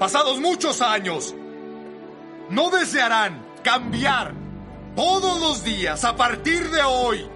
pasados 0.00 0.40
muchos 0.40 0.80
años, 0.80 1.34
no 2.48 2.70
desearán 2.70 3.44
cambiar 3.62 4.32
todos 4.96 5.38
los 5.38 5.62
días 5.62 6.02
a 6.06 6.16
partir 6.16 6.70
de 6.70 6.82
hoy 6.82 7.28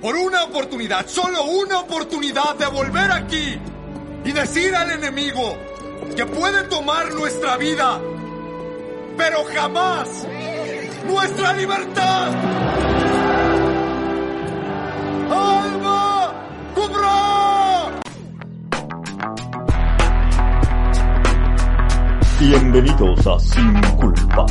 por 0.00 0.16
una 0.16 0.44
oportunidad, 0.44 1.06
solo 1.06 1.44
una 1.44 1.80
oportunidad 1.80 2.54
de 2.56 2.68
volver 2.68 3.12
aquí 3.12 3.58
y 4.24 4.32
decir 4.32 4.74
al 4.74 4.92
enemigo 4.92 5.58
que 6.16 6.24
puede 6.24 6.62
tomar 6.68 7.12
nuestra 7.12 7.58
vida, 7.58 8.00
pero 9.18 9.44
jamás 9.54 10.08
nuestra 11.06 11.52
libertad. 11.52 12.32
¡Alba 15.30 15.75
Bienvenidos 22.48 23.26
a 23.26 23.40
Sin 23.40 23.74
Culpa. 23.96 24.46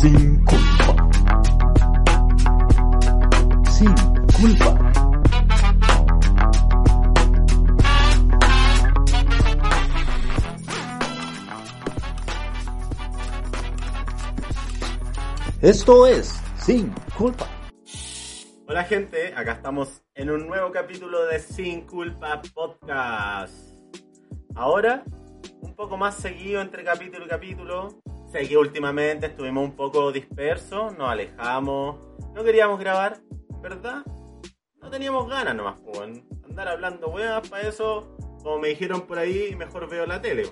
Sin 0.00 0.42
culpa. 0.46 1.10
Sin 3.70 3.94
culpa. 4.32 4.92
Esto 15.60 16.06
es 16.06 16.40
Sin 16.56 16.90
culpa. 17.18 17.46
Hola 18.66 18.84
gente, 18.84 19.34
acá 19.36 19.52
estamos 19.52 20.02
en 20.14 20.30
un 20.30 20.46
nuevo 20.46 20.72
capítulo 20.72 21.26
de 21.26 21.38
Sin 21.38 21.82
Culpa 21.82 22.40
Podcast. 22.54 23.71
Ahora, 24.54 25.02
un 25.62 25.74
poco 25.74 25.96
más 25.96 26.16
seguido 26.16 26.60
entre 26.60 26.84
capítulo 26.84 27.24
y 27.24 27.28
capítulo. 27.28 27.88
Sé 28.30 28.48
que 28.48 28.56
últimamente 28.56 29.26
estuvimos 29.26 29.64
un 29.64 29.76
poco 29.76 30.12
dispersos, 30.12 30.96
nos 30.96 31.10
alejamos, 31.10 31.96
no 32.34 32.44
queríamos 32.44 32.78
grabar, 32.78 33.18
¿verdad? 33.60 34.04
No 34.80 34.90
teníamos 34.90 35.28
ganas 35.28 35.54
nomás, 35.54 35.80
pues, 35.80 36.22
andar 36.44 36.68
hablando 36.68 37.08
weas, 37.08 37.46
para 37.48 37.68
eso, 37.68 38.16
como 38.42 38.58
me 38.58 38.68
dijeron 38.68 39.02
por 39.02 39.18
ahí, 39.18 39.54
mejor 39.54 39.88
veo 39.88 40.06
la 40.06 40.20
tele. 40.20 40.44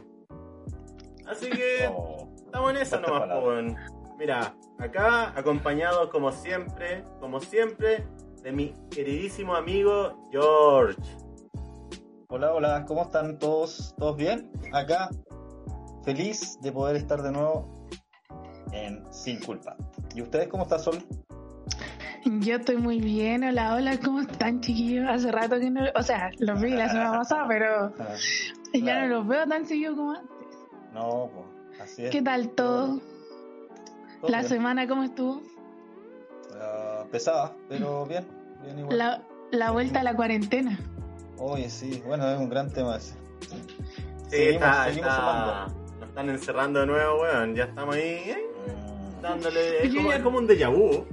Así 1.27 1.48
que 1.50 1.88
Oh, 1.94 2.28
estamos 2.44 2.70
en 2.70 2.77
eso 2.78 2.98
fuertes 2.98 3.28
nomás, 3.28 3.41
pues. 3.42 3.75
Mira, 4.19 4.55
acá 4.78 5.32
acompañado 5.38 6.10
como 6.10 6.32
siempre, 6.32 7.05
como 7.19 7.41
siempre, 7.41 8.06
de 8.42 8.53
mi 8.53 8.75
queridísimo 8.91 9.55
amigo 9.55 10.28
George. 10.30 11.00
Hola, 12.31 12.53
hola, 12.55 12.84
¿cómo 12.86 13.03
están 13.03 13.39
todos? 13.39 13.95
¿Todos 13.98 14.17
bien? 14.17 14.50
Acá, 14.73 15.11
feliz 16.05 16.59
de 16.61 16.70
poder 16.72 16.97
estar 16.97 17.22
de 17.22 17.33
nuevo 17.33 17.87
en 18.72 19.03
Sin 19.12 19.41
Culpa. 19.41 19.77
¿Y 20.14 20.22
ustedes 20.22 20.48
cómo 20.48 20.62
están, 20.64 20.81
Sol? 20.81 20.98
Yo 22.25 22.56
estoy 22.56 22.77
muy 22.77 23.00
bien, 23.00 23.42
hola, 23.45 23.75
hola, 23.75 23.98
¿cómo 23.98 24.20
están 24.20 24.61
chiquillos? 24.61 25.06
Hace 25.09 25.33
rato 25.33 25.59
que 25.59 25.70
no, 25.70 25.81
o 25.95 26.03
sea, 26.03 26.31
los 26.39 26.61
vi 26.61 26.70
la 26.70 26.89
semana 26.89 27.12
pasada, 27.19 27.47
pero 27.48 27.92
Ah, 27.98 28.14
ya 28.75 29.00
no 29.00 29.09
los 29.09 29.27
veo 29.27 29.47
tan 29.48 29.67
seguido 29.67 29.97
como 29.97 30.12
antes. 30.12 30.31
No, 30.92 31.31
pues, 31.34 31.81
así 31.81 32.05
es. 32.05 32.11
¿Qué 32.11 32.22
tal 32.22 32.50
todo? 32.50 33.00
Todo 34.20 34.31
¿La 34.31 34.39
bien. 34.39 34.48
semana 34.48 34.87
cómo 34.87 35.03
estuvo? 35.03 35.41
Ah, 36.61 37.05
pesada, 37.11 37.53
pero 37.69 38.06
bien, 38.06 38.25
bien 38.62 38.78
igual. 38.78 38.98
La, 38.98 39.22
la 39.50 39.70
vuelta 39.72 40.00
a 40.00 40.05
la 40.05 40.15
cuarentena. 40.15 40.78
Oye, 41.41 41.70
sí, 41.70 42.02
bueno, 42.06 42.28
es 42.30 42.38
un 42.38 42.48
gran 42.48 42.70
tema 42.70 42.96
ese. 42.96 43.14
Sí, 43.41 43.56
Seguimos- 44.28 44.52
está, 44.69 44.84
seguimos 44.84 45.10
está- 45.10 45.66
nos 45.98 46.08
están 46.08 46.30
encerrando 46.30 46.80
de 46.80 46.86
nuevo, 46.86 47.22
weón. 47.22 47.55
Ya 47.55 47.64
estamos 47.64 47.94
ahí, 47.94 48.02
¿eh? 48.02 48.38
Mm, 49.19 49.22
dándole. 49.22 49.86
Es 49.86 49.94
como, 49.94 50.12
es 50.12 50.22
como 50.22 50.38
un 50.38 50.47
déjà 50.48 50.69
vu. 50.70 51.05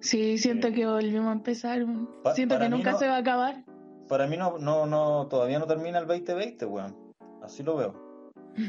Sí, 0.00 0.38
siento 0.38 0.72
que 0.72 0.86
volvimos 0.86 1.28
a 1.28 1.32
empezar. 1.32 1.84
Pa- 2.22 2.34
Siento 2.34 2.58
que 2.58 2.68
nunca 2.68 2.92
no- 2.92 2.98
se 2.98 3.06
va 3.08 3.16
a 3.16 3.18
acabar. 3.18 3.62
Para 4.08 4.26
mí 4.26 4.36
no, 4.36 4.58
no, 4.58 4.86
no, 4.86 5.26
todavía 5.28 5.58
no 5.58 5.66
termina 5.66 5.98
el 5.98 6.06
2020, 6.06 6.66
weón. 6.66 6.96
Así 7.42 7.62
lo 7.62 7.76
veo. 7.76 7.94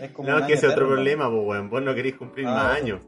Es 0.01 0.11
como 0.11 0.29
No, 0.29 0.39
es 0.39 0.45
que 0.47 0.53
ese 0.53 0.67
es 0.67 0.73
otro 0.73 0.87
problema, 0.87 1.29
pues, 1.29 1.43
weón. 1.45 1.69
Vos 1.69 1.81
no 1.81 1.93
queréis 1.95 2.15
cumplir 2.15 2.47
Ah, 2.47 2.53
más 2.53 2.77
años. 2.77 3.01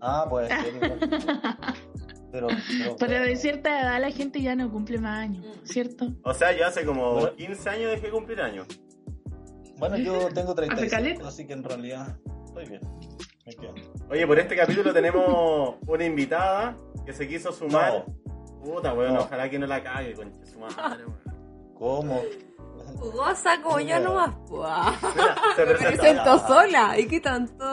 Ah, 0.00 0.24
igual. 0.26 0.48
Pero, 2.32 2.46
pero, 2.48 2.96
Pero 2.98 3.22
de 3.24 3.36
cierta 3.36 3.80
edad 3.80 4.00
la 4.00 4.10
gente 4.10 4.42
ya 4.42 4.54
no 4.54 4.70
cumple 4.70 4.98
más 4.98 5.18
años, 5.20 5.46
¿cierto? 5.64 6.08
O 6.24 6.34
sea, 6.34 6.52
yo 6.52 6.66
hace 6.66 6.84
como 6.84 7.12
Bueno. 7.14 7.34
15 7.36 7.70
años 7.70 7.90
dejé 7.92 8.06
de 8.06 8.12
cumplir 8.12 8.40
años. 8.42 8.66
Bueno, 9.78 9.96
yo 9.96 10.28
tengo 10.34 10.52
¿Hace 10.52 10.66
35, 10.66 10.90
caleta? 10.90 11.28
así 11.28 11.46
que 11.46 11.52
en 11.54 11.62
realidad 11.64 12.18
estoy 12.44 12.66
bien. 12.68 12.80
Me 13.46 13.54
quedo. 13.54 13.74
Oye, 14.10 14.26
por 14.26 14.38
este 14.38 14.56
capítulo 14.56 14.92
tenemos 14.92 15.76
una 15.86 16.04
invitada 16.04 16.76
que 17.06 17.14
se 17.14 17.26
quiso 17.26 17.50
sumar. 17.52 18.04
No. 18.26 18.60
Puta, 18.62 18.92
weón, 18.92 19.14
No. 19.14 19.20
ojalá 19.20 19.48
que 19.48 19.58
no 19.58 19.66
la 19.66 19.82
cague, 19.82 20.12
concha 20.14 20.44
su 20.44 20.58
madre, 20.58 21.06
weón. 21.06 21.74
¿Cómo? 21.78 22.20
Jugosa 22.98 23.62
como 23.62 23.80
yo 23.80 24.00
nomás. 24.00 24.34
Mira, 24.50 25.36
se 25.56 25.64
Me 25.64 25.74
presenta. 25.74 26.02
presento 26.02 26.38
sola. 26.46 26.98
¿Y 26.98 27.06
qué 27.06 27.20
tanto? 27.20 27.64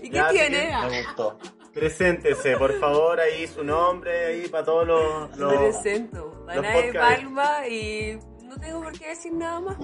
¿Y 0.00 0.10
qué 0.10 0.16
Ya, 0.16 0.28
tiene? 0.30 0.72
Me 0.90 1.02
gustó. 1.04 1.38
Preséntese, 1.74 2.56
por 2.56 2.72
favor, 2.78 3.18
ahí 3.20 3.46
su 3.46 3.64
nombre, 3.64 4.26
ahí 4.26 4.48
para 4.48 4.64
todos 4.64 4.86
los... 4.86 5.30
Me 5.30 5.36
los- 5.38 5.54
presento. 5.54 6.44
Danae 6.46 6.82
podcasts. 6.92 7.22
Palma 7.24 7.68
y 7.68 8.18
no 8.44 8.56
tengo 8.58 8.82
por 8.82 8.92
qué 8.98 9.08
decir 9.08 9.32
nada 9.32 9.60
más. 9.60 9.76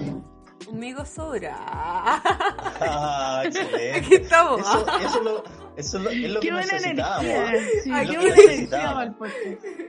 Conmigo 0.65 1.05
sobra. 1.05 1.55
Ah, 1.65 3.43
excelente. 3.45 3.93
Aquí 3.95 4.15
estamos. 4.15 4.61
Eso, 4.61 4.85
eso 4.99 5.17
es 5.19 5.23
lo, 5.23 5.43
eso 5.77 5.97
es 5.97 6.03
lo, 6.03 6.09
es 6.09 6.31
lo 6.31 6.39
Qué 6.39 6.47
que 6.47 6.53
buena 6.53 6.73
necesitábamos. 6.73 7.25
energía. 7.25 7.81
Sí, 7.83 7.91
Ay, 7.93 8.07
qué 8.07 8.17
buena. 8.17 9.15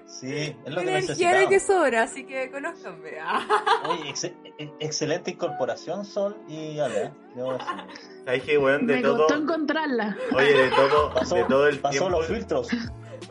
Sí, 0.07 0.57
es 0.65 0.73
lo 0.75 0.81
Qué 0.81 0.87
que 0.87 0.99
energía 0.99 1.35
de 1.35 1.49
que 1.49 1.61
sobra, 1.61 2.03
así 2.05 2.25
que 2.25 2.51
conózcanme. 2.51 3.11
Ah. 3.23 3.47
Oye, 3.89 4.11
ex- 4.11 4.25
ex- 4.25 4.73
excelente 4.81 5.31
incorporación, 5.33 6.05
Sol 6.05 6.37
y 6.49 6.79
Ale. 6.79 7.11
Yo, 7.37 7.59
sí. 7.59 7.65
¿Sabes 8.25 8.43
qué, 8.45 8.59
weón? 8.59 8.87
De 8.87 8.97
Me 8.97 9.03
todo... 9.03 9.19
costó 9.19 9.35
encontrarla. 9.35 10.17
Oye, 10.35 10.53
de 10.57 10.71
todo, 10.71 11.13
Pasó, 11.15 11.35
de 11.37 11.45
todo 11.45 11.67
el 11.69 11.79
pasó 11.81 11.93
tiempo... 11.99 12.11
los 12.11 12.27
filtros. 12.27 12.69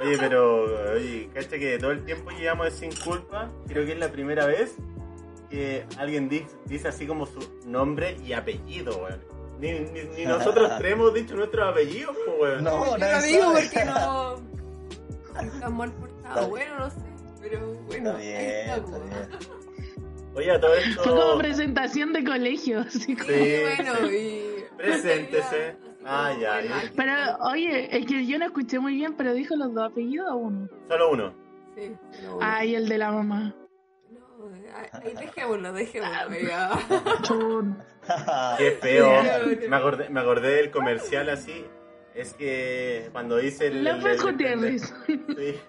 Oye, 0.01 0.17
pero, 0.17 0.93
oye, 0.93 1.29
cacha 1.33 1.49
que 1.49 1.71
de 1.71 1.79
todo 1.79 1.91
el 1.91 2.05
tiempo 2.05 2.29
que 2.29 2.37
llevamos 2.37 2.65
de 2.65 2.71
sin 2.71 2.91
culpa, 3.03 3.49
creo 3.67 3.85
que 3.85 3.93
es 3.93 3.99
la 3.99 4.09
primera 4.09 4.45
vez 4.45 4.75
que 5.49 5.85
alguien 5.97 6.29
dice, 6.29 6.47
dice 6.65 6.87
así 6.89 7.05
como 7.07 7.25
su 7.25 7.39
nombre 7.65 8.17
y 8.25 8.33
apellido, 8.33 8.97
weón. 9.03 9.19
Ni, 9.59 9.71
ni, 9.79 10.03
ni 10.15 10.25
nosotros 10.25 10.71
tres 10.77 10.93
hemos 10.93 11.13
dicho 11.13 11.35
nuestros 11.35 11.67
apellidos, 11.69 12.15
pues, 12.25 12.39
weón. 12.39 12.63
No, 12.63 12.85
Yo 12.85 12.91
lo 12.91 12.97
nadie 12.97 13.27
digo 13.27 13.43
sabe. 13.53 13.61
porque 13.63 13.85
no. 13.85 14.35
Está 15.53 15.69
mal 15.69 15.91
portado. 15.93 16.49
Bueno, 16.49 16.79
no 16.79 16.89
sé. 16.89 16.97
Pero 17.41 17.73
bueno, 17.87 18.17
bien, 18.17 18.35
está, 18.41 18.75
está 18.75 18.99
bien. 18.99 19.29
Oye, 20.35 20.51
a 20.51 20.59
todo 20.59 20.71
Fue 20.95 21.03
como 21.03 21.21
esto, 21.21 21.37
presentación 21.37 22.13
de 22.13 22.23
colegio. 22.23 22.79
así 22.81 23.15
como- 23.15 23.29
Sí, 23.29 23.55
bueno, 23.77 24.11
y. 24.11 24.41
Preséntese. 24.77 25.77
Ah, 26.05 26.33
ya, 26.39 26.61
ya. 26.61 26.81
Pero, 26.95 27.13
oye, 27.51 27.95
es 27.97 28.05
que 28.05 28.25
yo 28.25 28.37
no 28.39 28.45
escuché 28.45 28.79
muy 28.79 28.95
bien, 28.95 29.15
pero 29.15 29.33
dijo 29.33 29.55
los 29.55 29.73
dos 29.73 29.91
apellidos 29.91 30.27
o 30.31 30.35
uno. 30.37 30.69
solo 30.87 31.11
uno. 31.11 31.33
Sí, 31.75 31.91
bueno. 32.21 32.39
Ay, 32.41 32.75
el 32.75 32.87
de 32.89 32.97
la 32.97 33.11
mamá. 33.11 33.53
Ahí 34.93 35.13
dejémoslo, 35.13 35.73
dejémoslo. 35.73 36.37
ya. 36.47 36.71
Chun. 37.23 37.77
Qué 38.57 38.71
feo. 38.81 39.11
Me 39.69 39.75
acordé, 39.75 40.09
me 40.09 40.19
acordé 40.19 40.55
del 40.55 40.71
comercial 40.71 41.29
así. 41.29 41.65
Es 42.15 42.33
que 42.33 43.09
cuando 43.11 43.37
dice 43.37 43.67
el... 43.67 43.85
el- 43.85 44.21
Gutiérrez. 44.21 44.93
Sí. 45.07 45.59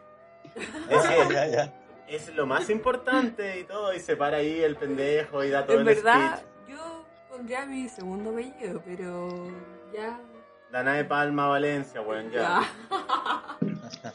Es 0.91 1.03
que 1.07 1.33
Ya, 1.35 1.47
ya. 1.47 1.73
es 2.09 2.35
lo 2.35 2.45
más 2.47 2.69
importante 2.71 3.61
y 3.61 3.65
todo, 3.65 3.95
y 3.95 4.01
se 4.01 4.17
para 4.17 4.39
ahí 4.39 4.61
el 4.61 4.75
pendejo 4.77 5.45
y 5.45 5.51
da 5.51 5.65
todo 5.65 5.81
En 5.81 5.87
el 5.89 5.95
verdad, 5.95 6.39
speech. 6.39 6.77
yo 6.77 7.05
pondría 7.29 7.67
mi 7.67 7.89
segundo 7.89 8.31
apellido, 8.31 8.83
pero 8.85 9.29
ya. 9.95 10.19
Danae 10.73 11.05
Palma 11.05 11.47
Valencia, 11.47 12.01
weón, 12.01 12.31
ya. 12.33 12.63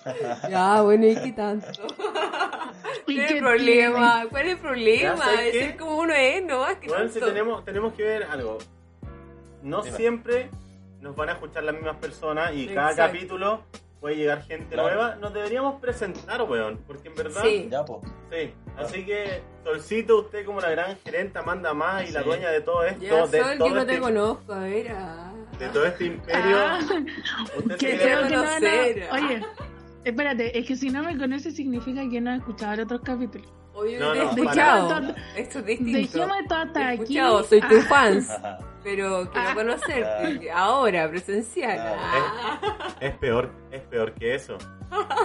Ya, 0.05 0.47
ya 0.49 0.81
bueno, 0.81 1.05
¿y 1.05 1.15
qué 1.15 1.31
tanto? 1.31 1.87
¿Y 3.07 3.15
¿Cuál 3.15 3.25
es 3.25 3.31
el 3.31 3.39
problema? 3.39 4.25
¿Cuál 4.29 4.45
es 4.45 4.51
el 4.53 4.57
problema? 4.59 5.15
Ya, 5.15 5.17
¿sabes 5.17 5.39
Es 5.47 5.51
qué? 5.51 5.59
ser 5.61 5.77
como 5.77 5.97
uno 5.99 6.13
es, 6.13 6.43
¿no? 6.43 6.65
que 6.79 7.09
si 7.09 7.19
tenemos, 7.19 7.63
tenemos 7.65 7.93
que 7.93 8.03
ver 8.03 8.23
algo. 8.23 8.57
No 9.61 9.83
siempre 9.83 10.49
nos 11.01 11.15
van 11.15 11.29
a 11.29 11.31
escuchar 11.33 11.63
las 11.63 11.75
mismas 11.75 11.97
personas 11.97 12.51
y 12.55 12.67
cada 12.67 12.91
Exacto. 12.91 13.13
capítulo 13.13 13.63
puede 13.99 14.15
llegar 14.17 14.43
gente 14.43 14.73
Claro. 14.75 14.89
nueva. 14.89 15.15
Nos 15.15 15.33
deberíamos 15.33 15.79
presentar, 15.81 16.41
weón, 16.43 16.79
porque 16.85 17.07
en 17.07 17.15
verdad... 17.15 17.41
Sí. 17.43 17.67
Ya, 17.71 17.83
pues. 17.85 17.99
Sí, 18.31 18.53
así 18.77 19.05
que 19.05 19.41
Solcito, 19.63 20.19
usted 20.19 20.45
como 20.45 20.61
la 20.61 20.69
gran 20.69 20.97
gerenta 21.03 21.41
manda 21.41 21.73
más 21.73 22.07
y 22.07 22.11
la 22.11 22.21
dueña 22.21 22.49
de 22.51 22.61
todo 22.61 22.83
esto, 22.83 23.01
Ya, 23.03 23.25
de, 23.27 23.41
Sol, 23.41 23.57
todo 23.57 23.67
yo 23.69 23.75
no 23.75 23.85
te 23.85 23.91
este, 23.93 24.01
conozco, 24.03 24.53
a 24.53 24.59
ver. 24.59 24.91
ah. 24.91 25.33
de 25.57 25.69
todo 25.69 25.85
este 25.85 26.05
imperio, 26.05 26.57
Ah, 26.57 26.79
usted 27.57 27.77
que 27.77 27.91
se 27.97 28.03
creo 28.03 28.27
que 28.27 28.35
no. 28.35 29.13
Oye, 29.13 29.41
espérate, 30.05 30.57
es 30.57 30.65
que 30.65 30.75
si 30.75 30.89
no 30.89 31.03
me 31.03 31.17
conoce 31.17 31.51
significa 31.51 32.07
que 32.09 32.21
no 32.21 32.31
he 32.31 32.37
escuchado 32.37 32.83
otros 32.83 33.01
capítulos. 33.01 33.51
Obvio 33.73 33.99
No, 33.99 34.15
no. 34.15 35.15
Esto 35.35 35.59
es 35.59 35.65
distinto. 35.65 36.19
Todo 36.19 36.33
hasta 36.55 36.89
aquí. 36.89 37.17
soy 37.49 37.59
tu 37.61 37.75
Ah, 37.77 37.85
fans. 37.89 38.29
Ajá. 38.31 38.59
Pero 38.83 39.29
quiero 39.33 39.49
Ah. 39.49 39.53
conocerte. 39.55 40.51
Ahora, 40.51 41.09
presencial. 41.09 41.79
Ah. 41.99 42.95
Es 43.01 43.17
peor, 43.17 43.51
es 43.71 43.81
peor 43.81 44.13
que 44.13 44.35
eso. 44.35 44.57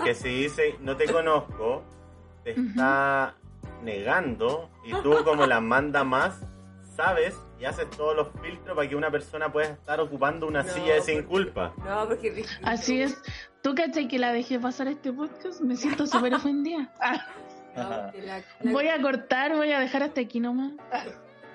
Que 0.02 0.14
si 0.14 0.28
dice 0.30 0.74
no 0.80 0.96
te 0.96 1.04
conozco, 1.06 1.84
te 2.42 2.52
está 2.52 3.34
negando 3.84 4.68
y 4.84 4.92
tú 5.02 5.14
como 5.24 5.46
la 5.46 5.60
manda 5.60 6.02
más, 6.04 6.40
sabes 6.96 7.36
y 7.60 7.66
haces 7.66 7.88
todos 7.90 8.16
los 8.16 8.28
filtros 8.42 8.74
para 8.74 8.88
que 8.88 8.96
una 8.96 9.10
persona 9.10 9.52
pueda 9.52 9.68
estar 9.68 10.00
ocupando 10.00 10.46
una 10.46 10.62
No, 10.62 10.72
silla 10.72 10.94
de 10.94 11.02
sin 11.02 11.16
porque- 11.16 11.28
culpa. 11.28 11.72
No, 11.86 12.08
porque. 12.08 12.44
Así 12.62 13.02
es. 13.02 13.22
¿Tú 13.62 13.74
cachai 13.74 14.08
que 14.08 14.18
la 14.18 14.32
dejé 14.32 14.58
pasar 14.58 14.88
este 14.88 15.12
podcast? 15.12 15.60
Me 15.60 15.76
siento 15.76 16.06
súper 16.06 16.34
ofendida. 16.34 16.88
Ah, 17.76 18.10
la- 18.14 18.42
voy 18.72 18.88
a 18.88 19.00
cortar, 19.00 19.54
voy 19.54 19.70
a 19.70 19.78
dejar 19.78 20.02
hasta 20.02 20.20
aquí 20.20 20.40
nomás. 20.40 20.72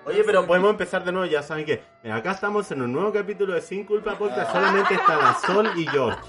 Oye, 0.06 0.24
pero 0.24 0.48
podemos 0.48 0.72
empezar 0.72 1.04
de 1.04 1.12
nuevo, 1.12 1.26
ya 1.30 1.44
saben 1.44 1.66
que 1.66 1.84
acá 2.10 2.32
estamos 2.32 2.72
en 2.72 2.82
un 2.84 2.94
nuevo 2.94 3.12
capítulo 3.12 3.54
de 3.54 3.60
Sin 3.62 3.84
Culpa 3.86 4.18
Podcast, 4.18 4.50
solamente 4.54 4.94
está 4.94 5.18
la 5.18 5.34
Sol 5.46 5.70
y 5.76 5.86
George. 5.86 6.22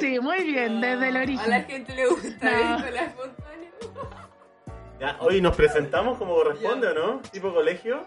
Sí, 0.00 0.20
muy 0.20 0.44
bien, 0.44 0.82
desde 0.82 1.08
el 1.08 1.16
A 1.16 1.18
la 1.18 1.24
origen. 1.24 1.64
gente 1.66 1.94
le 1.94 2.06
gusta 2.08 2.50
No. 2.50 2.84
esto. 2.86 3.22
Ya, 5.00 5.16
hoy 5.20 5.40
nos 5.40 5.56
presentamos 5.56 6.18
como 6.18 6.34
corresponde, 6.34 6.88
¿o 6.88 6.94
no? 6.94 7.20
Tipo 7.30 7.54
colegio. 7.54 8.04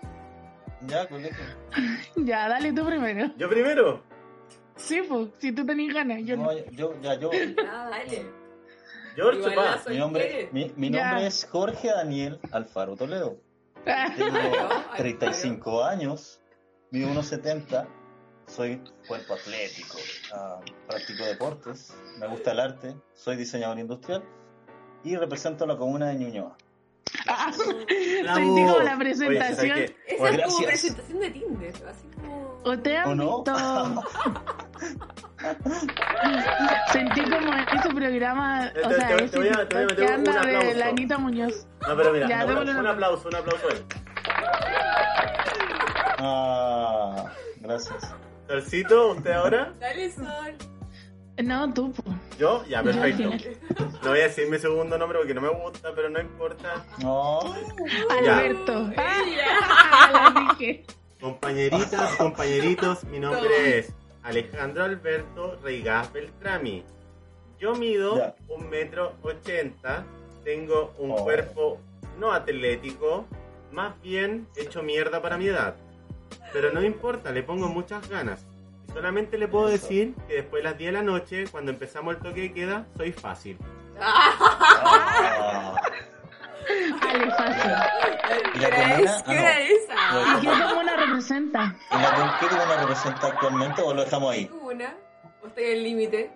Ya, 0.82 1.08
colegio. 1.08 1.44
Ya, 2.18 2.48
dale 2.50 2.72
tú 2.72 2.86
primero. 2.86 3.32
Yo 3.36 3.50
primero. 3.50 4.04
Sí, 4.82 5.02
pues, 5.08 5.30
si 5.40 5.52
tú 5.52 5.66
tenés 5.66 5.94
ganas, 5.94 6.20
yo 6.24 6.38
no. 6.38 6.46
No, 6.46 6.58
yo, 6.72 7.00
ya, 7.02 7.20
yo. 7.20 7.30
Ah, 7.70 7.90
dale. 7.90 8.42
George, 9.16 9.42
Mi 9.90 9.98
nombre, 9.98 10.50
mi, 10.52 10.90
nombre 10.90 11.28
es 11.28 11.46
Jorge 11.46 11.90
Daniel 11.90 12.40
Alfaro 12.52 12.96
Toledo. 12.96 13.38
Tengo 13.84 14.36
Alfaro. 14.38 14.96
35 14.98 15.84
años, 15.84 16.40
mido 16.92 17.10
1,70, 17.10 17.88
soy 18.48 18.82
cuerpo 19.08 19.34
atlético, 19.34 19.98
ah, 20.34 20.60
practico 20.88 21.26
deportes, 21.26 21.94
me 22.20 22.28
gusta 22.28 22.52
el 22.52 22.60
arte, 22.60 22.96
soy 23.14 23.36
diseñador 23.36 23.80
industrial 23.80 24.24
y 25.04 25.16
represento 25.16 25.66
a 25.66 25.68
la 25.68 25.78
comuna 25.78 26.10
de 26.10 26.16
Ñuñoa. 26.16 26.58
Ah. 27.28 27.52
Sentí 27.54 28.62
como 28.66 28.80
la 28.80 28.92
Oye, 28.92 28.98
presentación. 28.98 29.78
Esa 29.78 29.94
Pues 30.18 30.34
es 30.34 30.42
como 30.46 30.58
gracias. 30.60 30.96
presentación 30.96 31.20
de 31.20 31.30
Tinder, 31.32 31.74
así 31.90 32.08
como... 32.16 32.62
¿O 32.64 32.78
te 32.80 32.98
han 32.98 33.10
¿O 33.10 33.16
no? 33.16 33.38
visto? 33.38 33.56
Sentí 36.92 37.22
como 37.24 37.54
ese 37.54 37.90
programa, 37.94 38.72
Te- 38.74 38.86
o 38.86 38.90
te- 38.90 38.96
sea, 38.96 39.08
te- 39.18 39.28
te 39.30 39.38
voy 39.38 39.48
a- 39.50 39.68
te 39.68 39.76
voy 39.76 39.84
a 39.84 39.88
TikTok 39.88 39.90
meter 39.90 40.06
un 40.06 40.12
anda 40.14 40.32
de 40.32 40.38
aplauso. 40.58 40.78
la 40.80 40.86
Anita 40.88 41.18
Muñoz. 41.18 41.68
No, 41.88 41.98
pero 41.98 42.14
mira, 42.14 42.28
Ya, 42.28 42.46
no, 42.46 42.62
un 42.62 42.70
un 42.70 42.88
aplauso, 42.88 43.28
un 43.28 43.36
aplauso 43.36 43.68
a 43.68 43.72
él. 43.72 43.86
Ah, 46.24 47.26
gracias. 47.62 48.14
Solcito, 48.48 49.12
¿usted 49.14 49.32
ahora? 49.32 49.74
Dale, 49.80 50.12
Sol. 50.12 50.56
No, 51.38 51.74
tú. 51.74 51.94
¿Yo? 52.38 52.64
Ya, 52.68 52.84
perfecto. 52.84 53.30
No 54.04 54.10
voy 54.10 54.20
a 54.20 54.24
decir 54.24 54.50
mi 54.50 54.60
segundo 54.60 54.98
nombre 54.98 55.18
porque 55.18 55.34
no 55.34 55.42
me 55.42 55.50
gusta, 55.50 55.92
pero 55.96 56.10
no 56.10 56.20
importa. 56.20 56.86
No. 57.02 57.40
Alberto. 58.10 58.92
Ella. 58.92 59.46
Ah, 59.62 60.34
la 60.34 60.56
dije. 60.58 60.86
Compañeritas, 61.20 62.16
compañeritos, 62.16 63.04
mi 63.06 63.20
nombre 63.20 63.78
es 63.80 63.94
Alejandro 64.24 64.84
Alberto 64.84 65.58
Reigas 65.64 66.12
Beltrami. 66.12 66.84
Yo 67.60 67.76
mido 67.76 68.18
Ya. 68.18 68.36
un 68.50 68.70
metro 68.70 69.14
ochenta, 69.22 70.04
tengo 70.44 70.94
un 70.98 71.12
Oh. 71.12 71.24
cuerpo 71.24 71.80
no 72.20 72.34
atlético, 72.34 73.26
más 73.72 74.00
bien 74.02 74.48
hecho 74.56 74.82
mierda 74.84 75.22
para 75.22 75.38
mi 75.38 75.48
edad. 75.48 75.76
Pero 76.54 76.72
no 76.72 76.84
importa, 76.84 77.32
le 77.32 77.44
pongo 77.44 77.68
muchas 77.68 78.08
ganas. 78.10 78.46
Solamente 78.94 79.38
le 79.38 79.48
puedo 79.48 79.68
Eso. 79.70 79.84
decir 79.88 80.14
que 80.28 80.36
después 80.36 80.64
de 80.64 80.70
las 80.70 80.78
10 80.78 80.92
de 80.92 80.98
la 80.98 81.04
noche, 81.04 81.46
cuando 81.52 81.72
empezamos 81.72 82.16
el 82.16 82.22
toque 82.22 82.42
de 82.42 82.54
queda, 82.54 82.86
soy 82.98 83.12
fácil. 83.12 83.58
Ah, 84.00 85.76
Ale, 87.02 87.32
fácil. 87.32 87.72
¿Y 88.54 88.60
¿Qué 88.60 88.70
la 88.70 88.70
comuna? 88.70 89.24
¿Qué 89.26 89.32
Ah, 89.32 89.42
hora 89.42 89.54
no. 89.54 89.60
es? 89.60 89.88
Ah, 89.90 90.40
¿Y 90.42 90.46
qué 90.48 90.64
comuna 90.70 90.96
representa? 90.98 91.76
¿y 91.92 91.96
la 91.96 92.38
qué 92.40 92.48
comuna 92.48 92.78
representa 92.82 93.28
actualmente 93.28 93.82
o 93.82 93.94
lo 93.94 94.04
dejamos 94.04 94.32
ahí? 94.34 94.50
una. 94.62 94.96
¿O 95.44 95.48
estoy 95.48 95.64
en 95.64 95.72
el 95.72 95.84
límite? 95.84 96.32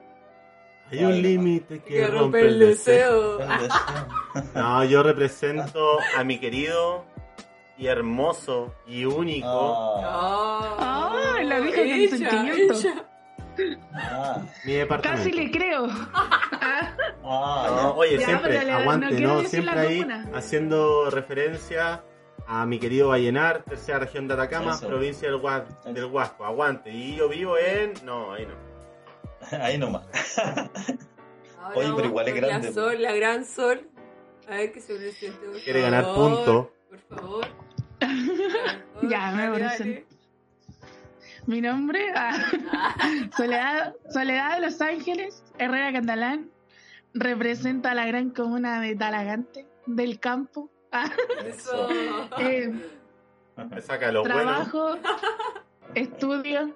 Hay 0.91 1.03
un 1.03 1.21
límite 1.21 1.79
que, 1.81 1.93
Que 1.95 2.07
rompe 2.07 2.41
el 2.41 2.59
deseo. 2.59 3.37
deseo. 3.37 3.53
El 3.53 3.59
deseo. 3.69 4.43
No, 4.53 4.83
yo 4.85 5.03
represento 5.03 5.97
a 6.17 6.23
mi 6.23 6.39
querido 6.39 7.05
y 7.77 7.87
hermoso 7.87 8.73
y 8.87 9.05
único. 9.05 9.47
Ah, 10.03 10.75
Ah, 10.79 11.04
dijo 11.61 11.75
con 11.75 11.85
ella, 11.85 12.09
sentimiento. 12.17 12.73
ella. 12.73 13.05
ah, 13.93 14.41
Mi 14.65 14.73
departamento. 14.73 15.23
Casi 15.23 15.31
le 15.35 15.51
creo. 15.51 15.87
ah, 16.13 16.91
No, 17.23 17.93
oye, 17.95 18.17
Ya, 18.19 18.25
siempre, 18.27 18.65
no 18.65 18.77
aguante, 18.77 19.19
¿no? 19.21 19.39
Siempre 19.45 19.75
la 19.75 19.81
ahí 19.81 20.07
haciendo 20.33 21.09
referencia 21.09 22.03
a 22.47 22.65
mi 22.65 22.77
querido 22.79 23.09
Vallenar, 23.09 23.63
tercera 23.63 23.99
región 23.99 24.27
de 24.27 24.35
Atacama, 24.35 24.73
Eso. 24.73 24.87
provincia 24.87 25.27
del, 25.29 25.39
Hua- 25.41 25.65
del 25.85 26.05
Huasco. 26.05 26.45
Aguante. 26.45 26.91
Y 26.91 27.15
yo 27.15 27.27
vivo 27.29 27.57
en. 27.57 27.93
No, 28.03 28.33
ahí 28.33 28.45
no. 28.45 29.57
ahí 29.63 29.77
nomás. 29.77 30.05
Ahora 31.59 31.75
Oye, 31.75 31.91
pero 31.95 32.07
igual 32.07 32.27
es 32.27 32.33
con 32.33 32.41
grande, 32.43 32.67
La 32.67 32.73
sol, 32.73 33.01
la 33.01 33.13
gran 33.13 33.45
sol. 33.45 33.89
A 34.47 34.55
ver 34.57 34.71
qué 34.71 34.79
se 34.79 34.95
presente. 34.95 35.47
por 35.47 35.59
Quiere 35.61 35.81
ganar 35.81 36.03
favor, 36.03 36.35
punto. 36.35 36.71
Por 37.09 37.17
favor. 37.19 37.45
Ya, 39.09 39.31
me 39.31 39.49
parece. 39.51 40.05
Mi 41.47 41.61
nombre, 41.61 41.99
ah, 42.15 42.37
Soledad, 43.37 43.93
Soledad 44.11 44.55
de 44.55 44.61
Los 44.61 44.81
Ángeles, 44.81 45.43
Herrera 45.59 45.93
Candalán, 45.93 46.49
representa 47.13 47.91
a 47.91 47.93
la 47.95 48.05
gran 48.05 48.31
comuna 48.31 48.81
de 48.81 48.95
Talagante, 48.95 49.67
del 49.85 50.19
campo. 50.19 50.69
Ah, 50.91 51.11
Eso. 51.45 51.87
eh, 52.39 52.71
Me 53.69 53.81
saca 53.81 54.11
lo 54.11 54.21
bueno. 54.21 54.35
trabajo, 54.35 54.97
estudio, 55.93 56.75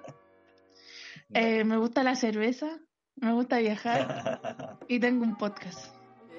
eh, 1.34 1.64
me 1.64 1.76
gusta 1.76 2.02
la 2.04 2.14
cerveza, 2.14 2.78
me 3.16 3.32
gusta 3.32 3.58
viajar 3.58 4.40
y 4.88 5.00
tengo 5.00 5.24
un 5.24 5.36
podcast. 5.36 5.92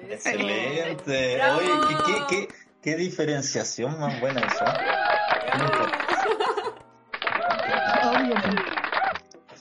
Excelente. 0.08 1.40
Oye, 1.42 1.68
¿qué, 1.88 1.94
qué, 2.06 2.14
qué, 2.28 2.48
qué 2.82 2.96
diferenciación 2.96 3.98
más 4.00 4.20
buena 4.20 4.40
eso. 4.40 4.64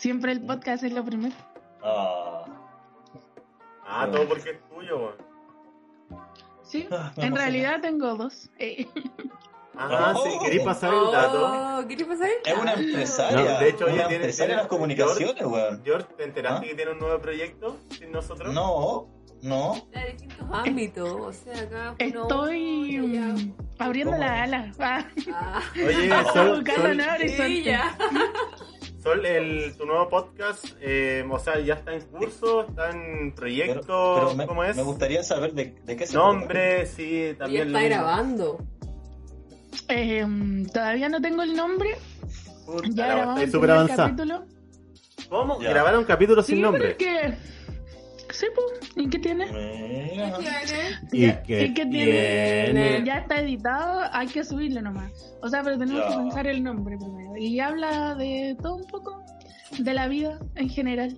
Siempre 0.02 0.32
el 0.32 0.42
podcast 0.42 0.84
es 0.84 0.94
lo 0.94 1.06
primero. 1.06 1.36
Ah, 1.84 2.44
Ah, 3.86 4.08
todo 4.12 4.28
porque 4.28 4.50
es 4.52 4.60
tuyo, 4.70 4.98
weón. 4.98 5.16
Sí, 6.64 6.88
Ah, 6.92 7.12
en 7.18 7.36
realidad 7.36 7.82
tengo 7.82 8.16
dos. 8.16 8.50
Eh, 8.58 8.88
Ajá, 9.78 10.14
Oh. 10.16 10.24
sí, 10.24 10.32
queréis 10.44 10.64
pasar 10.64 10.92
el 10.92 11.12
dato. 11.12 11.46
Oh, 11.80 11.88
¿Qué 11.88 11.96
te 11.98 12.06
pasa 12.06 12.26
ahí? 12.26 12.32
es 12.44 12.58
una 12.58 12.74
empresaria. 12.74 13.54
No, 13.54 13.60
de 13.60 13.70
hecho, 13.70 13.86
una 13.86 13.94
tiene- 13.94 14.16
empresaria 14.16 14.56
de 14.56 14.62
las 14.62 14.68
comunicaciones, 14.68 15.46
weón. 15.46 15.82
George, 15.86 16.08
¿te 16.18 16.24
enteraste 16.24 16.66
¿Ah? 16.66 16.70
que 16.70 16.76
tiene 16.76 16.92
un 16.94 17.00
nuevo 17.00 17.20
proyecto 17.22 17.78
sin 17.90 18.12
nosotros? 18.12 18.52
No, 18.56 19.08
no. 19.44 19.76
De 19.92 20.06
distintos 20.14 20.48
ámbitos. 20.52 21.12
O 21.12 21.32
sea, 21.32 21.62
acá. 21.62 21.96
Estoy 22.00 22.98
mm, 22.98 23.54
abriendo 23.78 24.14
¿Cómo? 24.14 24.24
la 24.24 24.44
ala. 24.44 24.72
Ah, 24.80 25.06
Ah, 25.32 25.62
Oye, 25.76 26.10
Sol, 26.34 26.66
Sol, 26.66 26.98
sí. 29.02 29.04
Sol, 29.04 29.26
el, 29.26 29.76
tu 29.78 29.86
nuevo 29.86 30.08
podcast, 30.10 30.66
eh, 30.82 31.26
o 31.30 31.40
sea, 31.40 31.60
ya 31.60 31.74
está 31.76 31.94
en 31.94 32.02
curso, 32.08 32.68
está 32.68 32.90
en 32.92 33.34
proyecto, 33.34 34.14
pero 34.16 34.36
me, 34.36 34.46
¿cómo 34.48 34.64
es? 34.64 34.76
me 34.76 34.84
gustaría 34.84 35.24
saber 35.24 35.54
de, 35.54 35.76
de 35.84 35.96
qué 35.96 36.06
se 36.08 36.16
Nombre, 36.16 36.86
sí, 36.86 37.30
Ya 37.34 37.38
también 37.38 37.68
está 37.68 37.80
lo 37.80 37.84
mismo. 37.88 37.96
grabando. 38.04 38.58
eh, 39.90 40.26
todavía 40.74 41.10
no 41.10 41.22
tengo 41.22 41.42
el 41.44 41.56
nombre. 41.56 41.96
Puta, 42.66 42.88
Ya 42.92 43.08
grabamos 43.08 43.42
el 43.42 43.96
capítulo. 43.96 44.46
¿Cómo? 45.30 45.62
Ya. 45.62 45.70
Grabar 45.70 45.98
un 45.98 46.04
capítulo 46.06 46.44
sin 46.44 46.58
Sí, 46.58 46.62
nombre. 46.62 46.96
pero 46.98 47.12
es 47.12 47.38
que... 47.38 47.52
Sí, 48.32 48.46
pues. 48.56 48.92
¿Y 48.96 49.10
qué 49.10 49.20
tiene? 49.20 49.46
Mira. 49.46 50.38
¿Y 51.12 51.22
Ya, 51.28 51.44
qué 51.44 51.64
¿y 51.66 51.74
qué 51.74 51.86
tiene? 51.86 53.04
Ya 53.06 53.18
está 53.20 53.42
editado, 53.42 54.02
hay 54.12 54.28
que 54.28 54.44
subirlo 54.44 54.82
nomás. 54.82 55.12
O 55.42 55.50
sea, 55.50 55.62
pero 55.64 55.78
tenemos 55.78 56.04
Ya. 56.04 56.10
que 56.10 56.16
pensar 56.18 56.48
el 56.48 56.64
nombre 56.64 56.98
primero. 56.98 57.36
Y 57.38 57.60
habla 57.60 58.16
de 58.16 58.56
todo 58.62 58.76
un 58.76 58.86
poco, 58.86 59.24
de 59.78 59.94
la 59.94 60.08
vida 60.08 60.40
en 60.56 60.70
general. 60.70 61.18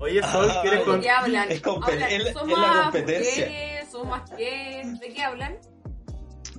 Oye, 0.00 0.22
Sol, 0.22 0.48
Ah, 0.50 0.58
¿quieres 0.62 0.80
¿De 0.80 0.84
con... 0.86 1.00
qué 1.00 1.10
hablan? 1.10 1.50
Es 1.50 1.62
compe- 1.62 1.92
Hablan, 1.92 2.10
es 2.10 2.24
la- 2.24 2.32
¿Son 2.32 2.50
es 2.50 2.56
la 2.56 2.66
más 2.66 2.82
competencia. 2.84 3.46
¿De 3.46 5.12
qué 5.14 5.22
hablan? 5.22 5.56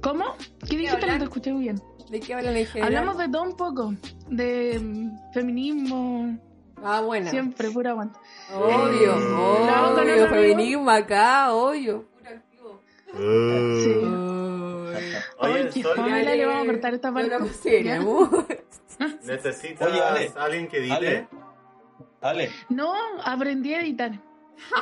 ¿Cómo? 0.01 0.25
¿Qué 0.69 0.77
dijiste? 0.77 1.07
No 1.07 1.17
te 1.17 1.23
escuché 1.23 1.53
muy 1.53 1.63
bien. 1.63 1.81
¿De 2.09 2.19
qué 2.19 2.33
hablan 2.33 2.57
en 2.57 2.65
general? 2.65 2.87
Hablamos 2.95 3.17
de 3.17 3.29
todo 3.29 3.43
un 3.43 3.55
poco. 3.55 3.93
De 4.29 4.79
mm, 4.79 5.31
feminismo, 5.33 6.37
Ah, 6.83 7.01
bueno. 7.01 7.29
siempre, 7.29 7.69
puro 7.71 7.89
aguante. 7.89 8.19
Obvio, 8.53 9.13
con 9.13 10.09
obvio. 10.09 10.27
Feminismo 10.27 10.89
acá, 10.89 11.53
obvio. 11.53 12.05
Puro 12.17 12.29
activo. 12.29 12.81
Uh. 13.13 13.83
Sí. 13.83 13.93
Oye, 15.41 15.59
Ay, 15.61 15.69
qué 15.73 16.35
le 16.37 16.45
vamos 16.45 16.63
a 16.63 16.65
cortar 16.65 16.93
esta 16.93 17.13
parte. 17.13 17.37
¿necesitas 19.23 19.87
Oye, 19.87 20.01
Ale. 20.01 20.31
alguien 20.37 20.67
que 20.67 20.77
edite? 20.77 20.95
Ale. 20.95 21.27
Ale. 22.21 22.51
No, 22.69 22.93
aprendí 23.23 23.73
a 23.73 23.81
editar. 23.81 24.11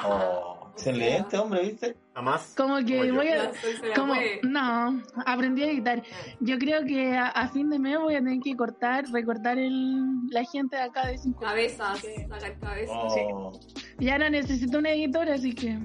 Oh, 0.03 0.56
excelente, 0.77 1.37
hombre, 1.37 1.61
¿viste? 1.63 1.95
Jamás. 2.13 2.53
Como 2.55 2.77
que 2.77 2.97
Como 2.97 3.03
yo. 3.05 3.15
voy 3.15 3.27
a... 3.29 3.51
Como, 3.95 4.13
no, 4.43 5.01
aprendí 5.25 5.63
a 5.63 5.71
editar. 5.71 6.01
Yo 6.39 6.57
creo 6.57 6.83
que 6.85 7.15
a, 7.15 7.27
a 7.27 7.47
fin 7.49 7.69
de 7.69 7.79
mes 7.79 7.97
voy 7.99 8.15
a 8.15 8.19
tener 8.19 8.39
que 8.39 8.55
cortar, 8.55 9.05
recortar 9.11 9.57
el, 9.57 10.27
la 10.29 10.43
gente 10.43 10.75
de 10.75 10.81
acá 10.83 11.07
de 11.07 11.17
5. 11.17 11.39
Cabezas, 11.39 11.99
sacar 12.29 12.57
cabezas. 12.59 12.95
Oh. 12.95 13.59
Ya 13.99 14.17
no 14.17 14.29
necesito 14.29 14.77
un 14.79 14.85
editor, 14.87 15.29
así 15.29 15.53
que... 15.53 15.77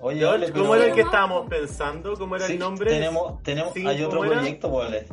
Oye, 0.00 0.20
pero- 0.20 0.52
¿cómo 0.52 0.74
era 0.74 0.86
el 0.86 0.94
que 0.94 1.00
estábamos 1.00 1.48
pensando? 1.48 2.14
¿Cómo 2.16 2.36
era 2.36 2.46
Sí, 2.46 2.52
el 2.54 2.58
nombre? 2.58 2.90
Tenemos, 2.90 3.42
tenemos, 3.42 3.72
Sí, 3.72 3.86
hay 3.86 4.02
otro 4.02 4.20
proyecto, 4.20 4.82
Ale. 4.82 5.06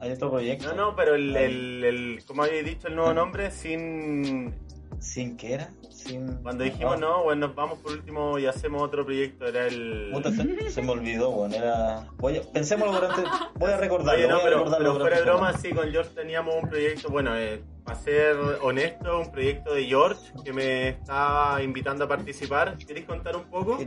Hay 0.00 0.10
otro 0.12 0.30
proyecto. 0.30 0.68
No, 0.74 0.90
no, 0.90 0.96
pero 0.96 1.14
el, 1.14 1.36
el, 1.36 1.84
el 1.84 2.24
¿cómo 2.26 2.42
habéis 2.44 2.64
dicho 2.64 2.88
el 2.88 2.96
nuevo 2.96 3.12
nombre? 3.12 3.50
Sin... 3.50 4.54
¿Sin 5.02 5.36
qué 5.36 5.54
era? 5.54 5.70
Sin... 5.90 6.36
Cuando 6.36 6.62
dijimos 6.62 6.98
no, 7.00 7.24
bueno, 7.24 7.48
nos 7.48 7.56
vamos 7.56 7.80
por 7.80 7.92
último 7.92 8.38
y 8.38 8.46
hacemos 8.46 8.82
otro 8.82 9.04
proyecto, 9.04 9.46
era 9.46 9.66
el... 9.66 10.10
Puta, 10.12 10.30
se, 10.30 10.70
se 10.70 10.80
me 10.80 10.90
olvidó, 10.90 11.32
bueno, 11.32 11.56
era... 11.56 12.06
Voy 12.18 12.36
a, 12.36 12.42
pensémoslo 12.42 12.94
durante... 12.94 13.22
Voy 13.56 13.72
a 13.72 13.76
recordarlo, 13.78 14.12
Oye, 14.12 14.28
no, 14.28 14.34
voy 14.36 14.40
a 14.40 14.44
pero, 14.44 14.58
recordarlo 14.58 14.92
pero 14.92 15.00
fuera 15.00 15.16
de 15.16 15.22
broma, 15.24 15.58
sí, 15.58 15.70
con 15.70 15.90
George 15.90 16.14
teníamos 16.14 16.54
un 16.54 16.70
proyecto, 16.70 17.08
bueno, 17.10 17.36
eh, 17.36 17.64
para 17.84 17.98
ser 17.98 18.36
honesto, 18.62 19.18
un 19.18 19.32
proyecto 19.32 19.74
de 19.74 19.84
George 19.86 20.32
que 20.44 20.52
me 20.52 20.90
está 20.90 21.58
invitando 21.60 22.04
a 22.04 22.08
participar. 22.08 22.78
¿Queréis 22.78 23.06
contar 23.06 23.36
un 23.36 23.50
poco? 23.50 23.78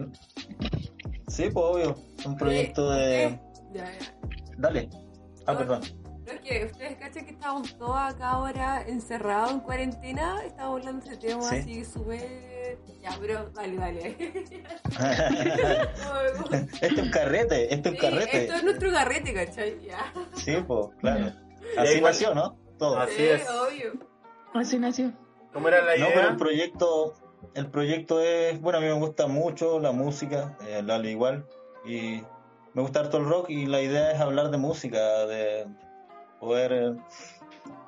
Sí, 1.28 1.50
pues 1.50 1.56
obvio. 1.56 1.96
Un 2.26 2.36
proyecto 2.36 2.92
de... 2.92 3.40
Ya, 3.74 3.86
ya. 3.86 4.16
Dale. 4.58 4.90
Ah, 5.46 5.58
perdón. 5.58 5.82
No 6.26 6.32
es 6.32 6.40
que 6.42 6.66
ustedes 6.66 6.98
cachan 6.98 7.25
estamos 7.46 7.78
todos 7.78 7.96
acá 7.96 8.30
ahora 8.32 8.82
encerrados 8.88 9.52
en 9.52 9.60
cuarentena. 9.60 10.44
Estamos 10.44 10.80
hablando 10.80 11.06
de 11.06 11.12
ese 11.14 11.28
tema 11.28 11.44
Sí. 11.44 11.56
así 11.58 11.86
súper. 11.86 12.80
Ya, 13.04 13.12
pero 13.22 13.50
dale, 13.52 13.78
dale. 13.78 14.18
este 16.82 16.86
es 16.88 16.98
un 16.98 17.12
carrete, 17.12 17.72
este 17.72 17.90
es 17.90 17.96
un 17.96 18.02
Sí, 18.02 18.08
carrete. 18.08 18.42
esto 18.46 18.54
es 18.56 18.64
nuestro 18.64 18.92
carrete, 18.92 19.32
¿cachai? 19.36 19.80
Ya. 19.86 20.12
Sí, 20.34 20.56
pues, 20.66 20.88
claro. 21.00 21.32
Así 21.78 22.02
nació, 22.02 22.34
¿no? 22.34 22.58
Todo. 22.80 22.98
Así 23.00 23.14
Sí, 23.16 23.24
es. 23.26 23.48
obvio. 23.48 23.94
Así 24.56 24.80
nació. 24.80 25.14
¿Cómo 25.54 25.68
era 25.68 25.84
la 25.84 25.98
No, 25.98 26.08
pero 26.08 26.22
idea? 26.22 26.30
el 26.32 26.38
proyecto, 26.38 27.14
el 27.54 27.68
proyecto 27.68 28.22
es, 28.22 28.60
bueno, 28.60 28.80
a 28.80 28.82
mí 28.82 28.88
me 28.88 28.94
gusta 28.94 29.28
mucho 29.28 29.80
la 29.80 29.92
música, 29.92 30.58
eh, 30.68 30.82
Lalo 30.84 31.08
igual, 31.08 31.46
y 31.86 32.24
me 32.74 32.82
gusta 32.82 33.02
harto 33.02 33.18
el 33.18 33.26
rock 33.26 33.52
y 33.52 33.68
la 33.68 33.82
idea 33.84 34.12
es 34.14 34.20
hablar 34.20 34.50
de 34.50 34.58
música, 34.58 35.28
de 35.28 35.68
poder 36.40 36.96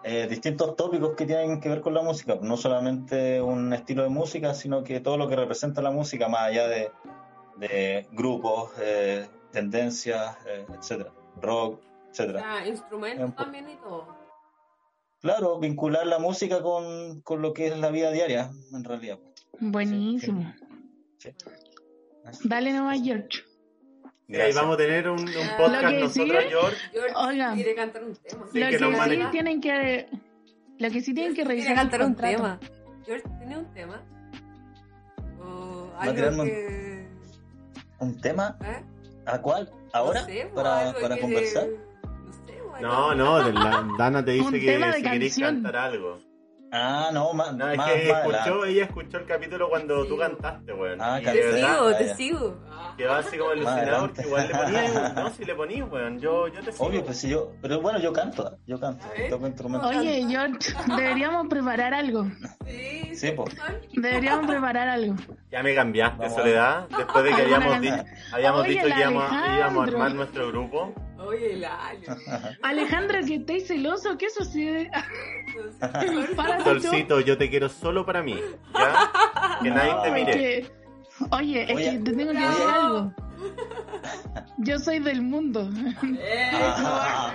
eh, 0.09 0.25
distintos 0.25 0.77
tópicos 0.77 1.15
que 1.17 1.25
tienen 1.25 1.59
que 1.59 1.67
ver 1.67 1.81
con 1.81 1.93
la 1.93 2.01
música, 2.01 2.37
no 2.41 2.55
solamente 2.55 3.41
un 3.41 3.73
estilo 3.73 4.03
de 4.03 4.09
música, 4.09 4.53
sino 4.53 4.81
que 4.81 5.01
todo 5.01 5.17
lo 5.17 5.27
que 5.27 5.35
representa 5.35 5.81
la 5.81 5.91
música, 5.91 6.29
más 6.29 6.43
allá 6.43 6.65
de, 6.69 6.91
de 7.57 8.07
grupos, 8.13 8.71
eh, 8.79 9.27
tendencias, 9.51 10.37
eh, 10.47 10.65
etcétera, 10.79 11.11
rock, 11.41 11.81
etcétera. 12.09 12.39
Ya, 12.39 12.67
instrumentos 12.67 13.35
también 13.35 13.69
y 13.69 13.75
todo. 13.75 14.15
Claro, 15.19 15.59
vincular 15.59 16.07
la 16.07 16.19
música 16.19 16.61
con, 16.61 17.19
con 17.19 17.41
lo 17.41 17.51
que 17.51 17.67
es 17.67 17.77
la 17.77 17.89
vida 17.89 18.09
diaria, 18.11 18.49
en 18.71 18.83
realidad. 18.85 19.19
Buenísimo. 19.59 20.53
Sí. 21.17 21.31
Dale 22.45 22.71
nomás, 22.71 23.01
George. 23.03 23.46
Sí, 24.29 24.35
ahí 24.35 24.53
vamos 24.53 24.73
a 24.75 24.77
tener 24.77 25.09
un, 25.09 25.19
un 25.19 25.25
Lo 25.25 25.57
podcast 25.57 25.87
que 25.87 25.99
nosotros, 25.99 26.13
sigue- 26.13 26.49
George. 26.49 26.77
George 26.91 27.13
Oigan. 27.15 27.55
quiere 27.55 27.75
cantar 27.75 28.03
un 28.03 28.15
tema. 28.15 28.45
Sí, 28.51 28.59
lo 28.59 28.65
que 28.67 28.77
que, 28.77 29.15
sí 29.15 29.25
tienen 29.31 29.61
que... 29.61 30.09
Lo 30.79 30.91
que 30.91 31.01
sí 31.01 31.13
tienen 31.13 31.31
que 31.33 31.35
Quiere 31.43 31.49
revisar 31.49 31.71
el 31.71 31.77
cantar 31.77 32.01
un 32.01 32.07
contrato. 32.07 32.35
tema. 32.37 32.59
George, 33.05 33.23
¿tiene 33.39 33.57
un 33.57 33.73
tema? 33.73 34.03
O 35.39 35.91
algo 35.97 36.41
un- 36.41 36.45
que... 36.47 37.07
¿Un 37.99 38.21
tema? 38.21 38.57
¿Eh? 38.63 38.83
¿A 39.25 39.41
cuál? 39.41 39.71
¿Ahora? 39.93 40.21
No 40.21 40.25
sé, 40.27 40.49
pues, 40.53 40.63
¿Para, 40.63 40.93
para 40.99 41.15
que- 41.15 41.21
conversar? 41.21 41.67
No 41.67 42.33
sé, 42.45 42.59
pues, 42.69 42.81
No, 42.81 43.15
no, 43.15 43.43
de 43.45 43.53
la- 43.53 43.87
Dana 43.97 44.23
te 44.25 44.31
dice 44.31 44.45
Un 44.45 44.51
que 44.53 44.59
si 44.59 44.65
queréis 44.65 45.03
canción. 45.03 45.63
cantar 45.63 45.75
algo. 45.77 46.19
Ah, 46.71 47.11
no, 47.13 47.31
más, 47.33 47.55
No, 47.55 47.71
es 47.71 47.77
más, 47.77 47.91
que 47.93 48.11
más 48.11 48.25
escuchó, 48.25 48.65
ella 48.65 48.83
escuchó 48.83 49.17
el 49.19 49.25
capítulo 49.25 49.69
cuando 49.69 50.03
Sí. 50.03 50.09
tú 50.09 50.17
cantaste, 50.17 50.73
weón. 50.73 50.99
Ah, 51.01 51.19
y 51.21 51.23
Te 51.23 51.31
verdad, 51.33 51.55
sigo, 51.57 51.87
Ah, 51.87 51.97
te 51.97 52.15
sigo. 52.15 52.57
Quedó 52.97 53.13
así 53.13 53.37
como 53.37 53.51
alucinado 53.51 54.07
porque 54.07 54.21
igual 54.23 54.47
le 54.47 54.53
ponía, 54.55 55.09
no, 55.15 55.29
si 55.29 55.45
le 55.45 55.55
ponía, 55.55 55.85
weón, 55.85 56.19
yo, 56.19 56.47
yo 56.47 56.61
te 56.61 56.71
sigo. 56.71 56.85
Obvio, 56.85 57.05
pues 57.05 57.17
si 57.17 57.29
yo, 57.29 57.51
pero 57.61 57.79
bueno, 57.81 57.99
yo 57.99 58.11
canto, 58.11 58.57
yo 58.65 58.79
canto, 58.79 59.05
toco 59.29 59.47
instrumento. 59.47 59.87
Oye, 59.87 60.25
George, 60.27 60.73
deberíamos 60.97 61.47
preparar 61.47 61.93
algo. 61.93 62.27
Sí, 62.65 63.03
Sí, 63.15 63.31
po. 63.31 63.45
Deberíamos 63.93 64.45
preparar 64.45 64.89
algo. 64.89 65.15
Ya 65.49 65.63
me 65.63 65.73
cambiaste, 65.73 66.19
Vamos. 66.19 66.35
Soledad, 66.37 66.87
después 66.95 67.23
de 67.23 67.33
que 67.33 67.41
habíamos, 67.41 67.81
di- 67.81 67.89
habíamos 68.31 68.61
Oye, 68.61 68.69
dicho 68.71 68.83
que 68.83 68.99
íbamos, 68.99 69.23
a- 69.23 69.35
íbamos 69.35 69.41
a 69.47 69.53
Alejandro. 69.63 69.81
armar 69.97 70.11
nuestro 70.15 70.47
grupo. 70.49 70.93
Oye, 71.19 71.65
alio. 71.65 72.15
Alejandra, 72.63 73.21
que 73.23 73.35
estáis 73.37 73.67
celoso, 73.67 74.17
¿qué 74.19 74.29
sucede? 74.29 74.91
Solcito, 76.63 77.19
yo 77.21 77.37
te 77.37 77.49
quiero 77.49 77.69
solo 77.69 78.05
para 78.05 78.21
mí, 78.21 78.39
¿ya? 78.73 79.11
Que 79.63 79.69
nadie 79.71 79.93
te 80.03 80.07
Es 80.07 80.13
mire. 80.13 80.31
que, 80.33 80.71
oye, 81.31 81.63
es 81.63 81.75
Oye. 81.75 81.91
que 81.91 81.97
te 81.99 82.13
tengo 82.13 82.31
que 82.31 82.39
decir 82.39 82.67
algo. 82.67 83.13
Yo 84.57 84.79
soy 84.79 84.99
del 84.99 85.21
mundo. 85.21 85.69
Ah, 86.53 87.33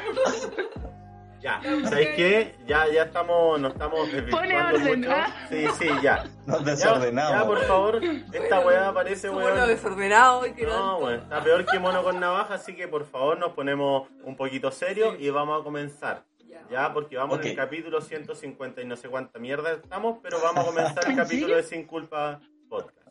Ya, 1.41 1.61
¿sabéis 1.85 2.09
qué? 2.15 2.55
Ya, 2.67 2.87
ya 2.93 3.03
estamos, 3.05 3.59
nos 3.61 3.73
estamos 3.73 4.11
desvirtuando 4.13 4.79
orden, 4.79 5.01
mucho. 5.01 5.11
¿ah? 5.13 5.27
Sí, 5.49 5.67
sí, 5.79 5.89
ya. 6.03 6.25
nos 6.47 6.59
Ya, 6.65 6.71
desordenamos. 6.71 7.33
ya, 7.41 7.47
por 7.47 7.61
favor, 7.65 8.01
esta 8.33 8.61
weá 8.61 8.93
parece, 8.93 9.29
weón. 9.31 9.69
desordenado 9.69 10.47
y 10.47 10.53
que 10.55 10.67
No, 10.67 11.01
bueno, 11.01 11.23
está 11.23 11.43
peor 11.43 11.65
que 11.67 11.79
mono 11.81 12.03
con 12.05 12.21
navaja, 12.21 12.55
así 12.55 12.75
que 12.77 12.87
por 12.87 13.05
favor 13.07 13.39
nos 13.39 13.53
ponemos 13.53 14.09
un 14.25 14.37
poquito 14.37 14.71
serios 14.71 15.17
y 15.19 15.31
vamos 15.31 15.61
a 15.61 15.65
comenzar. 15.65 16.25
Ya. 16.47 16.63
Ya, 16.71 16.93
porque 16.93 17.17
vamos 17.17 17.41
en 17.41 17.47
el 17.49 17.57
capítulo 17.57 18.01
150 18.01 18.81
y 18.83 18.85
no 18.87 18.95
sé 18.95 19.09
cuánta 19.09 19.39
mierda 19.41 19.73
estamos, 19.73 20.19
pero 20.23 20.39
vamos 20.41 20.65
a 20.65 20.67
comenzar 20.69 21.05
el 21.07 21.11
¿En 21.13 21.17
capítulo 21.17 21.57
de 21.57 21.63
Sin 21.65 21.87
Culpa 21.87 22.41
Podcast. 22.69 23.02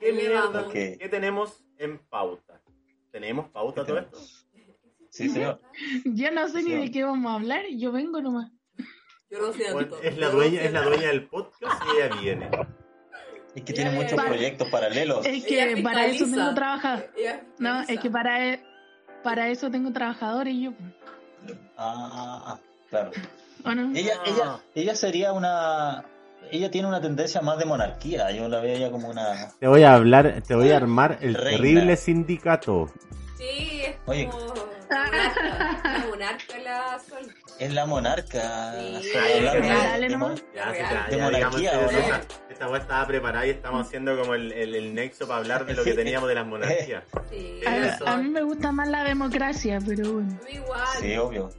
¿Qué 0.00 0.06
¿Qué 0.06 0.12
le 0.12 0.28
mierda? 0.28 0.48
vamos? 0.48 0.64
Ok. 0.66 0.72
¿Qué 0.72 1.08
tenemos 1.10 1.64
en 1.78 1.98
pauta? 1.98 2.60
¿Tenemos 3.12 3.48
pauta 3.50 3.82
¿Qué 3.82 3.88
todo 3.88 3.98
esto? 4.00 4.18
Sí, 5.10 5.28
señor. 5.28 5.60
Yo 6.04 6.30
no 6.30 6.48
sé 6.48 6.62
ni 6.62 6.74
de 6.74 6.90
qué 6.90 7.04
vamos 7.04 7.30
a 7.30 7.34
hablar, 7.36 7.64
yo 7.76 7.92
vengo 7.92 8.20
nomás. 8.20 8.50
Yo 9.30 9.38
no 9.40 9.52
sé 9.52 9.72
Bueno, 9.72 9.96
es 10.02 10.18
la 10.18 10.30
dueña, 10.30 10.60
sé 10.60 10.66
es 10.66 10.72
la 10.72 10.80
nada. 10.80 10.90
dueña 10.92 11.08
del 11.08 11.26
podcast 11.28 11.82
y 11.86 11.96
ella 11.96 12.16
viene. 12.20 12.50
Es 13.54 13.62
que 13.64 13.72
tiene 13.72 13.90
muchos 13.90 14.20
proyectos 14.22 14.68
paralelos. 14.70 15.26
Es 15.26 15.44
Ella 15.44 15.74
que 15.74 15.82
para 15.82 16.06
eso 16.06 16.24
tengo 16.24 16.54
trabajadores. 16.54 17.10
No, 17.58 17.82
es 17.82 18.00
que 18.00 18.10
para, 18.10 18.48
e- 18.54 18.62
para 19.24 19.48
eso 19.48 19.70
tengo 19.70 19.92
trabajadores 19.92 20.54
y 20.54 20.62
yo. 20.64 20.72
Ah, 21.76 22.10
ah, 22.12 22.42
ah, 22.46 22.60
claro. 22.88 23.10
¿O 23.64 23.74
no? 23.74 23.92
Ella, 23.96 24.14
Ah. 24.20 24.24
ella, 24.26 24.60
ella 24.76 24.94
sería 24.94 25.32
una, 25.32 26.04
ella 26.50 26.70
tiene 26.70 26.88
una 26.88 27.00
tendencia 27.00 27.40
más 27.40 27.58
de 27.58 27.64
monarquía. 27.64 28.30
Yo 28.30 28.48
la 28.48 28.60
veo 28.60 28.76
ella 28.76 28.90
como 28.90 29.08
una, 29.08 29.50
Te 29.58 29.66
voy 29.66 29.82
a 29.82 29.94
hablar, 29.94 30.42
te 30.46 30.54
voy 30.54 30.70
a 30.70 30.76
armar 30.76 31.18
el 31.20 31.34
Reina. 31.34 31.50
terrible 31.58 31.96
sindicato. 31.96 32.90
Sí, 33.38 33.82
es 33.84 33.96
Oye. 34.06 34.28
como 34.28 34.46
la 34.46 34.54
monarca. 34.54 35.80
La 35.84 36.06
monarca 36.10 36.58
la 36.62 36.98
sol. 36.98 37.34
es 37.58 37.72
la 37.72 37.86
monarca. 37.86 38.74
Sí. 39.00 39.10
De- 41.10 41.16
monarquía, 41.16 41.72
esta, 42.50 42.68
weá 42.68 42.80
estaba 42.80 43.06
preparada 43.06 43.46
y 43.46 43.50
estamos 43.50 43.86
haciendo 43.86 44.18
como 44.20 44.34
el, 44.34 44.52
el, 44.52 44.74
el 44.74 44.94
nexo 44.94 45.26
para 45.26 45.40
hablar 45.40 45.64
de 45.64 45.74
lo 45.74 45.84
que 45.84 45.94
teníamos 45.94 46.28
de 46.28 46.34
las 46.34 46.46
monarquías. 46.46 47.04
Sí. 47.30 47.60
A, 47.66 48.12
a 48.12 48.16
mí 48.18 48.28
me 48.28 48.42
gusta 48.42 48.72
más 48.72 48.88
la 48.88 49.04
democracia, 49.04 49.78
pero 49.86 50.12
bueno. 50.14 50.38
Igual. 50.50 50.80
Sí, 51.00 51.16
obvio. 51.16 51.50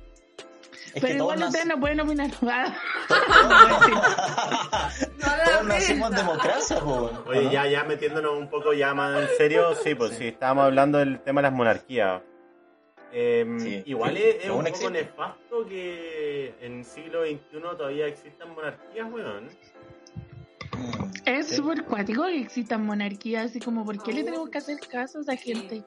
Es 0.94 1.02
Pero 1.02 1.16
igual 1.16 1.44
ustedes 1.44 1.66
no 1.66 1.80
pueden 1.80 2.00
opinar. 2.02 2.30
No 5.18 5.26
haga 5.28 5.46
todos 5.46 5.66
nacimos 5.68 6.12
democracia, 6.12 6.80
po, 6.80 7.12
Oye, 7.28 7.50
ya, 7.52 7.68
ya 7.68 7.84
metiéndonos 7.84 8.38
un 8.38 8.50
poco 8.50 8.74
ya 8.74 8.94
más 8.94 9.22
en 9.22 9.38
serio, 9.38 9.76
sí, 9.76 9.96
pues 9.96 10.16
sí, 10.18 10.28
estábamos 10.28 10.66
hablando 10.66 10.98
del 10.98 11.20
tema 11.20 11.42
de 11.42 11.44
las 11.44 11.54
monarquías. 11.54 12.22
Eh, 13.14 13.46
Sí. 13.60 13.84
Igual 13.86 14.16
Sí, 14.16 14.24
es, 14.24 14.46
un 14.50 14.58
poco 14.58 14.68
existe. 14.68 14.92
nefasto 14.92 15.66
que 15.68 16.56
en 16.62 16.84
siglo 16.86 17.24
XXI 17.24 17.60
todavía 17.78 18.08
existan 18.08 18.54
monarquías, 18.56 19.12
weón. 19.12 19.50
Es 21.26 21.48
sí. 21.48 21.56
súper 21.56 21.84
cuático 21.84 22.24
que 22.24 22.40
existan 22.40 22.86
monarquías, 22.86 23.48
así 23.52 23.60
como, 23.60 23.86
¿por 23.86 24.02
qué 24.02 24.14
le 24.14 24.24
tenemos 24.24 24.50
que 24.50 24.58
hacer 24.58 24.80
caso 24.80 25.20
a 25.20 25.22
esa 25.22 25.36
gente? 25.36 25.84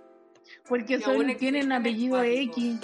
Porque 0.69 1.01
son, 1.01 1.35
tienen 1.37 1.73
apellido. 1.73 2.23
X, 2.23 2.79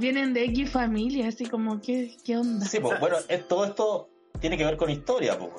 vienen 0.00 0.32
de 0.34 0.44
X 0.46 0.70
familia, 0.70 1.28
así 1.28 1.46
como, 1.46 1.80
¿qué, 1.80 2.16
qué 2.24 2.36
onda? 2.36 2.66
Sí, 2.66 2.80
po, 2.80 2.92
bueno, 2.98 3.16
es- 3.28 3.46
todo 3.46 3.64
esto 3.64 4.08
tiene 4.40 4.56
que 4.56 4.64
ver 4.64 4.76
con 4.76 4.90
historia, 4.90 5.38
po, 5.38 5.52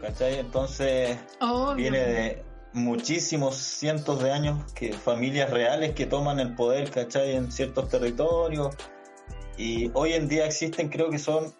¿cachai? 0.00 0.38
Entonces 0.38 1.18
Obvio. 1.40 1.74
viene 1.76 1.98
de, 1.98 2.44
muchísimos 2.72 3.56
cientos 3.56 4.22
de 4.22 4.30
años 4.30 4.72
que 4.74 4.92
familias 4.92 5.50
reales 5.50 5.92
que 5.94 6.06
toman 6.06 6.38
el 6.38 6.54
poder, 6.54 6.90
¿cachai? 6.90 7.34
En 7.34 7.50
ciertos 7.50 7.88
territorios. 7.88 8.76
Y 9.56 9.90
hoy 9.94 10.12
en 10.12 10.28
día 10.28 10.46
existen, 10.46 10.88
creo 10.88 11.10
que 11.10 11.18
son 11.18 11.52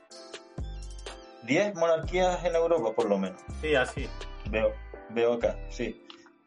10 1.47 1.75
monarquías 1.75 2.45
en 2.45 2.55
Europa, 2.55 2.93
por 2.95 3.09
lo 3.09 3.19
menos. 3.19 3.41
Sí, 3.61 3.75
así. 3.75 4.07
Veo, 4.51 4.73
veo 5.11 5.35
acá, 5.35 5.57
sí. 5.71 6.01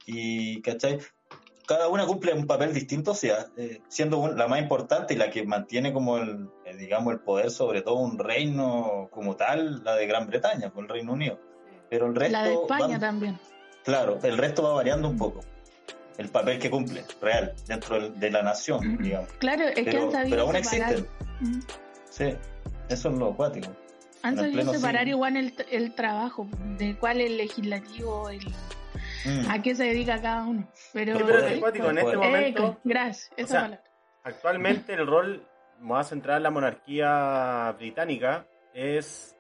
Y, 0.06 0.62
¿cachai? 0.62 1.00
Cada 1.68 1.88
una 1.88 2.06
cumple 2.06 2.34
un 2.34 2.46
papel 2.46 2.74
distinto, 2.74 3.12
o 3.12 3.16
sea, 3.16 3.46
eh, 3.56 3.82
siendo 3.88 4.18
un- 4.18 4.38
la 4.38 4.48
más 4.48 4.60
importante 4.60 5.14
y 5.14 5.18
la 5.18 5.30
que 5.30 5.46
mantiene 5.46 5.94
como 5.94 6.18
el, 6.18 6.50
eh, 6.66 6.76
digamos, 6.76 7.14
el 7.14 7.20
poder 7.22 7.52
sobre 7.52 7.82
todo 7.82 7.96
un 7.96 8.20
reino 8.20 9.08
como 9.12 9.36
tal, 9.36 9.84
la 9.84 9.96
de 9.96 10.06
Gran 10.08 10.28
Bretaña, 10.28 10.72
con 10.72 10.84
el 10.86 10.90
Reino 10.90 11.14
Unido. 11.14 11.40
Pero 11.90 12.08
el 12.08 12.16
resto... 12.16 12.32
La 12.34 12.44
de 12.44 12.54
España 12.56 12.88
van- 12.88 13.00
también. 13.00 13.40
Claro, 13.84 14.20
el 14.24 14.38
resto 14.38 14.64
va 14.64 14.74
variando 14.74 15.08
un 15.08 15.18
poco. 15.18 15.42
El 16.18 16.30
papel 16.30 16.60
que 16.60 16.70
cumple, 16.70 17.06
real, 17.22 17.54
dentro 17.68 17.96
del- 18.00 18.20
de 18.20 18.30
la 18.32 18.44
nación, 18.44 18.98
digamos. 19.02 19.30
Claro, 19.40 19.64
es 19.64 19.76
que 19.76 19.84
Pero, 19.86 20.04
han 20.04 20.12
sabido 20.12 20.30
pero 20.30 20.42
aún 20.58 20.64
separar. 20.64 20.92
existen. 20.94 21.12
Mm. 21.40 21.60
Sí, 22.10 22.38
eso 22.90 23.10
es 23.10 23.16
lo 23.18 23.30
acuático. 23.32 23.70
Han 24.22 24.36
sabido 24.38 24.74
separar 24.74 25.08
igual 25.08 25.38
el, 25.38 25.54
el 25.72 25.96
trabajo, 25.96 26.48
de 26.78 26.96
cuál 26.98 27.20
es 27.22 27.32
el 27.32 27.38
legislativo, 27.38 28.30
el, 28.30 28.40
Mm. 29.26 29.50
a 29.50 29.62
qué 29.62 29.76
se 29.76 29.86
dedica 29.86 30.22
cada 30.22 30.44
uno. 30.44 30.68
Pero, 30.94 31.18
Sí, 31.18 31.24
pero 31.26 31.40
es 31.40 31.58
acuático. 31.58 31.90
En 31.90 31.98
este 31.98 32.18
momento, 32.18 32.68
Eh, 32.68 32.78
gracias, 32.84 33.32
esa 33.38 33.48
sea, 33.48 33.62
palabra. 33.62 33.84
actualmente 34.24 34.94
el 34.94 35.08
rol, 35.08 35.48
a 35.94 36.04
centrar 36.04 36.38
en 36.38 36.44
la 36.44 36.52
monarquía 36.52 37.74
británica, 37.78 38.48
es 38.74 39.38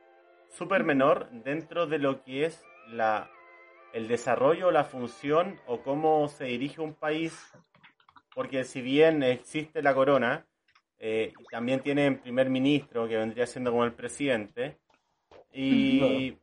súper 0.49 0.83
menor 0.83 1.29
dentro 1.31 1.87
de 1.87 1.97
lo 1.99 2.23
que 2.23 2.45
es 2.45 2.63
la 2.89 3.29
el 3.93 4.07
desarrollo, 4.07 4.71
la 4.71 4.83
función 4.85 5.59
o 5.67 5.81
cómo 5.81 6.27
se 6.27 6.45
dirige 6.45 6.81
un 6.81 6.95
país, 6.95 7.39
porque 8.33 8.63
si 8.63 8.81
bien 8.81 9.21
existe 9.21 9.83
la 9.83 9.93
corona, 9.93 10.47
eh, 10.97 11.31
también 11.51 11.79
tienen 11.81 12.19
primer 12.19 12.49
ministro, 12.49 13.07
que 13.07 13.17
vendría 13.17 13.45
siendo 13.45 13.69
como 13.69 13.83
el 13.83 13.93
presidente, 13.93 14.79
y, 15.53 16.35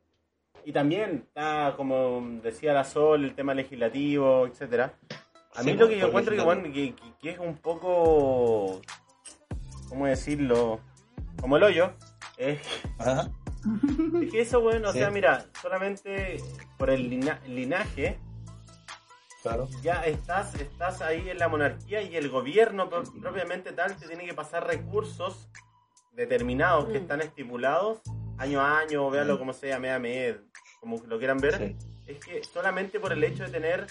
y 0.65 0.73
también 0.73 1.25
está, 1.29 1.75
como 1.77 2.21
decía 2.43 2.73
la 2.73 2.85
Sol, 2.85 3.25
el 3.25 3.35
tema 3.35 3.55
legislativo, 3.55 4.47
etcétera. 4.47 4.95
A 5.55 5.63
mí 5.63 5.73
Sí, 5.73 5.77
lo 5.79 5.89
que 5.89 5.95
yo 5.99 6.01
por 6.03 6.09
encuentro 6.23 6.37
que, 6.37 6.43
bueno, 6.43 6.63
que, 6.65 6.95
que- 6.95 7.13
que 7.21 7.31
es 7.31 7.39
un 7.39 7.57
poco, 7.57 8.81
¿cómo 9.89 10.07
decirlo? 10.07 10.81
Como 11.41 11.57
el 11.57 11.63
hoyo, 11.63 11.93
es 12.37 12.61
Ajá. 12.99 13.31
es 14.23 14.31
que 14.31 14.41
eso, 14.43 14.61
bueno, 14.61 14.91
o 14.91 14.93
Sí. 14.93 14.99
sea, 14.99 15.11
mira, 15.11 15.47
solamente 15.61 16.39
por 16.79 16.91
el 16.91 17.11
lina- 17.11 17.41
linaje 17.47 18.19
Claro. 19.43 19.69
ya 19.83 20.03
estás, 20.05 20.55
estás 20.55 21.01
ahí 21.03 21.29
en 21.31 21.39
la 21.39 21.49
monarquía 21.49 22.03
y 22.03 22.15
el 22.17 22.29
gobierno 22.29 22.89
pro- 22.89 23.03
propiamente 23.21 23.73
tal 23.73 23.97
te 23.97 24.07
tiene 24.07 24.27
que 24.27 24.35
pasar 24.35 24.67
recursos 24.67 25.49
determinados 26.13 26.87
que 26.87 26.99
Mm. 26.99 27.03
están 27.03 27.21
estipulados 27.23 28.01
año 28.39 28.61
a 28.61 28.79
año, 28.79 29.09
véalo 29.11 29.35
Mm. 29.35 29.39
como 29.39 29.53
sea, 29.53 29.79
mes 29.79 29.93
a 29.93 29.99
mes, 29.99 30.37
como 30.81 31.01
lo 31.07 31.19
quieran 31.19 31.39
ver. 31.39 31.57
Sí. 31.59 31.77
Es 32.07 32.19
que 32.25 32.43
solamente 32.43 32.99
por 32.99 33.13
el 33.13 33.23
hecho 33.23 33.45
de 33.45 33.51
tener 33.51 33.87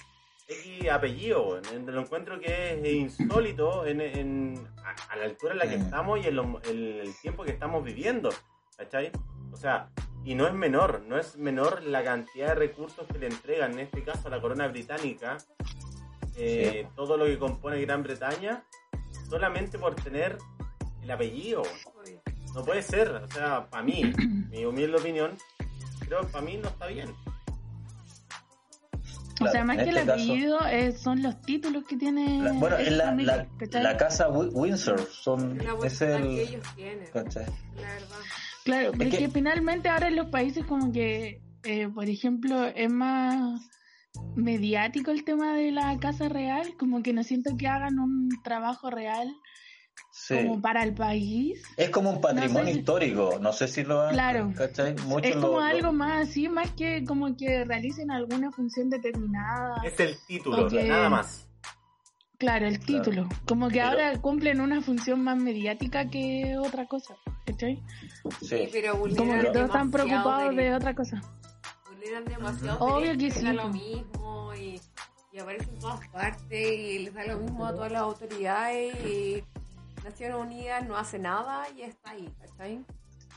X 0.48 0.90
apellido, 0.90 1.62
en- 1.72 1.86
lo 1.86 2.02
encuentro 2.02 2.40
que 2.40 2.74
es 2.74 2.94
insólito 2.94 3.86
en, 3.86 4.02
en- 4.02 4.68
a, 4.84 5.14
a 5.14 5.16
la 5.16 5.26
altura 5.26 5.54
en 5.54 5.60
la 5.60 5.70
que 5.70 5.78
Mm. 5.78 5.82
estamos 5.82 6.20
y 6.20 6.28
en 6.28 6.36
lo- 6.36 6.62
el, 6.64 7.00
el 7.02 7.16
tiempo 7.22 7.44
que 7.44 7.52
estamos 7.52 7.84
viviendo, 7.84 8.30
¿cachai? 8.76 9.12
O 9.52 9.58
sea, 9.58 9.90
y 10.26 10.36
no 10.36 10.48
es 10.48 10.54
menor, 10.54 11.04
no 11.08 11.18
es 11.18 11.38
menor 11.38 11.84
la 11.84 12.04
cantidad 12.04 12.48
de 12.50 12.56
recursos 12.56 13.08
que 13.08 13.20
le 13.20 13.28
entregan, 13.28 13.74
en 13.74 13.80
este 13.80 14.04
caso 14.04 14.28
a 14.28 14.32
la 14.32 14.42
corona 14.42 14.68
británica, 14.68 15.38
eh, 16.36 16.88
todo 16.96 17.16
lo 17.18 17.26
que 17.26 17.38
compone 17.38 17.80
Gran 17.82 18.04
Bretaña, 18.04 18.64
solamente 19.30 19.78
por 19.78 19.96
tener 19.96 20.38
el 21.02 21.12
apellido. 21.12 21.64
No 22.56 22.66
puede 22.66 22.82
ser, 22.82 23.10
o 23.10 23.28
sea, 23.28 23.70
para 23.70 23.84
mí, 23.84 24.12
mi 24.50 24.66
humilde 24.66 24.98
opinión, 24.98 25.38
creo 26.10 26.22
que 26.22 26.28
para 26.28 26.44
mí 26.46 26.58
no 26.58 26.68
está 26.70 26.88
bien. 26.88 27.10
o 29.42 29.44
sea, 29.44 29.52
Claro, 29.52 29.66
más 29.68 29.78
que 29.78 29.84
el 29.84 29.98
este 29.98 30.06
caso- 30.08 30.12
apellido 30.24 30.60
eh, 30.68 30.92
son 30.92 31.22
los 31.24 31.42
títulos 31.42 31.84
que 31.86 31.96
tiene 31.96 32.44
La- 32.44 32.52
bueno, 32.54 32.78
es 32.78 32.92
la, 32.92 33.06
familia, 33.06 33.48
la, 33.72 33.82
la 33.82 33.98
casa 33.98 34.28
Wi- 34.30 34.50
Windsor, 34.54 35.00
son, 35.00 35.58
La 35.60 35.76
es 35.86 36.02
el... 36.02 36.22
que 36.24 36.42
ellos 36.44 36.64
tienen, 36.76 37.08
¿cachai? 37.14 37.46
la 37.76 37.82
verdad. 37.94 38.18
Claro, 38.66 38.92
porque 38.92 39.10
que- 39.18 39.30
finalmente 39.30 39.88
ahora 39.88 40.10
en 40.10 40.18
los 40.18 40.28
países 40.28 40.66
como 40.66 40.92
que, 40.92 41.42
eh, 41.64 41.88
por 41.88 42.10
ejemplo, 42.10 42.66
es 42.66 42.92
más 42.92 43.62
mediático 44.36 45.12
el 45.12 45.24
tema 45.24 45.54
de 45.54 45.72
la 45.72 45.98
casa 46.00 46.28
real, 46.28 46.76
como 46.78 47.02
que 47.02 47.14
no 47.14 47.24
siento 47.24 47.56
que 47.58 47.68
hagan 47.68 48.00
un 48.00 48.28
trabajo 48.44 48.90
real 48.90 49.34
Sí. 50.30 50.48
como 50.48 50.62
para 50.62 50.84
el 50.84 50.94
país. 50.94 51.62
Es 51.76 51.90
como 51.90 52.12
un 52.12 52.22
patrimonio 52.22 52.60
No 52.62 52.66
sé 52.68 52.74
si- 52.74 52.80
histórico, 52.80 53.40
no 53.42 53.54
sé 53.54 53.68
si 53.68 53.84
lo 53.84 54.02
han... 54.02 54.14
Claro. 54.14 54.46
Muchos 54.46 55.26
es 55.26 55.36
como 55.36 55.54
lo- 55.54 55.62
algo 55.62 55.92
más 55.92 56.28
así, 56.30 56.48
más 56.48 56.70
que 56.72 57.04
como 57.04 57.36
que 57.36 57.66
realicen 57.66 58.12
alguna 58.12 58.52
función 58.52 58.90
determinada. 58.90 59.82
Es 59.84 60.00
el 60.00 60.16
título, 60.28 60.70
nada 60.70 61.10
más. 61.10 61.48
Claro, 62.38 62.68
el 62.68 62.80
Claro. 62.80 63.04
título. 63.04 63.30
Como 63.48 63.68
que 63.68 63.76
Pero- 63.80 63.88
ahora 63.90 64.18
cumplen 64.22 64.62
una 64.62 64.82
función 64.82 65.22
más 65.24 65.38
mediática 65.38 66.10
que 66.10 66.56
otra 66.58 66.86
cosa. 66.86 67.16
¿Cachai? 67.46 67.82
Sí. 68.42 68.70
pero 68.72 68.92
Como 69.00 69.34
que 69.42 69.50
todos 69.52 69.66
están 69.66 69.90
preocupados 69.92 70.56
de 70.56 70.74
otra 70.74 70.94
cosa. 70.94 71.22
vulneran 71.90 72.24
demasiado 72.26 72.78
Obvio 72.80 73.18
que 73.18 73.32
sí, 73.32 73.46
lo 73.52 73.70
mismo 73.70 74.54
y, 74.54 74.80
y 75.34 75.40
aparecen 75.40 75.74
en 75.74 75.80
todas 75.80 76.08
partes 76.10 76.70
y 76.80 77.00
les 77.00 77.14
da 77.14 77.26
lo 77.26 77.40
mismo 77.40 77.66
a 77.66 77.74
todas 77.74 77.92
las 77.92 78.02
autoridades 78.04 78.96
y 79.06 79.44
Naciones 80.04 80.38
Unidas 80.38 80.88
no 80.88 80.98
hace 80.98 81.20
nada 81.20 81.68
y 81.78 81.82
está 81.84 82.12
ahí, 82.12 82.30
¿cachai? 82.42 82.80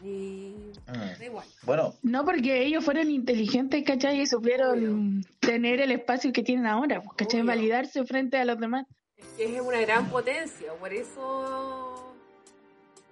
Y 0.03 0.55
Mm. 0.88 1.18
da 1.18 1.25
igual. 1.25 1.46
Bueno, 1.62 1.94
No 2.03 2.25
porque 2.25 2.64
ellos 2.64 2.85
fueron 2.85 3.11
inteligentes, 3.11 3.85
¿cachai? 3.85 4.20
Y 4.20 4.27
supieron 4.27 5.25
tener 5.40 5.81
el 5.81 5.92
espacio 5.92 6.33
que 6.33 6.42
tienen 6.42 6.66
ahora, 6.66 7.01
pues, 7.03 7.16
¿cachai? 7.16 7.40
Obvio. 7.40 7.48
Validarse 7.48 8.05
frente 8.05 8.37
a 8.38 8.44
los 8.44 8.59
demás. 8.59 8.87
Es 9.16 9.27
que 9.37 9.57
es 9.57 9.61
una 9.62 9.81
gran 9.81 10.09
potencia, 10.11 10.72
por 10.81 10.92
eso... 10.92 12.14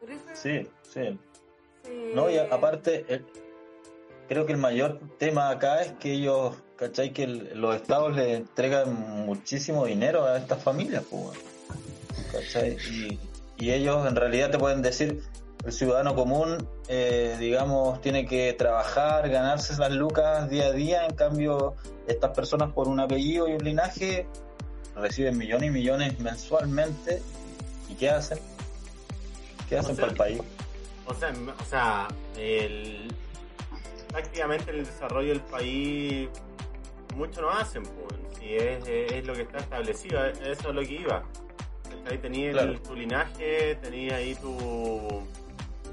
Por 0.00 0.10
eso 0.10 0.24
sí, 0.34 0.66
sí. 0.92 1.18
No, 2.14 2.28
y 2.30 2.38
aparte, 2.38 3.04
el- 3.08 3.26
creo 4.28 4.46
que 4.46 4.52
el 4.52 4.58
mayor 4.58 4.98
tema 5.18 5.50
acá 5.50 5.82
es 5.82 5.92
que 5.92 6.12
ellos, 6.12 6.56
¿cachai? 6.76 7.12
Que 7.12 7.24
el- 7.24 7.60
los 7.60 7.76
estados 7.76 8.16
le 8.16 8.34
entregan 8.36 9.26
muchísimo 9.26 9.86
dinero 9.86 10.24
a 10.24 10.38
estas 10.38 10.62
familias, 10.62 11.04
pues, 11.10 11.38
¿cachai? 12.32 12.76
Y, 12.90 13.18
y 13.61 13.73
ellos 13.73 14.07
en 14.09 14.16
realidad 14.16 14.51
te 14.51 14.59
pueden 14.59 14.81
decir, 14.81 15.23
el 15.64 15.73
ciudadano 15.73 16.14
común, 16.14 16.66
eh, 16.88 17.37
digamos, 17.38 18.01
tiene 18.01 18.25
que 18.27 18.55
trabajar, 18.55 19.29
ganarse 19.29 19.77
las 19.79 19.92
lucas 19.92 20.49
día 20.49 20.68
a 20.68 20.73
día, 20.73 21.07
en 21.07 21.14
cambio, 21.14 21.75
estas 22.09 22.31
personas 22.31 22.73
por 22.73 22.88
un 22.88 22.99
apellido 22.99 23.46
y 23.49 23.53
un 23.53 23.62
linaje 23.62 24.27
reciben 24.96 25.37
millones 25.37 25.68
y 25.68 25.70
millones 25.70 26.18
mensualmente. 26.18 27.20
¿Y 27.90 27.94
qué 27.94 28.09
hacen? 28.09 28.38
¿Qué 29.68 29.77
hacen 29.77 29.94
sea, 29.94 30.07
para 30.07 30.12
el 30.12 30.18
país? 30.18 30.40
O 31.07 31.14
sea, 31.14 31.31
o 31.31 31.64
sea 31.64 32.09
el, 32.38 33.14
prácticamente 34.09 34.70
el 34.70 34.87
desarrollo 34.87 35.29
del 35.29 35.42
país, 35.42 36.31
mucho 37.14 37.42
no 37.42 37.51
hacen, 37.51 37.83
pues, 37.83 38.38
si 38.38 38.55
es, 38.55 38.88
es 38.88 39.27
lo 39.27 39.35
que 39.35 39.42
está 39.42 39.59
establecido, 39.59 40.25
eso 40.25 40.68
es 40.70 40.75
lo 40.75 40.81
que 40.81 40.92
iba. 40.92 41.23
Ahí 42.08 42.18
tenías 42.18 42.52
Claro. 42.54 42.80
tu 42.80 42.94
linaje, 42.94 43.74
tenías 43.76 44.14
ahí 44.14 44.34
tu 44.36 45.22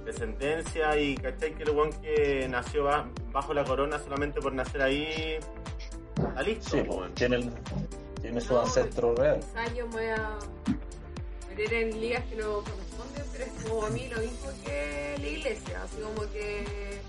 descendencia 0.05 0.97
y 0.97 1.15
cachai 1.15 1.53
que 1.53 1.63
el 1.63 1.69
weón 1.71 1.91
que 2.01 2.47
nació 2.49 2.85
ba- 2.85 3.09
bajo 3.31 3.53
la 3.53 3.63
corona 3.65 3.99
solamente 3.99 4.39
por 4.39 4.53
nacer 4.53 4.81
ahí, 4.81 5.37
está 6.15 6.41
listo, 6.43 6.69
Sí, 6.69 6.79
weón. 6.81 7.13
tiene, 7.13 7.35
el- 7.37 7.51
tiene 8.21 8.39
su 8.41 8.53
No, 8.53 8.61
ancestro 8.61 9.15
real. 9.15 9.39
Quizás 9.41 9.75
yo 9.75 9.85
me 9.87 9.93
voy 9.93 10.05
a 10.05 10.39
meter 11.49 11.73
en 11.73 11.99
ligas 12.01 12.23
que 12.25 12.35
no 12.37 12.61
corresponden, 12.63 13.23
pero 13.33 13.43
es 13.43 13.51
como 13.63 13.85
a 13.85 13.89
mí 13.89 14.07
lo 14.09 14.21
mismo 14.21 14.49
que 14.63 15.15
la 15.19 15.27
iglesia, 15.27 15.83
así 15.83 15.97
como 16.01 16.31
que 16.31 16.99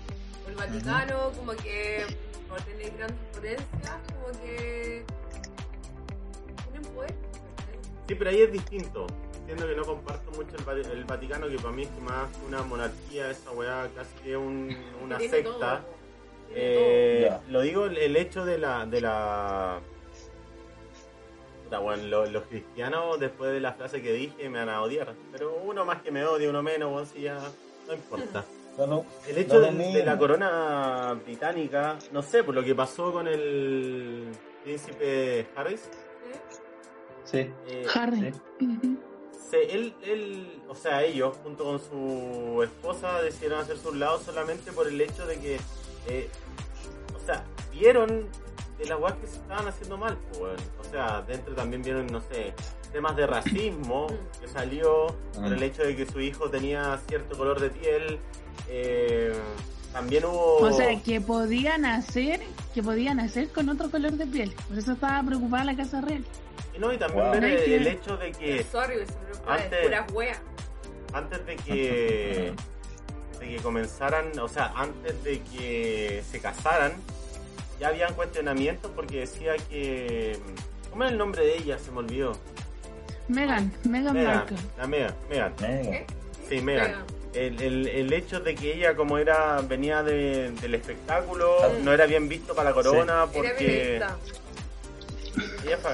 el 0.47 0.55
Vaticano, 0.55 1.31
como 1.37 1.51
que 1.53 2.05
por 2.49 2.61
tener 2.63 2.91
grandes 2.97 3.17
potencias, 3.33 3.95
como 4.13 4.39
que. 4.43 5.05
¿cachai? 5.07 5.28
Sí, 8.09 8.15
pero 8.15 8.31
ahí 8.31 8.41
es 8.41 8.51
distinto. 8.51 9.05
Entiendo 9.41 9.67
que 9.67 9.75
no 9.75 9.83
comparto 9.85 10.31
mucho 10.31 10.55
el, 10.57 10.67
Va- 10.67 10.73
el 10.91 11.03
Vaticano, 11.05 11.47
que 11.47 11.57
para 11.57 11.71
mí 11.71 11.83
es 11.83 11.89
que 11.89 12.01
más 12.01 12.27
que 12.35 12.43
una 12.47 12.63
monarquía, 12.63 13.29
esa 13.29 13.51
weá 13.51 13.87
casi 13.95 14.15
que 14.23 14.35
un- 14.35 14.75
una 15.03 15.19
Tiene 15.19 15.31
secta. 15.37 15.51
todo, 15.51 15.99
Eh. 16.55 17.31
Lo 17.49 17.61
digo 17.61 17.85
el, 17.85 18.15
hecho 18.15 18.43
de 18.45 18.57
la 18.57 18.87
de 18.87 18.99
la 19.01 19.79
bueno, 21.83 22.25
los 22.25 22.43
cristianos 22.45 23.19
después 23.19 23.51
de 23.51 23.59
la 23.59 23.73
frase 23.73 24.01
que 24.01 24.11
dije 24.11 24.49
me 24.49 24.57
van 24.57 24.69
a 24.69 24.81
odiar, 24.81 25.13
pero 25.31 25.55
uno 25.63 25.85
más 25.85 26.01
que 26.01 26.09
me 26.09 26.25
odia, 26.25 26.49
uno 26.49 26.63
menos, 26.63 26.89
bueno, 26.91 27.05
si 27.05 27.21
ya 27.21 27.37
no 27.87 27.93
importa. 27.93 28.43
El 29.27 29.37
hecho 29.37 29.59
de, 29.61 29.71
de 29.71 30.03
la 30.05 30.17
corona 30.17 31.13
británica, 31.23 31.99
no 32.11 32.23
sé, 32.23 32.43
por 32.43 32.55
lo 32.55 32.63
que 32.63 32.73
pasó 32.73 33.11
con 33.11 33.27
el 33.27 34.29
príncipe 34.63 35.45
Harris. 35.55 35.87
Sí. 37.29 37.49
eh. 37.67 37.85
Sí. 39.49 39.57
Él, 39.69 39.93
él, 40.03 40.61
o 40.67 40.75
sea, 40.75 41.03
ellos, 41.03 41.35
junto 41.43 41.63
con 41.63 41.79
su 41.79 42.61
esposa, 42.63 43.21
decidieron 43.21 43.59
hacerse 43.61 43.87
un 43.87 43.99
lado 43.99 44.19
solamente 44.19 44.71
por 44.71 44.87
el 44.87 44.99
hecho 45.01 45.25
de 45.25 45.39
que, 45.39 45.59
eh, 46.07 46.29
o 47.15 47.25
sea, 47.25 47.43
vieron 47.71 48.27
de 48.77 48.85
las 48.85 48.99
weas 48.99 49.15
que 49.15 49.27
se 49.27 49.37
estaban 49.37 49.67
haciendo 49.67 49.97
mal, 49.97 50.17
pues. 50.37 50.61
O 50.79 50.83
sea, 50.91 51.21
dentro 51.27 51.55
también 51.55 51.81
vieron, 51.81 52.07
no 52.07 52.21
sé, 52.21 52.53
temas 52.91 53.15
de 53.15 53.25
racismo 53.27 54.07
que 54.39 54.47
salió 54.47 55.07
por 55.35 55.51
el 55.51 55.61
hecho 55.63 55.81
de 55.83 55.95
que 55.95 56.05
su 56.05 56.19
hijo 56.21 56.49
tenía 56.49 56.99
cierto 57.07 57.37
color 57.37 57.59
de 57.59 57.69
piel. 57.71 58.19
eh, 58.67 59.33
también 59.91 60.25
hubo. 60.25 60.57
O 60.57 60.71
sea, 60.71 61.01
que 61.01 61.19
podían 61.19 61.83
hacer, 61.85 62.41
que 62.75 62.83
podían 62.83 63.19
hacer 63.19 63.49
con 63.49 63.69
otro 63.69 63.89
color 63.89 64.11
de 64.11 64.27
piel. 64.27 64.53
Por 64.67 64.77
eso 64.77 64.91
estaba 64.91 65.23
preocupada 65.23 65.63
la 65.63 65.75
Casa 65.75 66.01
Real. 66.01 66.23
Y 66.75 66.79
no, 66.79 66.91
y 66.93 66.97
también 66.97 67.23
Wow. 67.25 67.33
ver 67.33 67.43
el, 67.43 67.65
Sí. 67.65 67.73
el 67.73 67.87
hecho 67.87 68.17
de 68.17 68.31
que 68.31 68.63
Sorry, 68.63 68.95
Antes- 69.47 69.71
de 69.71 69.77
puras 69.83 70.11
weas. 70.11 70.37
antes 71.13 71.45
de 71.45 71.55
que 71.55 72.53
de 73.39 73.47
que 73.47 73.57
comenzaran, 73.57 74.37
o 74.37 74.47
sea, 74.49 74.73
antes 74.75 75.23
de 75.23 75.39
que 75.41 76.21
se 76.29 76.39
casaran, 76.41 76.91
ya 77.79 77.87
habían 77.87 78.13
cuestionamientos 78.13 78.91
porque 78.93 79.21
decía 79.21 79.53
que 79.69 80.37
¿cómo 80.89 81.03
era 81.03 81.11
el 81.13 81.17
nombre 81.17 81.43
de 81.45 81.57
ella? 81.57 81.79
Se 81.79 81.89
me 81.91 81.99
olvidó. 81.99 82.37
Megan, 83.29 83.71
Megan 83.85 84.13
Megan, 84.13 84.35
Markle. 84.37 84.57
la 84.77 84.87
Megan, 84.87 85.15
Megan. 85.29 85.53
Venga. 85.61 85.99
Sí, 86.49 86.61
Megan. 86.61 86.95
El, 87.33 87.61
el, 87.61 87.87
el 87.87 88.11
hecho 88.13 88.39
de 88.39 88.55
que 88.55 88.73
ella 88.73 88.95
como 88.95 89.19
era 89.19 89.61
venía 89.61 90.01
de- 90.03 90.51
del 90.51 90.73
espectáculo, 90.75 91.57
Sí. 91.77 91.81
no 91.83 91.93
era 91.93 92.07
bien 92.07 92.27
visto 92.27 92.55
para 92.55 92.69
la 92.71 92.75
corona 92.75 93.13
Era 93.13 93.25
porque 93.27 94.01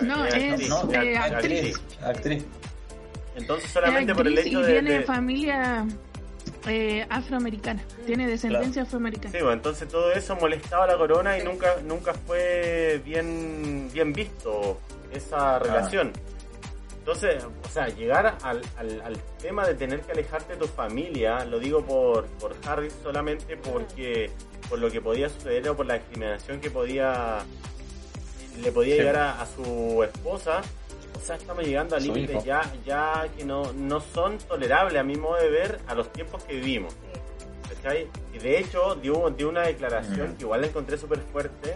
No, 0.01 0.25
es, 0.25 0.33
actriz, 0.33 0.69
No, 0.69 0.93
eh, 0.93 1.17
actriz. 1.17 1.19
actriz. 1.19 1.81
Actriz. 2.03 2.45
Entonces 3.35 3.65
Es 3.65 3.71
solamente 3.71 4.15
por 4.15 4.27
el 4.27 4.33
actriz 4.37 4.47
hecho 4.53 4.59
y 4.61 4.63
de, 4.63 4.71
tiene 4.71 4.91
de- 4.99 5.03
familia 5.03 5.85
eh, 6.67 7.05
afroamericana. 7.09 7.83
Tiene 8.05 8.27
descendencia 8.27 8.83
afroamericana. 8.83 9.31
Sí, 9.31 9.37
bueno, 9.39 9.53
entonces 9.53 9.87
todo 9.89 10.11
eso 10.13 10.35
molestaba 10.37 10.85
a 10.85 10.87
la 10.87 10.97
corona 10.97 11.37
y 11.37 11.43
nunca 11.43 11.75
nunca 11.83 12.13
fue 12.13 13.01
bien 13.03 13.89
bien 13.93 14.13
visto 14.13 14.79
esa 15.11 15.59
relación. 15.59 16.11
Entonces, 16.99 17.43
o 17.43 17.69
sea, 17.69 17.87
llegar 17.89 18.35
al, 18.41 18.61
al, 18.77 19.01
al 19.01 19.17
tema 19.39 19.67
de 19.67 19.75
tener 19.75 19.99
que 20.01 20.13
alejarte 20.13 20.53
de 20.53 20.59
tu 20.59 20.65
familia, 20.65 21.45
lo 21.45 21.59
digo 21.59 21.85
por, 21.85 22.25
por 22.39 22.55
Harris 22.65 22.93
solamente 23.03 23.57
porque 23.57 24.31
por 24.69 24.79
lo 24.79 24.89
que 24.89 25.01
podía 25.01 25.29
suceder 25.29 25.69
o 25.69 25.75
por 25.77 25.85
la 25.85 25.95
discriminación 25.99 26.59
que 26.59 26.71
podía 26.71 27.43
le 28.61 28.71
podía 28.71 28.93
Sí. 28.95 28.99
llegar 28.99 29.15
a, 29.17 29.41
a 29.41 29.45
su 29.45 30.03
esposa. 30.03 30.61
O 31.15 31.19
sea, 31.25 31.35
estamos 31.37 31.63
llegando 31.63 31.95
a 31.95 31.99
límites 31.99 32.43
ya, 32.43 32.61
ya 32.85 33.27
que 33.35 33.45
no, 33.45 33.71
no 33.73 33.99
son 34.01 34.37
tolerables 34.37 34.99
a 34.99 35.03
mi 35.03 35.15
modo 35.15 35.37
de 35.37 35.49
ver 35.49 35.79
a 35.87 35.95
los 35.95 36.11
tiempos 36.13 36.43
que 36.43 36.53
vivimos. 36.55 36.93
¿cachai? 37.69 38.07
Y 38.33 38.37
de 38.37 38.59
hecho 38.59 38.95
dio, 38.95 39.29
dio 39.31 39.49
una 39.49 39.61
declaración 39.63 40.27
Ujú. 40.29 40.37
que 40.37 40.43
igual 40.43 40.61
la 40.61 40.67
encontré 40.67 40.97
súper 40.97 41.19
fuerte, 41.19 41.75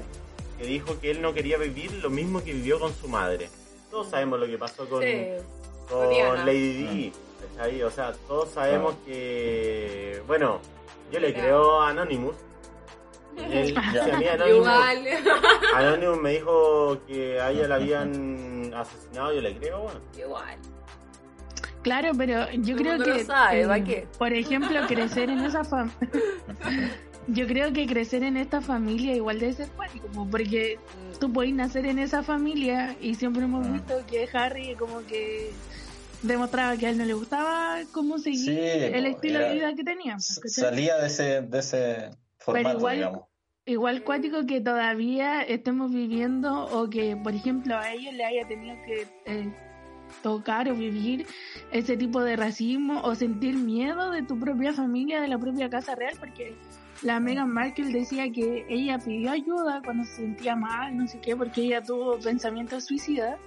que 0.57 0.65
dijo 0.65 0.99
que 0.99 1.09
él 1.11 1.21
no 1.21 1.33
quería 1.33 1.57
vivir 1.57 1.91
lo 2.03 2.09
mismo 2.09 2.43
que 2.43 2.53
vivió 2.53 2.79
con 2.79 2.93
su 2.93 3.07
madre. 3.07 3.49
Todos 3.89 4.09
sabemos 4.09 4.39
lo 4.39 4.45
que 4.45 4.57
pasó 4.57 4.87
con, 4.87 5.01
Sí. 5.01 5.25
con. 5.89 6.09
Lady 6.45 6.73
Di, 6.73 7.13
¿cachai? 7.57 7.81
O 7.83 7.89
sea, 7.89 8.13
todos 8.27 8.49
sabemos 8.49 8.95
que... 9.05 10.21
Bueno, 10.27 10.59
yo 11.11 11.19
le 11.19 11.33
creo 11.33 11.81
a 11.81 11.89
Anonymous. 11.89 12.35
Mí 14.19 14.27
Anonymous, 14.27 14.49
Igual. 14.49 15.07
Anonymous 15.75 16.21
me 16.21 16.31
dijo 16.33 17.01
que 17.07 17.39
a 17.39 17.51
ella 17.51 17.67
la 17.67 17.75
habían 17.75 18.71
asesinado, 18.75 19.33
yo 19.33 19.41
le 19.41 19.57
creo, 19.57 19.81
bueno. 19.83 19.99
Igual. 20.17 20.55
Claro, 21.81 22.11
pero 22.17 22.51
yo 22.51 22.75
creo 22.75 22.99
que, 22.99 23.23
sabe, 23.23 23.61
eh, 23.61 24.07
por 24.17 24.33
ejemplo, 24.33 24.85
crecer 24.87 25.29
en 25.29 25.39
esa 25.39 25.63
familia, 25.63 25.97
yo 27.27 27.47
creo 27.47 27.71
que 27.71 27.87
crecer 27.87 28.23
en 28.23 28.35
esta 28.37 28.59
familia 28.61 29.15
igual 29.15 29.39
debe 29.39 29.53
ser 29.53 29.69
como 30.01 30.29
porque 30.29 30.77
tú 31.19 31.31
puedes 31.31 31.53
nacer 31.53 31.85
en 31.85 31.99
esa 31.99 32.21
familia 32.21 32.95
y 32.99 33.15
siempre 33.15 33.43
hemos 33.43 33.65
Mm. 33.67 33.73
visto 33.73 33.93
que 34.07 34.27
Harry 34.33 34.75
como 34.75 35.05
que 35.05 35.51
demostraba 36.21 36.75
que 36.75 36.87
a 36.87 36.89
él 36.89 36.97
no 36.97 37.05
le 37.05 37.13
gustaba 37.13 37.77
cómo 37.93 38.17
seguir 38.17 38.39
Sí, 38.39 38.59
el 38.59 39.05
estilo 39.05 39.39
era- 39.39 39.47
de 39.47 39.53
vida 39.53 39.73
que 39.75 39.83
tenía. 39.85 40.15
S- 40.15 40.41
¿cachai? 40.41 40.63
Salía 40.65 40.97
de 40.97 41.07
ese, 41.07 41.41
de 41.43 41.59
ese 41.59 42.09
formato, 42.39 42.77
igual- 42.77 42.95
digamos. 42.97 43.21
Igual 43.69 44.03
cuático 44.03 44.47
que 44.47 44.61
todavía 44.61 45.43
estemos 45.43 45.91
viviendo 45.93 46.65
o 46.65 46.89
que, 46.89 47.15
por 47.15 47.35
ejemplo, 47.35 47.77
a 47.77 47.93
ellos 47.93 48.15
le 48.15 48.25
haya 48.25 48.47
tenido 48.47 48.75
que 48.83 49.05
eh, 49.25 49.53
tocar 50.23 50.67
o 50.69 50.73
vivir 50.73 51.27
ese 51.71 51.95
tipo 51.95 52.23
de 52.23 52.35
racismo 52.35 52.99
o 53.03 53.13
sentir 53.13 53.53
miedo 53.53 54.09
de 54.09 54.23
tu 54.23 54.39
propia 54.39 54.73
familia, 54.73 55.21
de 55.21 55.27
la 55.27 55.37
propia 55.37 55.69
casa 55.69 55.93
real, 55.93 56.15
porque 56.19 56.55
la 57.03 57.19
Meghan 57.19 57.53
Markle 57.53 57.91
decía 57.91 58.31
que 58.31 58.65
ella 58.69 58.97
pidió 58.97 59.29
ayuda 59.29 59.83
cuando 59.85 60.03
se 60.03 60.15
sentía 60.15 60.55
mal, 60.55 60.97
no 60.97 61.07
sé 61.07 61.19
qué, 61.19 61.35
porque 61.35 61.61
ella 61.61 61.83
tuvo 61.83 62.17
pensamientos 62.17 62.85
suicidas 62.85 63.37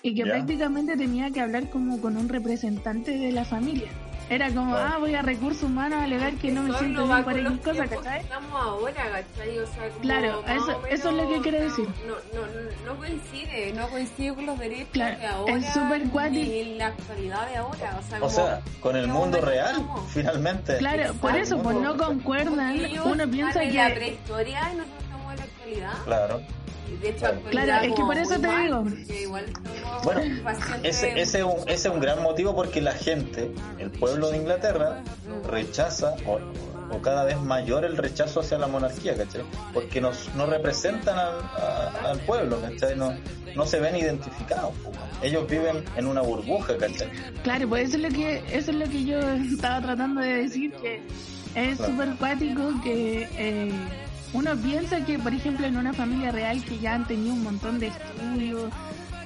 y 0.00 0.14
que 0.14 0.24
Ya. 0.24 0.32
prácticamente 0.32 0.96
tenía 0.96 1.30
que 1.30 1.42
hablar 1.42 1.68
como 1.68 2.00
con 2.00 2.16
un 2.16 2.30
representante 2.30 3.10
de 3.18 3.30
la 3.30 3.44
familia. 3.44 3.90
Era 4.28 4.48
como, 4.52 4.74
ah, 4.74 4.96
voy 4.98 5.14
a 5.14 5.22
recursos 5.22 5.62
humanos 5.62 6.00
a 6.00 6.04
alegar 6.04 6.34
que 6.34 6.50
no 6.50 6.64
me 6.64 6.76
siento 6.78 7.06
bien 7.06 7.22
por 7.22 7.38
X 7.38 7.50
cosa, 7.64 7.86
que 7.86 7.94
¿cachai? 7.96 8.20
Estamos 8.22 8.60
ahora, 8.60 8.94
¿cachai? 8.94 9.58
O 9.60 9.66
sea, 9.68 9.88
como 9.88 10.00
Claro, 10.00 10.42
eso- 10.48 10.66
menos 10.66 10.84
eso 10.90 11.08
es 11.10 11.14
lo 11.14 11.28
que 11.28 11.40
quiero 11.42 11.60
decir. 11.60 11.88
No, 12.08 12.14
no, 12.40 12.46
no, 12.46 12.92
no 12.92 12.96
coincide, 12.98 13.72
no 13.74 13.88
coincide 13.88 14.34
con 14.34 14.46
los 14.46 14.58
derechos 14.58 14.88
Claro, 14.92 15.18
de 15.18 15.26
ahora 15.26 15.56
es 15.58 15.72
súper 15.72 16.08
cuático. 16.08 16.52
en 16.52 16.78
la 16.78 16.86
actualidad 16.88 17.48
de 17.48 17.56
ahora. 17.56 17.98
O 18.00 18.02
sea, 18.08 18.16
O 18.18 18.20
como, 18.22 18.30
sea, 18.30 18.60
con 18.80 18.96
el 18.96 19.04
¿qué 19.06 19.12
mundo 19.12 19.40
real, 19.40 19.70
estamos? 19.70 20.10
finalmente. 20.10 20.76
Claro, 20.78 21.14
por 21.14 21.36
eso, 21.36 21.62
pues 21.62 21.76
no 21.76 21.96
concuerdan. 21.96 22.80
Uno 23.04 23.28
piensa 23.30 23.62
en 23.62 23.76
la 23.76 23.88
que. 23.90 23.94
prehistoria 23.94 24.60
y 24.72 24.76
nosotros 24.76 25.02
estamos 25.04 25.32
en 25.32 25.38
la 25.38 25.44
actualidad. 25.44 25.92
Claro. 26.04 26.40
De 27.00 27.08
hecho, 27.10 27.18
Claro. 27.20 27.36
actualidad 27.36 27.64
Claro, 27.64 27.84
es 27.86 27.94
que 27.94 28.02
por 28.02 28.16
eso 28.18 28.40
te 28.40 28.46
mal, 28.46 28.62
digo. 28.64 29.14
igual 29.20 29.44
Bueno, 30.04 30.20
Ese, 30.82 31.20
ese, 31.20 31.38
es 31.40 31.44
un, 31.44 31.56
ese 31.68 31.88
es 31.88 31.94
un 31.94 32.00
gran 32.00 32.22
motivo 32.22 32.54
porque 32.54 32.80
la 32.80 32.92
gente, 32.92 33.50
el 33.78 33.90
pueblo 33.90 34.30
de 34.30 34.36
Inglaterra, 34.38 35.02
rechaza 35.48 36.14
o, 36.26 36.38
o 36.94 37.02
cada 37.02 37.24
vez 37.24 37.40
mayor 37.40 37.84
el 37.84 37.96
rechazo 37.96 38.40
hacia 38.40 38.58
la 38.58 38.66
monarquía, 38.68 39.16
¿cachai? 39.16 39.42
Porque 39.74 40.00
nos, 40.00 40.32
no 40.34 40.46
representan 40.46 41.18
al, 41.18 41.34
a- 41.40 42.10
al 42.10 42.18
pueblo, 42.20 42.60
¿cachai? 42.60 42.96
No, 42.96 43.12
no 43.54 43.66
se 43.66 43.80
ven 43.80 43.96
identificados. 43.96 44.72
Ellos 45.22 45.48
viven 45.48 45.82
en 45.96 46.06
una 46.06 46.20
burbuja, 46.20 46.76
¿cachai? 46.76 47.08
Claro, 47.42 47.68
pues 47.68 47.88
eso 47.88 47.96
es 47.96 48.02
lo 48.04 48.08
que, 48.10 48.44
eso 48.52 48.70
es 48.70 48.76
lo 48.76 48.86
que 48.88 49.04
yo 49.04 49.18
estaba 49.54 49.80
tratando 49.82 50.20
de 50.20 50.36
decir, 50.42 50.72
que 50.74 51.00
es 51.54 51.76
Claro. 51.78 51.92
súper 51.92 52.14
cuático 52.16 52.70
que 52.84 53.26
eh, 53.38 53.72
uno 54.36 54.56
piensa 54.56 55.04
que, 55.04 55.18
por 55.18 55.32
ejemplo, 55.32 55.66
en 55.66 55.76
una 55.76 55.92
familia 55.92 56.30
real 56.30 56.62
que 56.64 56.78
ya 56.78 56.94
han 56.94 57.06
tenido 57.06 57.32
un 57.34 57.42
montón 57.42 57.78
de 57.78 57.86
estudios, 57.88 58.70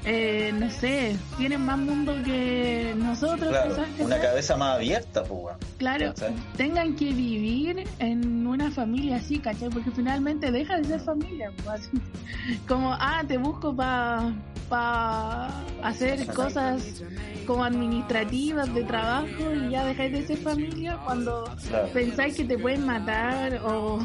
eh, 0.05 0.51
no 0.59 0.71
sé, 0.71 1.17
tienen 1.37 1.65
más 1.67 1.79
mundo 1.79 2.15
que 2.25 2.95
nosotros, 2.97 3.51
Claro, 3.51 3.75
una 3.99 4.19
cabeza 4.19 4.57
más 4.57 4.77
abierta, 4.77 5.23
pues. 5.25 5.57
Claro, 5.79 6.07
¿cachai? 6.15 6.35
tengan 6.57 6.95
que 6.97 7.13
vivir 7.13 7.85
en 7.99 8.47
una 8.47 8.71
familia 8.71 9.17
así, 9.17 9.39
¿cachai? 9.39 9.69
Porque 9.69 9.91
finalmente 9.91 10.51
deja 10.51 10.79
de 10.79 10.85
ser 10.85 11.01
familia. 11.01 11.51
pues. 11.65 11.91
Como, 12.69 12.95
ah, 12.95 13.23
te 13.27 13.37
busco 13.37 13.75
para 13.77 14.33
pa 14.71 15.51
hacer 15.83 16.27
cosas 16.33 17.03
como 17.45 17.65
administrativas 17.65 18.73
de 18.73 18.85
trabajo 18.85 19.53
y 19.67 19.71
ya 19.71 19.85
dejáis 19.85 20.13
de 20.13 20.27
ser 20.29 20.39
familia 20.39 20.97
cuando 21.05 21.45
Claro. 21.69 21.89
pensáis 21.93 22.37
que 22.37 22.45
te 22.45 22.57
pueden 22.57 22.87
matar 22.87 23.61
o 23.65 23.99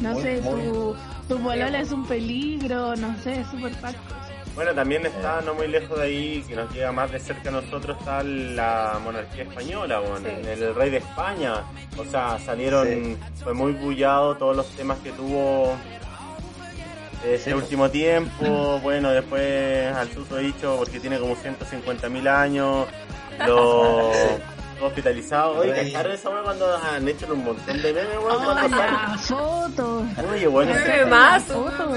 no 0.00 0.12
Muy- 0.14 0.22
sé, 0.22 0.40
muy- 0.42 0.62
tu, 0.64 0.96
tu 1.28 1.38
polola 1.42 1.80
es 1.80 1.92
un 1.92 2.06
peligro, 2.06 2.94
no 2.96 3.16
sé, 3.22 3.40
es 3.40 3.46
súper 3.48 3.74
fácil. 3.74 4.00
Bueno, 4.54 4.74
también 4.74 5.06
está 5.06 5.40
no 5.42 5.54
muy 5.54 5.68
lejos 5.68 5.96
de 5.98 6.04
ahí, 6.04 6.44
que 6.46 6.56
nos 6.56 6.72
llega 6.74 6.90
más 6.92 7.10
de 7.12 7.20
cerca 7.20 7.48
a 7.50 7.52
nosotros, 7.52 7.96
está 7.98 8.22
la 8.24 8.98
monarquía 9.02 9.44
española, 9.44 10.00
bueno, 10.00 10.28
Sí. 10.28 10.48
el 10.48 10.74
rey 10.74 10.90
de 10.90 10.96
España. 10.98 11.62
O 11.96 12.04
sea, 12.04 12.38
salieron, 12.40 12.86
Sí. 12.88 13.16
fue 13.44 13.54
muy 13.54 13.72
bullado 13.72 14.36
todos 14.36 14.56
los 14.56 14.66
temas 14.70 14.98
que 14.98 15.12
tuvo 15.12 15.72
este 17.24 17.50
Sí. 17.50 17.52
último 17.52 17.90
tiempo. 17.90 18.78
Bueno, 18.82 19.10
después 19.10 19.94
al 19.94 20.10
suso 20.12 20.36
dicho, 20.36 20.76
porque 20.78 20.98
tiene 21.00 21.18
como 21.18 21.36
150 21.36 22.08
mil 22.08 22.26
años, 22.26 22.86
lo 23.46 24.10
hospitalizado. 24.82 25.58
Oye, 25.58 25.72
Rey. 25.72 25.92
¿cacharon 25.92 26.12
esa 26.12 26.28
hora 26.30 26.42
cuando 26.42 26.76
han 26.76 27.08
hecho 27.08 27.32
un 27.32 27.44
montón 27.44 27.82
de 27.82 27.92
memes, 27.92 28.18
weón? 28.22 28.44
¡Oh, 28.46 28.68
la 28.68 29.18
foto! 29.18 30.04
Oye, 30.32 30.46
bueno, 30.46 30.72
Nueve 30.74 31.06
más, 31.06 31.42
foto. 31.44 31.88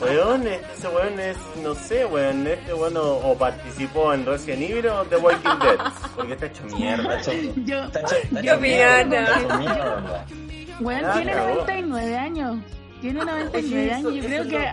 Weón, 0.00 0.46
ese 0.46 0.88
weón 0.88 1.20
es, 1.20 1.36
no 1.62 1.74
sé, 1.74 2.04
weón, 2.06 2.46
este 2.46 2.74
weón 2.74 2.96
o, 2.96 3.02
o 3.18 3.38
participó 3.38 4.12
en 4.12 4.26
Resident 4.26 4.62
Evil 4.70 4.86
o 4.88 5.04
The 5.04 5.16
Walking 5.16 5.58
Dead, 5.62 5.78
porque 6.16 6.32
está 6.32 6.46
hecho 6.46 6.64
mierda. 6.76 7.16
Está 7.20 7.32
hecho- 7.32 7.52
Yo, 7.64 7.84
está 7.84 8.00
hecho- 8.00 8.16
está 8.16 8.40
¿Qué 8.40 8.46
hecho 8.48 8.56
opinan? 8.56 9.08
mierda. 9.08 10.24
Bueno, 10.80 11.08
Ah, 11.10 11.14
tiene 11.16 11.32
cagó. 11.32 11.48
99 11.54 12.16
años. 12.18 12.56
Tiene 13.00 13.24
99 13.24 13.76
Oye, 13.84 13.92
años. 13.92 14.14
Yo 14.14 14.22
creo 14.24 14.48
que 14.48 14.68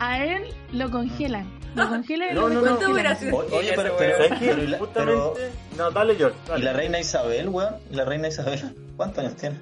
a 0.00 0.24
él 0.24 0.54
lo 0.72 0.90
congelan. 0.90 1.46
Lo 1.76 1.84
No, 1.84 2.48
no, 2.48 2.54
no. 2.54 2.60
¿Cuánto 2.76 2.90
hubiera 2.92 3.10
descongelan. 3.14 3.16
sido? 3.18 3.36
O- 3.36 3.58
Oye, 3.58 3.72
pero, 3.76 3.96
pero, 3.98 4.62
y 4.62 4.66
la- 4.66 4.78
Justamente. 4.78 5.50
No, 5.76 5.90
dale, 5.90 6.14
George. 6.16 6.36
¿y 6.56 6.62
la 6.62 6.72
reina 6.72 6.98
Isabel, 6.98 7.48
weón? 7.50 7.76
¿Y 7.90 7.94
la 7.96 8.04
reina 8.04 8.28
Isabel? 8.28 8.74
¿Cuántos 8.96 9.18
años 9.24 9.36
tiene? 9.36 9.56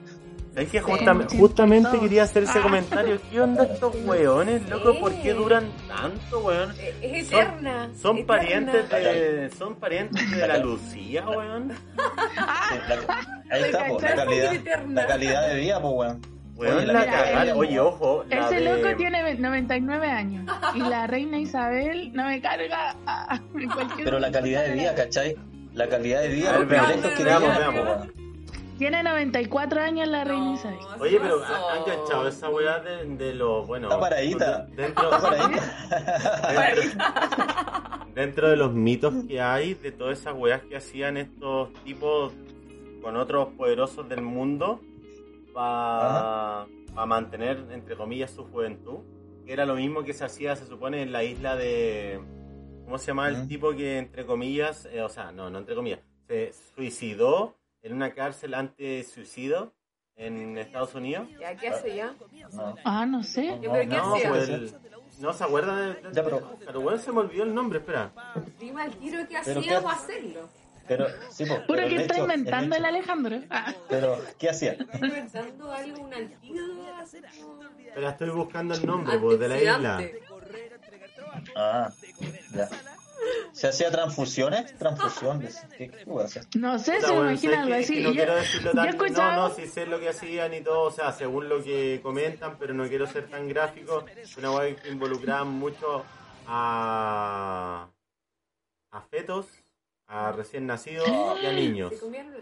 Es 0.54 0.68
que 0.68 0.80
justamente, 0.80 1.98
quería 1.98 2.22
hacer 2.22 2.44
ese 2.44 2.60
Ah. 2.60 2.62
comentario. 2.62 3.18
¿Qué 3.28 3.40
onda 3.40 3.64
estos 3.64 3.92
weones, 4.04 4.62
loco? 4.68 5.00
¿Por 5.00 5.12
qué 5.20 5.32
duran 5.34 5.64
tanto, 5.88 6.38
weón? 6.38 6.72
Eh, 6.78 6.94
Es 7.02 7.26
eterna. 7.32 7.90
Son 8.00 8.18
eterna. 8.18 8.26
parientes 8.38 8.88
de. 8.90 9.50
Son 9.58 9.74
parientes 9.74 10.30
de 10.30 10.46
la 10.46 10.58
Lucía, 10.58 11.28
weón. 11.28 11.72
Sí, 11.72 12.76
la- 12.88 13.54
ahí 13.56 13.62
está, 13.64 13.86
po, 13.88 14.00
la 14.00 14.14
calidad, 14.14 14.52
la 14.92 15.06
calidad 15.08 15.48
de 15.48 15.54
vida, 15.56 15.82
pues, 15.82 15.92
weón. 15.96 16.33
Oye, 16.56 16.86
la 16.86 16.92
la- 16.92 17.04
cagada. 17.06 17.42
el- 17.42 17.52
Oye, 17.56 17.80
ojo. 17.80 18.24
la 18.28 18.46
Ese 18.46 18.60
de- 18.60 18.82
loco 18.82 18.96
tiene 18.96 19.34
99 19.34 20.06
años. 20.08 20.46
Y 20.74 20.78
la 20.80 21.06
reina 21.06 21.38
Isabel 21.38 22.12
no 22.14 22.24
me 22.26 22.40
carga 22.40 22.94
cualquier 23.52 24.04
Pero 24.04 24.18
la 24.20 24.30
calidad 24.30 24.64
de 24.64 24.72
vida, 24.72 24.94
¿cachai? 24.94 25.36
La 25.74 25.88
calidad 25.88 26.22
de 26.22 26.28
vida, 26.28 26.50
A 26.50 26.58
ver, 26.58 26.60
los 26.60 26.68
veamos, 26.68 26.90
privilegios 26.92 27.14
que 27.16 27.24
veamos. 27.24 28.08
Tiene 28.78 29.02
94 29.04 29.80
años 29.82 30.08
la 30.08 30.24
reina 30.24 30.44
No, 30.46 30.54
Isabel. 30.54 30.78
Oye, 31.00 31.18
pero. 31.20 31.42
¿han 31.44 31.84
cachado 31.84 32.28
esa 32.28 32.48
weá 32.50 32.78
de, 32.80 33.04
de 33.16 33.34
los. 33.34 33.66
Bueno. 33.66 33.86
Está 33.88 34.00
paradita. 34.00 34.66
Dentro, 34.76 35.04
Está 35.14 35.20
paradita. 35.20 35.62
dentro, 36.74 38.14
dentro 38.14 38.50
de 38.50 38.56
los 38.56 38.72
mitos 38.72 39.14
que 39.28 39.40
hay, 39.40 39.74
de 39.74 39.92
todas 39.92 40.18
esas 40.20 40.34
weas 40.34 40.62
que 40.62 40.76
hacían 40.76 41.16
estos 41.16 41.72
tipos 41.84 42.32
con 43.02 43.16
otros 43.16 43.48
poderosos 43.56 44.08
del 44.08 44.22
mundo 44.22 44.80
para 45.54 46.66
mantener, 47.06 47.64
entre 47.70 47.96
comillas, 47.96 48.30
su 48.30 48.44
juventud. 48.44 48.98
Que 49.46 49.52
era 49.52 49.66
lo 49.66 49.74
mismo 49.76 50.02
que 50.04 50.12
se 50.14 50.24
hacía, 50.24 50.56
se 50.56 50.66
supone, 50.66 51.02
en 51.02 51.12
la 51.12 51.22
isla 51.22 51.54
de. 51.56 52.20
¿Cómo 52.84 52.98
se 52.98 53.08
llama 53.08 53.28
el 53.28 53.46
tipo 53.48 53.72
que, 53.74 53.98
entre 53.98 54.26
comillas, 54.26 54.86
eh, 54.86 55.02
o 55.02 55.08
sea, 55.08 55.32
no, 55.32 55.48
no 55.50 55.58
entre 55.58 55.74
comillas, 55.74 56.00
se 56.28 56.52
suicidó 56.74 57.54
en 57.82 57.94
una 57.94 58.12
cárcel 58.12 58.54
anti-suicidio 58.54 59.72
en 60.16 60.56
Estados 60.58 60.94
Unidos? 60.94 61.28
¿Ya 61.40 61.54
qué 61.56 61.68
hace 61.68 61.96
ya? 61.96 62.14
No. 62.52 62.74
Ah, 62.84 63.06
no 63.06 63.22
sé. 63.22 63.58
¿Yo 63.62 63.70
pero 63.72 63.88
qué 63.90 63.96
No, 63.96 64.14
hacía? 64.14 64.28
pues 64.28 64.48
el- 64.48 64.74
no 65.20 65.32
se 65.32 65.44
acuerda 65.44 65.76
de, 65.76 65.94
de- 65.94 66.12
Ya, 66.14 66.24
pero- 66.24 66.56
pero 66.64 66.80
bueno, 66.80 66.98
se 66.98 67.12
me 67.12 67.20
olvidó 67.20 67.44
el 67.44 67.54
nombre, 67.54 67.78
espera. 67.78 68.10
Dime 68.58 68.82
al 68.82 68.96
tiro 68.96 69.26
que 69.28 69.36
hacía 69.36 69.82
para 69.82 69.94
hacerlo. 69.96 70.48
Pero, 70.86 71.06
sí, 71.30 71.46
po, 71.46 71.54
Puro 71.54 71.64
pero 71.68 71.88
que 71.88 71.94
el 71.94 72.00
está 72.02 72.14
hecho- 72.14 72.22
inventando 72.24 72.76
el 72.76 72.82
hecho- 72.84 72.88
Alejandro. 72.94 73.40
Ah, 73.50 73.72
Pero, 73.88 74.20
¿qué 74.38 74.50
hacía? 74.50 74.72
Estoy 74.72 75.08
inventando 75.08 75.72
algo, 75.72 76.02
un 76.02 76.10
Pero 77.94 78.08
estoy 78.08 78.30
buscando 78.30 78.74
el 78.74 78.86
nombre 78.86 79.18
pues, 79.18 79.38
de 79.38 79.48
la 79.48 79.58
isla. 79.62 80.02
Ah, 81.56 81.90
ya. 82.54 82.68
¿Se 83.52 83.68
hacía 83.68 83.90
transfusiones? 83.90 84.76
Transfusiones. 84.76 85.62
¿Qué, 85.78 85.88
qué 85.88 86.04
voy 86.04 86.22
a 86.22 86.26
hacer? 86.26 86.44
No 86.56 86.78
sé, 86.78 87.00
se 87.00 87.12
me 87.12 87.20
imagina 87.30 87.62
algo 87.62 87.74
así. 87.74 88.00
no 88.02 88.08
Yo, 88.10 88.14
quiero 88.16 88.34
decirlo 88.36 88.72
tan, 88.72 88.84
no, 88.84 88.90
escuchado. 88.90 89.48
no, 89.48 89.54
sí 89.54 89.66
sé 89.66 89.86
lo 89.86 89.98
que 90.00 90.08
hacían 90.10 90.52
y 90.52 90.60
todo, 90.60 90.82
o 90.82 90.90
sea, 90.90 91.12
según 91.12 91.48
lo 91.48 91.62
que 91.62 92.00
comentan, 92.02 92.58
pero 92.58 92.74
no 92.74 92.86
quiero 92.88 93.06
ser 93.06 93.28
tan 93.28 93.48
gráfico. 93.48 94.04
Una 94.36 94.50
web 94.50 94.76
que 94.82 94.90
involucraba 94.90 95.44
mucho 95.44 96.04
a, 96.46 97.88
a 98.90 99.00
fetos, 99.02 99.46
a 100.06 100.32
recién 100.32 100.66
nacidos 100.66 101.06
y 101.42 101.46
a 101.46 101.52
niños. 101.52 101.92
¿Se 101.94 102.00
comieron? 102.00 102.32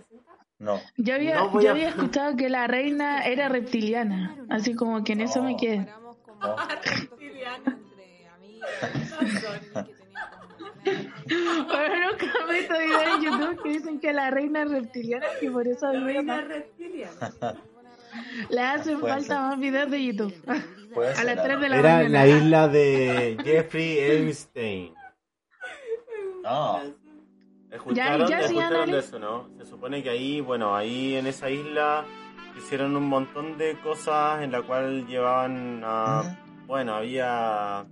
No. 0.58 0.80
Yo 0.96 1.14
había, 1.14 1.34
No 1.36 1.60
yo 1.60 1.68
a- 1.68 1.72
había 1.72 1.88
escuchado 1.94 2.36
que 2.36 2.48
la 2.48 2.66
reina 2.66 3.24
era 3.26 3.48
reptiliana, 3.48 4.36
así 4.48 4.74
como 4.74 5.02
que 5.02 5.12
en 5.14 5.22
eso 5.22 5.42
me 5.42 5.56
quedé. 5.56 5.78
No. 6.40 6.56
Pero 10.84 11.94
nunca 12.10 12.26
he 12.50 12.52
visto 12.58 12.78
videos 12.78 13.02
en 13.16 13.22
YouTube 13.22 13.62
que 13.62 13.68
dicen 13.70 14.00
que 14.00 14.12
la 14.12 14.30
reina 14.30 14.62
es 14.62 14.70
reptiliana 14.70 15.26
y 15.40 15.48
por 15.48 15.66
eso 15.68 15.92
La 15.92 16.00
reina 16.04 16.36
reina 16.40 16.40
reptiliana. 16.54 17.12
le 18.50 18.60
hacen 18.60 19.00
falta 19.00 19.22
ser. 19.26 19.36
más 19.36 19.58
videos 19.60 19.90
de 19.90 20.04
YouTube. 20.04 20.34
Puede 20.94 21.12
A 21.18 21.24
las 21.24 21.36
¿no? 21.36 21.42
3 21.44 21.60
de 21.60 21.68
la 21.68 21.78
Era 21.78 21.94
mañana. 21.96 22.08
la 22.18 22.26
isla 22.26 22.68
de 22.68 23.36
Jeffrey 23.44 23.98
Einstein. 23.98 24.94
No. 26.42 26.80
¿Escucharon, 27.72 28.28
Ya, 28.28 28.40
ya, 28.40 28.48
sí, 28.48 28.58
escucharon 28.58 28.90
de 28.90 28.98
eso, 28.98 29.18
no? 29.18 29.48
Se 29.58 29.64
supone 29.64 30.02
que 30.02 30.10
ahí, 30.10 30.40
bueno, 30.40 30.76
ahí 30.76 31.14
en 31.16 31.26
esa 31.26 31.48
isla 31.48 32.04
hicieron 32.56 32.94
un 32.96 33.04
montón 33.08 33.56
de 33.56 33.76
cosas 33.78 34.42
en 34.42 34.52
la 34.52 34.60
cual 34.62 35.06
llevaban 35.06 35.80
a... 35.84 36.20
Ujú. 36.20 36.36
Bueno, 36.66 36.94
había 36.94 37.84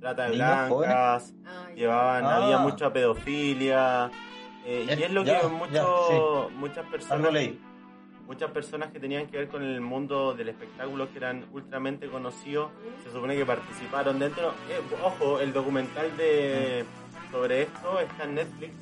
trata 0.00 0.24
de 0.28 0.36
blancas, 0.36 1.34
Ah, 1.46 1.68
ya. 1.70 1.74
llevaban, 1.74 2.24
Ah. 2.26 2.36
había 2.44 2.58
mucha 2.58 2.92
pedofilia. 2.92 4.10
eh, 4.66 4.84
Ya, 4.86 4.94
y 4.94 5.02
es 5.04 5.10
lo 5.12 5.24
ya, 5.24 5.36
que 5.40 5.42
ya, 5.42 5.48
mucho, 5.48 6.50
muchas 6.54 6.86
personas 6.86 7.32
muchas 8.26 8.50
personas 8.52 8.90
que 8.90 8.98
tenían 8.98 9.26
que 9.26 9.36
ver 9.36 9.48
con 9.48 9.62
el 9.62 9.82
mundo 9.82 10.32
del 10.32 10.48
espectáculo 10.48 11.10
que 11.12 11.18
eran 11.18 11.44
ultramente 11.52 12.08
conocidos 12.08 12.70
se 13.04 13.12
supone 13.12 13.36
que 13.36 13.44
participaron 13.44 14.18
dentro 14.18 14.54
eh, 14.70 14.80
ojo 15.04 15.40
el 15.40 15.52
documental 15.52 16.16
de 16.16 16.86
sobre 17.30 17.62
esto 17.64 18.00
está 18.00 18.24
en 18.24 18.34
Netflix 18.36 18.72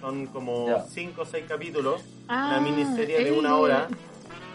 son 0.00 0.26
como 0.26 0.66
Ya. 0.68 0.82
5 0.82 1.22
o 1.22 1.24
6 1.24 1.44
capítulos 1.48 2.02
Ah, 2.28 2.48
una 2.58 2.60
miniserie 2.60 3.18
de 3.18 3.28
el 3.28 3.38
una 3.38 3.50
de- 3.50 3.54
hora 3.54 3.88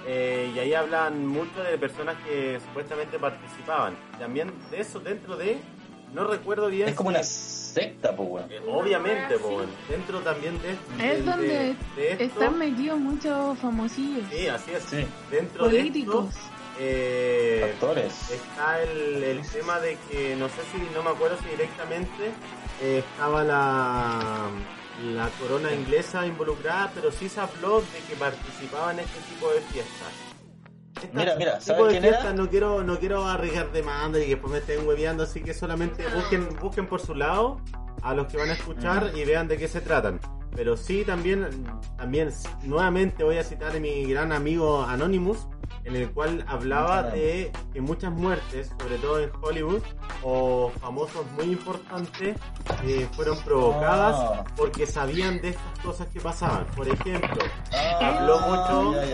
eh, 0.08 0.52
y 0.56 0.60
ahí 0.60 0.74
hablan 0.74 1.26
mucho 1.28 1.62
de 1.64 1.78
personas 1.78 2.16
que 2.28 2.60
supuestamente 2.68 3.20
participaban 3.20 3.96
también 4.20 4.52
de 4.72 4.82
eso 4.82 5.00
dentro 5.00 5.38
de 5.38 5.58
no 6.14 6.26
recuerdo 6.26 6.68
bien 6.68 6.90
Es 6.90 6.96
como 6.96 7.10
si- 7.12 7.16
una 7.16 7.24
secta, 7.24 8.14
pues, 8.16 8.28
weón. 8.30 8.52
eh, 8.52 8.60
obviamente 8.68 9.38
po, 9.38 9.62
dentro 9.88 10.20
también 10.20 10.60
de, 10.62 10.70
de- 11.04 11.14
Es 11.14 11.26
donde 11.26 11.48
de- 11.48 11.76
de 11.96 12.12
esto 12.12 12.24
Están 12.26 12.58
metidos 12.60 13.00
muchos 13.00 13.58
famosillos, 13.60 14.26
sí 14.30 14.48
así 14.48 14.72
es 14.72 14.84
Sí. 14.84 15.06
dentro 15.32 15.66
de 15.70 15.78
políticos. 15.78 16.26
esto 16.30 16.40
eh, 16.80 17.72
Actores. 17.74 18.32
está 18.32 18.82
el, 18.82 19.24
el 19.24 19.42
tema 19.50 19.80
de 19.80 19.98
que 20.10 20.36
no 20.36 20.48
sé 20.50 20.62
si 20.74 20.94
no 20.96 21.04
me 21.04 21.12
acuerdo 21.12 21.38
si 21.44 21.50
directamente 21.50 22.32
eh, 22.82 23.04
estaba 23.08 23.44
la 23.44 24.48
la 25.04 25.30
corona 25.40 25.72
inglesa 25.74 26.26
involucrada 26.26 26.92
pero 26.94 27.12
sí 27.12 27.30
se 27.30 27.40
habló 27.40 27.82
de 27.82 28.00
que 28.08 28.16
participaba 28.16 28.92
en 28.94 29.00
este 29.00 29.20
tipo 29.22 29.50
de 29.52 29.62
fiestas. 29.62 30.10
Estas 30.96 31.14
Mira, 31.14 31.36
mira, 31.36 31.58
tipo 31.60 31.74
¿sabes 31.76 31.92
quién 31.92 32.06
era? 32.06 32.14
fiestas 32.18 32.36
no 32.36 32.50
quiero 32.50 32.84
no 32.84 33.00
quiero 33.00 33.26
arriesgar 33.26 33.72
demanda 33.72 34.20
y 34.20 34.24
que 34.24 34.30
después 34.32 34.52
me 34.52 34.60
estén 34.60 34.86
hueveando 34.88 35.24
así 35.24 35.42
que 35.42 35.54
solamente 35.54 36.06
busquen 36.14 36.50
busquen 36.60 36.88
por 36.88 37.00
su 37.02 37.16
lado 37.16 37.62
a 38.04 38.14
los 38.14 38.28
que 38.28 38.38
van 38.38 38.50
a 38.50 38.54
escuchar 38.54 39.12
y 39.16 39.24
vean 39.26 39.48
de 39.48 39.58
qué 39.58 39.68
se 39.68 39.82
tratan 39.82 40.20
pero 40.56 40.76
sí 40.78 41.04
también 41.06 41.48
también 41.98 42.32
nuevamente 42.64 43.24
voy 43.24 43.38
a 43.38 43.44
citar 43.44 43.76
a 43.76 43.80
mi 43.80 44.06
gran 44.06 44.32
amigo 44.32 44.84
Anonymous 44.84 45.48
en 45.84 45.96
el 45.96 46.12
cual 46.12 46.46
hablaba 46.48 47.02
de 47.04 47.52
que 47.74 47.82
muchas 47.82 48.12
muertes, 48.12 48.72
sobre 48.80 48.98
todo 48.98 49.20
en 49.20 49.32
Hollywood, 49.42 49.82
o 50.22 50.72
famosos 50.80 51.26
muy 51.32 51.46
importantes, 51.46 52.38
eh, 52.84 53.08
fueron 53.14 53.40
provocadas 53.40 54.16
Ah. 54.16 54.44
porque 54.56 54.86
sabían 54.86 55.42
de 55.42 55.50
estas 55.50 55.80
cosas 55.84 56.08
que 56.10 56.20
pasaban. 56.20 56.66
Por 56.76 56.88
ejemplo, 56.88 57.44
Ah, 57.74 58.16
habló 58.20 58.40
mucho- 58.42 58.94
Ya, 59.02 59.06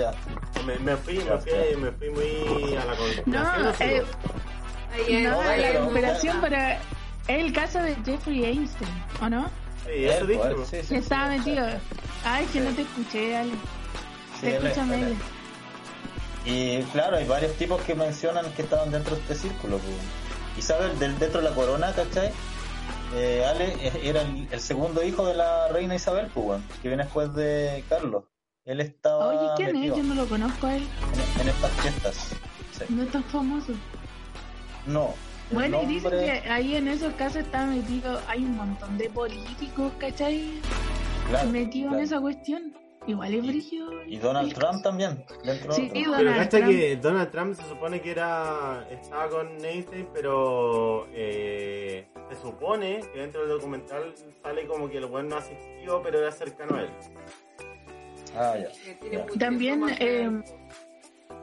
ya. 0.58 0.64
me, 0.66 0.78
me 0.80 0.98
fui, 0.98 1.20
me, 1.20 1.38
fui, 1.38 1.82
me 1.82 1.92
fui 1.94 2.10
muy 2.10 2.76
a 2.76 2.84
la 2.86 2.96
conspiración. 2.98 3.24
No, 3.28 3.58
¿no? 3.64 3.70
eh, 3.80 5.22
no, 5.24 5.40
ahí 5.40 5.62
la 5.62 5.80
conspiración, 5.80 6.38
pero 6.42 6.58
es 6.58 6.80
el 7.28 7.54
caso 7.54 7.80
de 7.80 7.96
Jeffrey 8.04 8.44
Einstein, 8.44 8.92
¿o 9.22 9.30
no? 9.30 9.50
Sí, 9.86 10.06
eso 10.06 10.26
dije. 10.26 10.42
sí, 10.70 10.78
sí, 10.88 10.96
Estaba 10.96 11.30
metido. 11.30 11.66
Ay, 12.24 12.46
que 12.48 12.60
no 12.60 12.72
te 12.72 12.82
escuché, 12.82 13.38
Ale. 13.38 13.52
Sí, 14.40 14.42
Te 14.42 14.58
escucha. 14.58 14.84
Mele. 14.86 15.16
Y 16.46 16.82
claro, 16.94 17.18
hay 17.18 17.26
varios 17.28 17.54
tipos 17.56 17.82
que 17.82 17.94
mencionan 17.96 18.52
que 18.54 18.62
estaban 18.62 18.92
dentro 18.92 19.16
de 19.16 19.22
este 19.22 19.36
círculo. 19.36 19.78
pues. 19.80 19.96
Y 20.58 20.62
sabes, 20.62 20.98
del, 21.00 21.18
dentro 21.20 21.42
de 21.42 21.50
la 21.50 21.56
corona, 21.56 21.94
¿cachai? 21.94 22.32
Eh, 23.16 23.46
Ale 23.46 23.66
eh, 23.86 23.92
era 24.04 24.22
el, 24.22 24.48
el 24.52 24.60
segundo 24.60 25.04
hijo 25.04 25.26
de 25.26 25.36
la 25.36 25.68
reina 25.70 25.96
Isabel, 25.96 26.30
pues, 26.34 26.62
que 26.82 26.88
viene 26.90 27.04
después 27.04 27.34
de 27.36 27.84
Carlos. 27.90 28.24
Él 28.66 28.82
estaba 28.82 29.28
Oye, 29.30 29.50
¿quién 29.56 29.76
es? 29.84 29.96
Yo 29.96 30.04
no 30.04 30.16
lo 30.16 30.26
conozco 30.28 30.68
a 30.68 30.76
él. 30.76 30.86
en, 31.36 31.42
en 31.42 31.48
estas 31.50 31.72
fiestas. 31.72 32.16
Sí. 32.78 32.84
No 32.90 33.04
es 33.04 33.12
tan 33.12 33.24
famoso. 33.26 33.74
No. 34.86 35.14
Bueno, 35.52 35.82
y 35.84 35.86
dicen 35.86 36.12
que 36.12 36.32
ahí 36.50 36.76
en 36.76 36.88
esos 36.88 37.14
casos 37.14 37.38
está 37.38 37.66
metido, 37.66 38.20
hay 38.28 38.44
un 38.44 38.58
montón 38.58 38.98
de 38.98 39.10
políticos, 39.10 39.92
¿cachai? 39.98 40.60
claro, 41.30 41.50
Metidos 41.50 41.90
claro. 41.90 41.98
en 42.00 42.04
esa 42.04 42.20
cuestión. 42.22 42.74
Igual 43.08 43.34
es 43.36 43.48
brígido. 43.48 44.04
Y 44.06 44.18
Donald 44.18 44.54
Trump 44.54 44.84
también, 44.84 45.24
dentro 45.46 45.72
Sí, 45.72 45.84
de 45.88 45.94
Pero 45.94 46.12
Donald 46.12 46.38
cacha 46.40 46.50
Trump. 46.58 46.68
que 46.72 46.96
Donald 46.98 47.32
Trump 47.32 47.56
se 47.56 47.64
supone 47.64 48.02
que 48.02 48.12
era 48.12 48.86
estaba 48.92 49.30
con 49.30 49.64
Einstein, 49.64 50.10
pero 50.14 51.08
eh, 51.14 52.06
se 52.30 52.36
supone 52.42 53.00
que 53.14 53.20
dentro 53.22 53.42
del 53.48 53.50
documental 53.52 54.14
sale 54.44 54.68
como 54.68 54.90
que 54.90 54.98
el 54.98 55.06
buen 55.06 55.30
no 55.30 55.38
asistió, 55.38 56.02
pero 56.04 56.20
era 56.20 56.32
cercano 56.34 56.76
a 56.76 56.82
él. 56.82 56.90
Ah, 58.36 58.56
ya. 58.58 59.20
Mucha 59.24 59.40
También, 59.40 59.84
eh, 60.00 60.44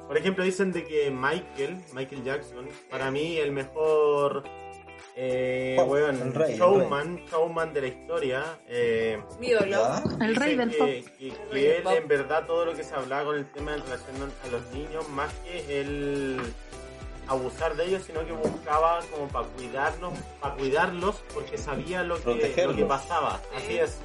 Por 0.06 0.16
ejemplo, 0.18 0.44
dicen 0.44 0.72
de 0.72 0.84
que 0.84 1.10
Michael, 1.10 1.78
Michael 1.92 2.24
Jackson, 2.24 2.68
para 2.90 3.10
mí 3.10 3.38
el 3.38 3.52
mejor 3.52 4.44
Eh, 5.16 5.76
Pop, 5.78 5.90
weón, 5.90 6.20
el 6.20 6.34
rey, 6.34 6.52
el 6.54 6.58
showman, 6.58 7.24
showman 7.30 7.72
de 7.72 7.80
la 7.82 7.86
historia. 7.86 8.58
Eh, 8.66 9.22
Mi 9.38 9.46
ídolo. 9.48 9.66
¿Ya? 9.70 10.02
El 10.20 10.34
rey 10.34 10.56
del 10.56 10.70
pop. 10.76 10.86
que, 10.88 11.04
que- 11.04 11.28
que 11.30 11.44
Rey 11.52 11.62
del 11.62 11.72
él 11.76 11.82
pop. 11.84 11.92
en 11.96 12.08
verdad 12.08 12.46
todo 12.46 12.64
lo 12.64 12.74
que 12.74 12.82
se 12.82 12.94
hablaba 12.96 13.24
con 13.26 13.36
el 13.36 13.46
tema 13.52 13.74
en 13.74 13.82
relación 13.82 14.16
a 14.44 14.48
los 14.48 14.66
niños, 14.72 15.08
más 15.10 15.32
que 15.44 15.80
el 15.80 16.40
abusar 17.28 17.76
de 17.76 17.86
ellos, 17.86 18.02
sino 18.04 18.26
que 18.26 18.32
buscaba 18.32 19.00
como 19.12 19.28
para 19.28 19.46
cuidarnos, 19.46 20.12
para 20.40 20.54
cuidarlos, 20.56 21.22
porque 21.32 21.58
sabía 21.58 22.02
lo 22.02 22.16
que, 22.22 22.64
lo 22.66 22.74
que 22.74 22.84
pasaba. 22.84 23.40
Sí. 23.50 23.56
Así 23.56 23.78
es. 23.78 23.98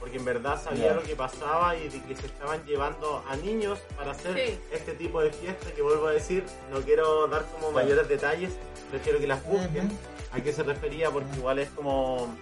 Porque 0.00 0.16
en 0.16 0.24
verdad 0.24 0.60
sabía 0.62 0.94
lo 0.94 1.02
que 1.02 1.14
pasaba 1.14 1.76
y 1.76 1.88
de 1.90 2.00
que 2.02 2.16
se 2.16 2.26
estaban 2.26 2.64
llevando 2.64 3.22
a 3.28 3.36
niños 3.36 3.78
para 3.96 4.12
hacer 4.12 4.34
Sí. 4.34 4.58
este 4.72 4.92
tipo 4.94 5.20
de 5.22 5.30
fiesta 5.30 5.70
que 5.72 5.82
vuelvo 5.82 6.06
a 6.06 6.12
decir, 6.12 6.42
no 6.72 6.80
quiero 6.80 7.26
dar 7.28 7.44
como 7.52 7.70
mayores 7.70 8.08
detalles, 8.08 8.52
prefiero 8.90 9.18
que 9.20 9.26
las 9.26 9.44
busquen. 9.44 9.90
¿A 10.32 10.40
qué 10.40 10.52
se 10.52 10.62
refería? 10.62 11.10
Porque 11.10 11.28
igual 11.36 11.58
es 11.58 11.68
como 11.70 12.34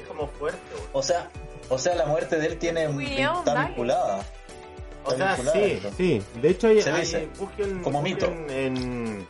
es 0.00 0.06
como 0.06 0.28
fuerte. 0.28 0.58
weón. 0.74 0.88
O 0.92 1.02
sea, 1.02 1.30
o 1.70 1.78
sea, 1.78 1.94
la 1.94 2.04
muerte 2.06 2.36
de 2.38 2.46
él 2.48 2.58
tiene 2.58 2.86
William, 2.88 3.38
está 3.38 3.64
vinculada. 3.66 4.22
O 5.04 5.10
sea, 5.12 5.36
vinculada 5.36 5.58
sí, 5.58 5.80
sí. 5.96 6.22
De 6.42 6.50
hecho, 6.50 6.66
hay, 6.66 6.82
Se 6.82 6.90
hay- 6.90 7.00
dice, 7.00 7.28
busquen, 7.38 7.82
como 7.82 8.02
mito. 8.02 8.26
en, 8.26 9.26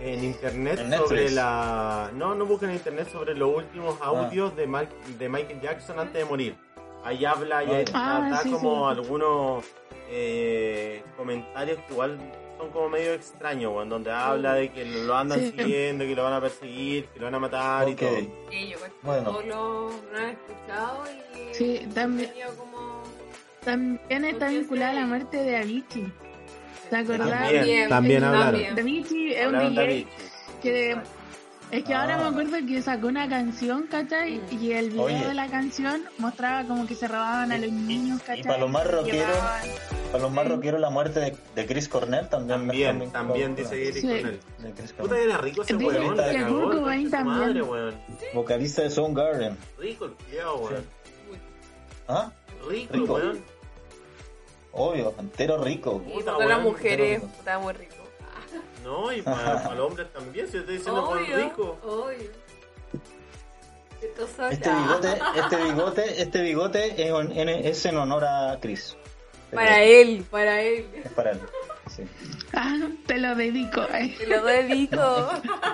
en 0.00 0.24
internet 0.24 0.78
En 0.80 0.92
sobre 0.92 1.30
la... 1.30 2.10
No, 2.14 2.34
no 2.34 2.46
busquen 2.46 2.70
en 2.70 2.76
internet 2.76 3.08
sobre 3.12 3.34
los 3.34 3.56
últimos 3.56 3.96
Ah. 4.00 4.06
audios 4.06 4.54
de, 4.56 4.66
Mike- 4.66 4.94
de 5.18 5.28
Michael 5.28 5.60
Jackson 5.60 5.98
antes 5.98 6.14
de 6.14 6.24
morir. 6.24 6.56
Ahí 7.04 7.24
habla 7.24 7.64
y 7.64 7.70
Ah, 7.70 7.74
ahí 7.76 7.84
da, 7.84 7.92
Ah, 7.94 8.30
da 8.30 8.36
sí, 8.42 8.50
como 8.50 8.92
sí. 8.92 8.98
algunos 8.98 9.64
eh, 10.10 11.02
comentarios 11.16 11.78
que 11.86 11.92
igual 11.92 12.18
son 12.58 12.70
como 12.70 12.88
medio 12.88 13.12
extraños, 13.12 13.72
weón, 13.72 13.88
donde 13.88 14.10
habla 14.10 14.54
de 14.54 14.70
que 14.72 14.84
lo 14.84 15.16
andan 15.16 15.38
Sí. 15.40 15.52
siguiendo, 15.56 16.04
que 16.04 16.14
lo 16.16 16.24
van 16.24 16.32
a 16.32 16.40
perseguir, 16.40 17.04
que 17.06 17.18
lo 17.20 17.26
van 17.26 17.34
a 17.34 17.38
matar 17.38 17.88
y 17.88 17.94
todo. 17.94 18.16
Sí, 18.50 18.68
yo 18.68 18.78
Bueno. 19.02 19.30
todos 19.30 19.46
lo, 19.46 19.90
lo 19.90 20.18
han 20.18 20.30
escuchado 20.30 21.04
y 21.34 21.54
Sí, 21.54 21.88
también- 21.94 22.32
como... 22.56 23.02
También 23.64 24.24
está 24.24 24.48
vinculada 24.48 24.90
a 24.92 24.94
la 24.94 25.06
muerte 25.06 25.36
de 25.36 25.56
Avicii. 25.58 26.12
¿Te 26.90 26.96
acordás? 26.96 27.28
También, 27.52 27.88
también 27.88 28.24
hablaron. 28.24 28.74
De 28.74 28.80
Avicii 28.80 29.32
es 29.34 29.46
un 29.46 29.54
Hablaron 29.56 29.74
DJ 29.74 30.06
que 30.62 30.96
es 31.70 31.84
que 31.84 31.94
ahora 31.94 32.14
Ah. 32.14 32.18
me 32.22 32.28
acuerdo 32.42 32.66
que 32.66 32.80
sacó 32.80 33.08
una 33.08 33.28
canción, 33.28 33.86
¿cachai? 33.90 34.40
Y 34.50 34.72
el 34.72 34.88
video 34.88 35.04
Oye. 35.04 35.26
de 35.26 35.34
la 35.34 35.48
canción 35.48 36.02
mostraba 36.16 36.64
como 36.66 36.86
que 36.86 36.94
se 36.94 37.06
robaban 37.06 37.52
a 37.52 37.58
los 37.58 37.70
niños, 37.70 38.22
¿cachai? 38.22 38.42
para 38.42 38.58
los 38.58 38.70
más 38.70 38.86
Y 38.86 38.88
rockeros, 38.88 39.36
Para 40.10 40.22
los 40.22 40.32
más 40.32 40.44
Sí. 40.46 40.50
rockeros, 40.52 40.80
la 40.80 40.88
muerte 40.88 41.20
de, 41.20 41.36
de 41.54 41.66
Chris 41.66 41.86
Cornell 41.86 42.26
también. 42.30 42.58
También, 42.66 43.10
también 43.12 43.54
dice 43.54 43.74
que 43.76 43.88
Eric 43.88 44.00
Sí. 44.00 44.08
Cornell. 44.08 44.40
Chris 44.74 44.92
Puta, 44.94 45.08
Cornell. 45.08 45.28
era 45.28 45.38
rico 45.38 45.62
ese 45.62 45.74
Dice 45.74 45.84
weón, 45.86 46.00
que 46.00 46.06
Kurt 46.08 47.10
también. 47.10 47.24
madre, 47.26 47.62
weón. 47.62 47.94
Vocalista 48.32 48.82
de 48.82 48.90
Soundgarden. 48.90 49.56
Rico 49.78 50.06
el 50.06 50.12
culiao, 50.12 50.56
weón. 50.60 50.84
¿Ah? 52.08 52.32
Rico, 52.66 52.92
Rico. 52.94 53.14
weón. 53.14 53.57
Obvio, 54.72 55.14
entero 55.18 55.62
rico. 55.64 56.02
Y 56.06 56.12
Puta, 56.12 56.34
para 56.34 56.46
las 56.46 56.60
mujeres, 56.62 57.22
está 57.22 57.58
muy 57.58 57.72
rico. 57.72 57.94
No, 58.84 59.12
y 59.12 59.22
para, 59.22 59.62
para 59.62 59.74
los 59.74 59.86
hombres 59.88 60.12
también, 60.12 60.46
si 60.46 60.54
yo 60.54 60.60
estoy 60.60 60.76
diciendo 60.76 61.04
por 61.06 61.18
Obvio, 61.18 61.36
rico. 61.36 61.78
obvio. 61.84 62.30
Este 64.50 64.70
bigote, 64.72 65.18
este 65.36 65.56
bigote, 65.64 66.22
este 66.22 66.42
bigote 66.42 67.02
es, 67.02 67.10
en- 67.10 67.32
en- 67.48 67.48
es 67.66 67.84
en 67.84 67.96
honor 67.96 68.24
a 68.24 68.58
Chris. 68.60 68.96
Para 69.52 69.82
él, 69.82 70.24
para 70.30 70.60
él. 70.62 70.86
Es 71.04 71.10
para 71.12 71.32
él. 71.32 71.40
Sí. 71.90 72.04
Ah, 72.52 72.76
te 73.06 73.18
lo 73.18 73.34
dedico. 73.34 73.82
eh. 73.94 74.14
Te 74.18 74.26
lo 74.26 74.44
dedico. 74.44 75.30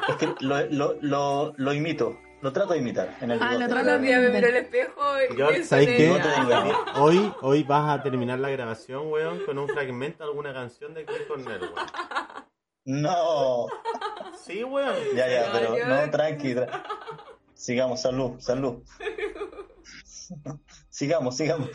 Es 0.08 0.16
que 0.16 0.34
lo, 0.40 0.64
lo, 0.70 0.96
lo, 1.02 1.52
lo 1.56 1.72
imito. 1.74 2.16
Lo 2.44 2.52
trato 2.52 2.74
de 2.74 2.78
imitar 2.80 3.16
en 3.22 3.30
el 3.30 3.38
Ah, 3.42 3.44
lo 3.46 3.50
bigote. 3.52 3.68
trato 3.68 3.84
Todos 3.86 3.92
los 3.94 4.02
días 4.02 4.20
me 4.20 4.28
miro 4.28 4.46
al 4.48 4.56
espejo 4.56 5.00
y 5.32 5.36
Yo, 5.38 5.48
¿sabes 5.64 5.86
qué? 5.86 6.12
Hoy, 6.96 7.32
hoy 7.40 7.62
vas 7.62 7.98
a 7.98 8.02
terminar 8.02 8.38
la 8.38 8.50
grabación, 8.50 9.10
weón, 9.10 9.40
con 9.46 9.56
un 9.56 9.66
fragmento 9.66 10.24
de 10.24 10.28
alguna 10.28 10.52
canción 10.52 10.92
de 10.92 11.06
Chris 11.06 11.22
Cornell, 11.26 11.62
weón. 11.62 11.86
No. 12.84 13.66
Sí, 14.44 14.62
weón. 14.62 14.94
Ya, 15.16 15.26
ya, 15.26 15.50
pero 15.54 15.70
no, 15.88 16.10
tranqui. 16.10 16.52
tra- 16.54 16.82
Sigamos, 17.54 18.02
salud, 18.02 18.38
salud. 18.40 18.82
Sigamos, 20.90 21.36
sigamos. 21.38 21.70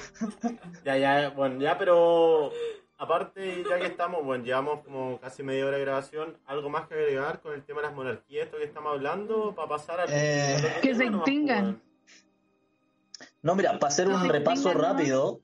Ya, 0.85 0.97
ya, 0.97 1.29
bueno, 1.31 1.59
ya, 1.59 1.79
pero 1.79 2.51
aparte, 2.99 3.63
ya 3.67 3.79
que 3.79 3.87
estamos, 3.87 4.23
bueno, 4.23 4.43
llevamos 4.43 4.83
como 4.83 5.19
casi 5.19 5.41
media 5.41 5.65
hora 5.65 5.77
de 5.77 5.83
grabación, 5.83 6.37
¿algo 6.45 6.69
más 6.69 6.87
que 6.87 6.93
agregar 6.93 7.39
con 7.41 7.53
el 7.53 7.63
tema 7.63 7.81
de 7.81 7.87
las 7.87 7.95
monarquías, 7.95 8.45
esto 8.45 8.57
que 8.57 8.65
estamos 8.65 8.91
hablando, 8.91 9.55
para 9.55 9.69
pasar 9.69 10.01
al... 10.01 10.09
Eh, 10.11 10.55
al 10.57 10.65
otro 10.65 10.81
Que 10.81 10.95
se 10.95 11.05
extingan. 11.05 11.63
weón? 11.63 11.81
No, 13.41 13.55
mira, 13.55 13.79
para 13.79 13.87
hacer 13.87 14.07
un 14.09 14.27
repaso 14.29 14.73
rápido, 14.73 15.39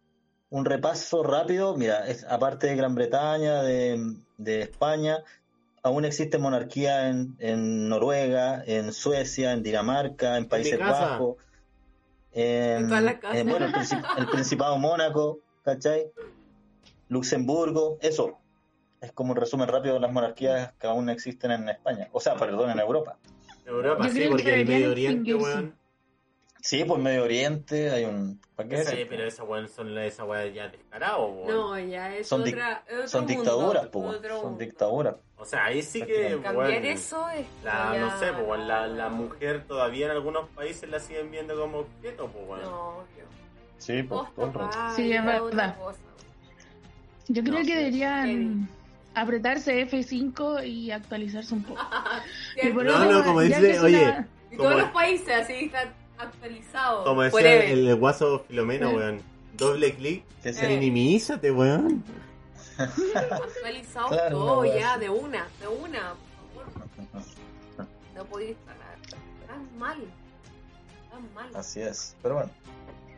un 0.49 0.65
repaso 0.65 1.23
rápido, 1.23 1.75
mira, 1.75 2.07
es, 2.07 2.25
aparte 2.25 2.67
de 2.67 2.75
Gran 2.75 2.93
Bretaña, 2.93 3.63
de, 3.63 4.15
de 4.37 4.61
España, 4.61 5.19
aún 5.81 6.03
existe 6.03 6.37
monarquía 6.37 7.07
en, 7.07 7.35
en 7.39 7.87
Noruega, 7.87 8.63
en 8.65 8.91
Suecia, 8.91 9.53
en 9.53 9.63
Dinamarca, 9.63 10.37
en 10.37 10.47
Países. 10.47 10.77
Bajos, 10.77 11.37
en, 12.33 12.91
En 12.93 13.19
en, 13.31 13.47
bueno, 13.49 13.65
el, 13.67 13.73
Princip- 13.73 14.05
el 14.17 14.27
Principado 14.27 14.77
Mónaco, 14.77 15.39
¿cachai? 15.63 16.11
Luxemburgo, 17.09 17.97
eso. 18.01 18.37
Es 19.01 19.11
como 19.11 19.31
un 19.33 19.37
resumen 19.37 19.67
rápido 19.67 19.95
de 19.95 19.99
las 19.99 20.11
monarquías 20.11 20.73
que 20.79 20.87
aún 20.87 21.09
existen 21.09 21.51
en 21.51 21.69
España, 21.69 22.07
o 22.11 22.19
sea, 22.19 22.35
perdón, 22.35 22.71
en 22.71 22.79
Europa. 22.79 23.17
Europa, 23.65 24.03
Yo 24.05 24.09
sí, 24.09 24.15
creo 24.19 24.23
que 24.23 24.29
porque 24.35 24.61
el 24.61 24.67
Medio 24.67 24.91
Oriente, 24.91 25.35
weón. 25.35 25.75
Sí, 26.61 26.83
pues 26.83 26.99
Medio 26.99 27.23
Oriente 27.23 27.91
hay 27.91 28.05
un... 28.05 28.41
¿Para 28.55 28.69
qué 28.69 28.77
decir? 28.77 29.05
pero 29.07 29.27
esa 29.27 29.43
weón 29.43 29.67
son 29.67 29.95
esa 29.99 30.23
weón 30.23 30.51
ya 30.53 30.67
descarado, 30.69 31.27
weón. 31.27 31.47
No, 31.47 31.79
ya 31.79 32.15
es 32.15 32.27
Son, 32.27 32.41
otra. 32.41 32.83
otro 32.87 33.07
son 33.07 33.25
mundo, 33.25 33.33
dictaduras, 33.41 33.87
pues, 33.87 34.17
son 34.41 34.57
dictaduras. 34.57 35.15
O 35.37 35.45
sea, 35.45 35.65
ahí 35.65 35.83
sí 35.83 36.01
que, 36.01 36.39
Cambiar 36.41 36.55
weón, 36.55 36.85
eso 36.85 37.29
es. 37.29 37.45
La, 37.63 37.91
ya- 37.93 37.99
no 37.99 38.19
sé, 38.19 38.31
pues, 38.33 38.47
weón, 38.47 38.67
la, 38.67 38.87
la 38.87 39.09
mujer 39.09 39.65
todavía 39.67 40.05
en 40.07 40.13
algunos 40.13 40.49
países 40.49 40.89
la 40.89 40.99
siguen 40.99 41.29
viendo 41.29 41.55
como 41.59 41.79
objeto, 41.79 42.27
pues, 42.29 42.47
weón. 42.47 42.61
No, 42.63 43.01
yo. 43.15 43.25
Sí, 43.77 44.01
pues, 44.01 44.21
todo. 44.35 44.69
Sí, 44.95 45.11
es 45.13 45.23
verdad. 45.23 45.75
Yo 47.27 47.41
creo 47.43 47.53
No, 47.55 47.59
que 47.59 47.65
sí. 47.65 47.73
deberían 47.73 48.69
apretarse 49.13 49.87
F5 49.89 50.65
y 50.67 50.91
actualizarse 50.91 51.53
un 51.53 51.63
poco. 51.63 51.81
Y 52.61 52.69
por 52.69 52.85
No, 52.85 53.05
no, 53.11 53.23
como 53.23 53.41
dice, 53.41 53.79
oye, 53.79 54.03
una- 54.03 54.27
Y 54.51 54.55
Como- 54.57 54.69
todos 54.69 54.81
los 54.83 54.91
países 54.91 55.29
así 55.29 55.53
están 55.65 55.89
actualizados. 56.17 57.05
Como 57.05 57.21
decía 57.23 57.63
el, 57.65 57.87
el 57.87 57.95
guaso 57.95 58.45
Filomeno, 58.47 58.91
weón. 58.91 59.21
Doble 59.57 59.95
clic, 59.95 60.23
Que 60.43 60.49
Eh. 60.49 60.67
minimízate, 60.67 61.49
weón. 61.51 62.03
Actualizados 62.77 64.11
Claro, 64.11 64.37
todo 64.37 64.65
ya, 64.65 64.91
así. 64.93 64.99
de 65.01 65.09
una, 65.09 65.47
de 65.61 65.67
una, 65.67 66.13
por 66.53 66.71
favor. 66.71 67.87
No 68.15 68.25
podéis 68.25 68.51
estar 68.51 68.75
tan 69.47 69.77
mal. 69.79 69.97
Tan 71.09 71.33
mal. 71.33 71.49
Así 71.55 71.81
es. 71.81 72.15
Pero 72.21 72.35
bueno, 72.35 72.49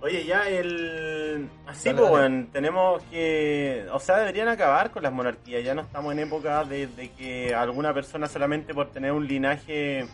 Oye, 0.02 0.26
ya 0.26 0.48
el... 0.48 1.50
Así, 1.66 1.90
pues, 1.92 2.10
weón, 2.10 2.50
tenemos 2.52 3.02
que... 3.04 3.88
O 3.92 4.00
sea, 4.00 4.20
deberían 4.20 4.48
acabar 4.48 4.92
con 4.92 5.02
las 5.04 5.12
monarquías. 5.12 5.64
Ya 5.64 5.74
no 5.74 5.82
estamos 5.82 6.14
en 6.14 6.20
época 6.20 6.64
de, 6.66 6.86
de 6.88 7.10
que 7.12 7.56
alguna 7.56 7.94
persona 7.94 8.28
solamente 8.28 8.74
por 8.76 8.92
tener 8.92 9.12
un 9.12 9.26
linaje 9.28 10.06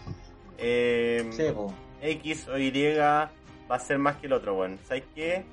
eh, 0.58 1.28
sí. 1.32 1.43
X 2.02 2.48
o 2.48 2.58
Y 2.58 2.96
va 2.98 3.30
a 3.69 3.80
ser 3.80 3.98
más 3.98 4.15
que 4.17 4.28
el 4.28 4.34
otro, 4.34 4.56
weón. 4.56 4.80
¿Sabes 4.88 5.04
qué? 5.13 5.43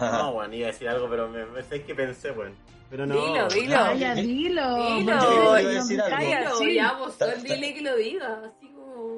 No, 0.00 0.30
weón, 0.30 0.54
iba 0.54 0.68
a 0.68 0.72
decir 0.72 0.88
algo, 0.88 1.08
pero 1.08 1.28
me, 1.28 1.44
me- 1.46 1.62
¿sabes 1.62 1.82
qué 1.84 1.94
pensé, 1.94 2.30
weón? 2.30 2.54
Pero 2.88 3.04
no. 3.06 3.14
Dilo, 3.14 3.48
dilo. 3.48 3.76
Vaya, 3.80 4.14
yo- 4.14 4.22
dilo. 4.22 4.96
Dilo. 4.96 5.12
a 5.52 5.60
los 5.62 5.74
decir 5.74 6.00
algo. 6.00 6.16
dejáis 6.16 6.34
Dilo, 7.96 8.52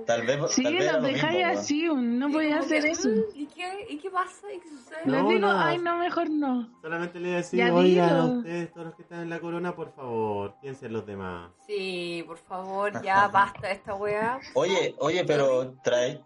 Tal 0.07 0.23
vez, 0.27 0.39
Sí, 0.51 0.63
tal 0.63 0.73
vez 0.75 0.83
era 0.85 0.93
los 0.95 1.03
dejáis 1.05 1.45
así, 1.45 1.85
no 1.89 2.29
y 2.29 2.33
podía 2.33 2.51
como 2.59 2.65
hacer 2.65 2.83
que, 2.83 2.91
eso. 2.91 3.09
"Mm, 3.09 3.23
¿Y 3.35 3.47
qué, 3.47 3.87
¿Y 3.91 3.99
qué 3.99 4.11
pasa? 4.11 4.53
¿Y 4.55 4.59
qué 4.61 4.69
sucede? 4.69 4.99
No, 5.05 5.13
Les 5.23 5.29
digo, 5.29 5.49
ay, 5.51 5.79
no, 5.79 5.97
mejor 5.99 6.31
no. 6.31 6.69
Solamente 6.83 7.21
le 7.21 7.29
iba 7.29 7.35
a 7.35 7.41
decir, 7.41 7.59
Ya 7.59 7.75
oigan, 7.75 8.11
a 8.17 8.25
ustedes, 8.25 8.73
todos 8.73 8.87
los 8.87 8.95
que 8.97 9.03
están 9.03 9.21
en 9.23 9.31
la 9.31 9.39
corona, 9.41 9.75
por 9.75 9.93
favor, 9.95 10.55
piensen 10.61 10.87
en 10.89 10.93
los 10.95 11.07
demás. 11.07 11.51
Sí, 11.67 12.25
por 12.27 12.39
favor, 12.39 13.03
ya 13.03 13.29
basta 13.29 13.71
esta 13.71 13.95
weá. 13.95 14.39
Oye, 14.55 14.95
oye, 14.99 15.25
pero 15.25 15.75
trae. 15.83 16.21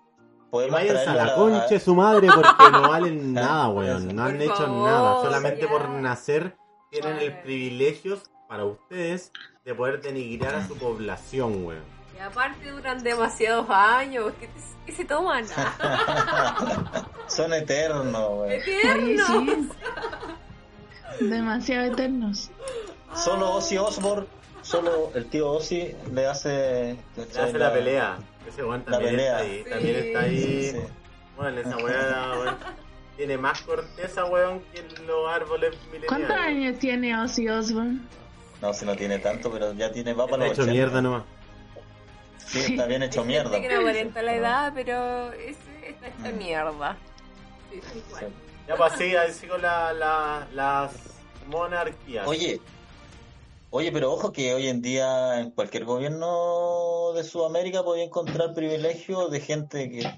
Podemos 0.51 0.75
váyanse 0.81 1.09
a 1.09 1.15
la 1.15 1.25
a- 1.25 1.35
concha 1.35 1.67
de 1.67 1.81
su 1.81 1.95
madre 1.95 2.29
porque 2.35 2.71
no 2.73 2.83
valen 2.83 3.33
nada, 3.33 3.69
weón. 3.71 4.09
No 4.15 4.23
Por 4.23 4.31
han 4.33 4.43
hecho 4.43 4.55
favor, 4.55 4.87
nada. 4.91 5.23
Solamente 5.23 5.63
ya. 5.63 5.69
por 5.69 5.89
nacer 5.89 6.57
tienen 6.91 7.19
el 7.19 7.39
privilegio 7.41 8.19
para 8.49 8.67
ustedes 8.67 9.33
de 9.65 9.75
poder 9.75 10.03
denigrar 10.03 10.55
a 10.57 10.67
su 10.69 10.77
población, 10.77 11.65
weón. 11.65 11.92
Aparte 12.27 12.71
duran 12.71 13.03
demasiados 13.03 13.67
años. 13.71 14.33
¿Qué, 14.39 14.47
te- 14.47 14.53
qué 14.87 14.93
se 14.93 15.05
toman? 15.05 15.45
Son 17.27 17.53
eternos. 17.53 18.15
Oye, 18.29 18.57
Eternos. 18.59 19.27
sí. 19.27 19.69
Demasiado 21.21 21.93
eternos. 21.93 22.51
Solo 23.15 23.55
Ozzy 23.55 23.77
Osbourne, 23.79 24.27
solo 24.63 25.11
el 25.15 25.27
tío 25.27 25.51
Ozzy 25.53 25.95
le 26.13 26.27
hace. 26.27 26.97
Le 27.17 27.41
hace 27.41 27.59
la 27.59 27.73
pelea. 27.73 28.17
Ese 28.49 28.63
La 28.63 28.79
también 28.85 29.11
pelea. 29.17 29.41
está 29.43 29.45
ahí. 29.45 29.65
También 29.71 29.97
está 29.97 30.21
ahí. 30.21 30.39
Sí, 30.43 30.71
sí. 30.71 30.77
Bueno, 31.37 31.61
esa 31.61 31.77
weá 31.77 32.33
weón, 32.39 32.57
tiene 33.17 33.39
más 33.39 33.63
corteza, 33.63 34.25
weón, 34.27 34.61
que 34.73 34.83
los 35.07 35.29
árboles 35.29 35.75
mileniales. 35.87 36.09
¿Cuántos 36.09 36.37
años 36.37 36.79
tiene 36.79 37.19
Ozzy 37.21 37.49
Osbourne? 37.49 38.01
No, 38.61 38.73
si 38.73 38.85
no 38.87 38.95
tiene 38.97 39.19
tanto, 39.19 39.51
pero 39.51 39.73
ya 39.75 39.91
tiene 39.93 40.13
va 40.15 40.27
para 40.27 40.45
los 40.45 40.53
hecho 40.53 40.63
80. 40.63 40.73
mierda 40.73 41.03
nomás. 41.03 41.23
Sí, 42.47 42.59
está 42.61 42.87
bien 42.87 43.03
hecho 43.03 43.25
mierda. 43.25 43.59
no 43.59 43.81
aparenta 43.81 44.23
la 44.23 44.33
Ah. 44.33 44.37
edad, 44.37 44.73
pero 44.75 45.33
ese 45.33 45.57
está 45.89 46.09
hecha 46.09 46.37
mierda. 46.37 46.97
Sí, 47.71 47.81
Sí. 47.93 48.03
cual. 48.11 48.33
Ya 48.69 48.77
pues 48.77 48.93
así, 48.93 49.17
así 49.17 49.47
con 49.47 49.61
la, 49.63 49.93
la, 49.93 50.47
las 50.53 50.93
monarquías. 51.49 52.27
Oye, 52.29 52.61
oye, 53.71 53.91
pero 53.91 54.13
ojo 54.13 54.33
que 54.33 54.55
hoy 54.55 54.69
en 54.69 54.83
día 54.83 55.41
en 55.41 55.51
cualquier 55.51 55.85
gobierno 55.85 57.13
de 57.15 57.25
Sudamérica 57.25 57.83
podía 57.83 58.05
encontrar 58.05 58.55
privilegios 58.55 59.31
de 59.31 59.41
gente 59.41 59.91
que, 59.91 60.09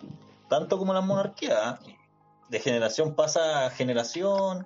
tanto 0.49 0.77
como 0.79 0.93
la 0.93 1.01
monarquía, 1.01 1.79
¿eh? 1.87 1.97
de 2.51 2.61
generación 2.61 3.14
pasa 3.14 3.66
a 3.66 3.70
generación, 3.70 4.64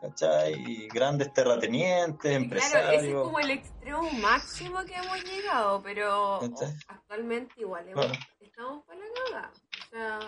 ¿cachai? 0.00 0.54
Y 0.54 0.88
grandes 0.88 1.32
terratenientes, 1.32 2.36
Sí, 2.36 2.48
Claro, 2.48 2.64
ese 2.64 2.78
es 2.78 2.82
empresarios. 2.82 3.24
como 3.24 3.38
el 3.40 3.50
extremo 3.50 4.10
máximo 4.12 4.84
que 4.84 4.94
hemos 4.94 5.24
llegado, 5.24 5.82
pero 5.82 6.38
¿Cachai? 6.40 6.74
actualmente 6.88 7.54
igual 7.58 7.88
hemos- 7.88 8.06
Claro. 8.06 8.20
estamos 8.40 8.84
para 8.84 9.00
la 9.00 9.06
cagada. 9.30 9.50
O 9.52 9.90
sea, 9.90 10.18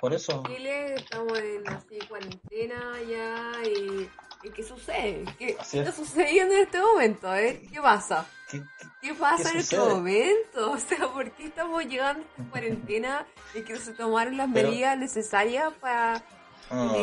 Por 0.00 0.14
eso, 0.14 0.42
Chile 0.46 0.94
estamos 0.94 1.38
en 1.38 1.68
así 1.68 1.98
cuarentena 2.08 3.00
ya 3.08 3.52
y, 3.68 4.08
y 4.44 4.50
¿qué 4.50 4.62
sucede? 4.62 5.24
¿Qué 5.38 5.56
es. 5.60 5.74
está 5.74 5.90
sucediendo 5.92 6.54
en 6.54 6.60
este 6.62 6.80
momento? 6.80 7.28
A 7.28 7.34
ver, 7.34 7.60
¿qué 7.62 7.80
pasa? 7.80 8.26
¿qué- 8.50 8.62
¿Qué 9.02 9.14
pasa 9.14 9.44
¿Qué 9.44 9.50
en 9.50 9.58
este 9.58 9.76
momento? 9.78 10.70
O 10.72 10.78
sea, 10.78 11.08
¿por 11.12 11.30
qué 11.32 11.46
estamos 11.46 11.84
llegando 11.84 12.22
a 12.22 12.26
esta 12.30 12.44
cuarentena 12.50 13.26
y 13.54 13.62
que 13.62 13.76
se 13.76 13.92
tomaron 13.94 14.36
las 14.36 14.48
Pero- 14.52 14.68
medidas 14.70 14.96
necesarias 14.98 15.72
para... 15.80 16.22
ah. 16.70 16.96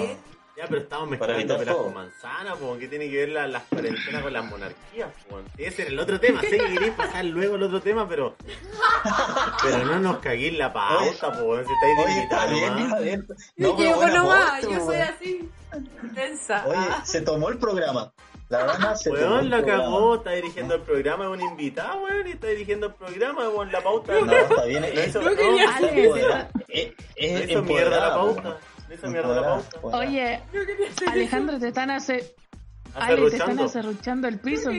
Ya, 0.58 0.66
pero 0.68 0.82
estamos 0.82 1.10
Para 1.18 1.34
mezclando 1.34 1.54
evitar 1.56 1.58
peras 1.60 1.76
con 1.76 1.94
manzana, 1.94 2.56
po, 2.56 2.78
¿qué 2.80 2.88
tiene 2.88 3.10
que 3.10 3.18
ver 3.18 3.30
la- 3.30 3.48
las 3.48 3.64
cuarentenas 3.64 4.24
con 4.24 4.32
las 4.34 4.46
monarquías? 4.46 5.10
po? 5.30 5.42
Ese 5.58 5.82
era 5.82 5.92
el 5.92 6.00
otro 6.00 6.18
tema, 6.20 6.40
sé 6.42 6.52
que 6.58 6.66
queréis 6.74 6.94
pasar 6.94 7.26
luego 7.26 7.56
el 7.58 7.64
otro 7.64 7.82
tema, 7.82 8.08
pero 8.08 8.36
pero 9.62 9.84
no 9.86 10.00
nos 10.00 10.20
caguéis 10.20 10.58
la 10.58 10.72
pauta, 10.72 11.32
po, 11.34 11.58
si 11.58 11.64
estáis. 11.74 13.20
Yo 13.58 13.68
No, 13.68 13.96
buena 13.96 14.14
nomás, 14.16 14.62
yo 14.62 14.86
soy 14.86 14.96
así, 14.98 15.50
intensa. 16.04 16.64
Oye, 16.68 16.78
Ah. 16.80 17.02
se 17.06 17.22
tomó 17.22 17.50
el 17.50 17.58
programa. 17.58 18.14
La 18.48 18.60
verdad 18.60 18.96
se 18.96 19.10
tomó 19.10 19.22
Weón, 19.22 19.50
la 19.50 19.66
cagó, 19.66 20.16
está 20.16 20.32
dirigiendo 20.32 20.76
el 20.76 20.82
programa, 20.82 21.26
es 21.26 21.32
un 21.32 21.42
invitado, 21.42 22.04
weón, 22.04 22.28
y 22.28 22.32
está 22.32 22.48
dirigiendo 22.48 22.88
el 22.88 22.94
programa, 22.94 23.50
weón, 23.50 23.72
la 23.72 23.82
pauta. 23.82 24.14
No, 24.22 24.32
está 24.32 24.66
bien. 24.66 24.82
No 24.82 24.88
Es, 24.88 25.08
hizo, 25.10 25.22
Yo 25.22 25.36
quería 25.36 25.66
no, 25.66 25.82
no 25.82 25.88
es 27.18 27.64
mierda 27.64 28.00
la 28.00 28.14
pauta. 28.16 28.58
Hizo 28.94 29.08
mierda 29.08 29.36
la 29.36 29.42
pauta. 29.42 29.98
Oye, 29.98 30.42
Alejandro, 31.08 31.60
te 31.60 31.70
están 31.70 31.92
hace... 31.92 32.36
Ale, 32.94 33.30
te 33.30 33.38
están 33.38 33.60
Acerruchando. 33.60 34.28
el 34.28 34.40
piso. 34.40 34.70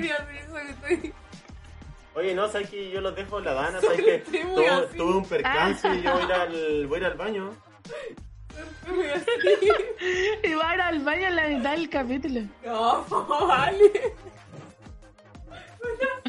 Oye, 2.14 2.34
no, 2.34 2.48
sabes 2.48 2.70
que 2.70 2.90
yo 2.90 3.02
los 3.02 3.14
dejo 3.14 3.40
la 3.40 3.52
dana, 3.52 3.78
sabes 3.80 3.98
que 3.98 4.18
tuve, 4.30 5.04
un 5.04 5.24
percance 5.26 5.86
y 5.94 6.02
yo 6.02 6.12
voy 6.12 6.22
a 6.22 6.24
ir 6.24 6.32
al, 6.32 6.86
voy 6.86 6.96
a 6.96 7.00
ir 7.00 7.07
al 7.07 7.16
baño. 7.16 7.50
Y 10.42 10.54
va 10.54 10.70
a 10.70 10.74
ir 10.74 10.80
al 10.80 11.00
baño 11.00 11.26
en 11.26 11.36
la 11.36 11.48
mitad 11.48 11.72
del 11.72 11.90
capítulo. 11.90 12.40
No, 12.64 13.04
vale. 13.46 13.92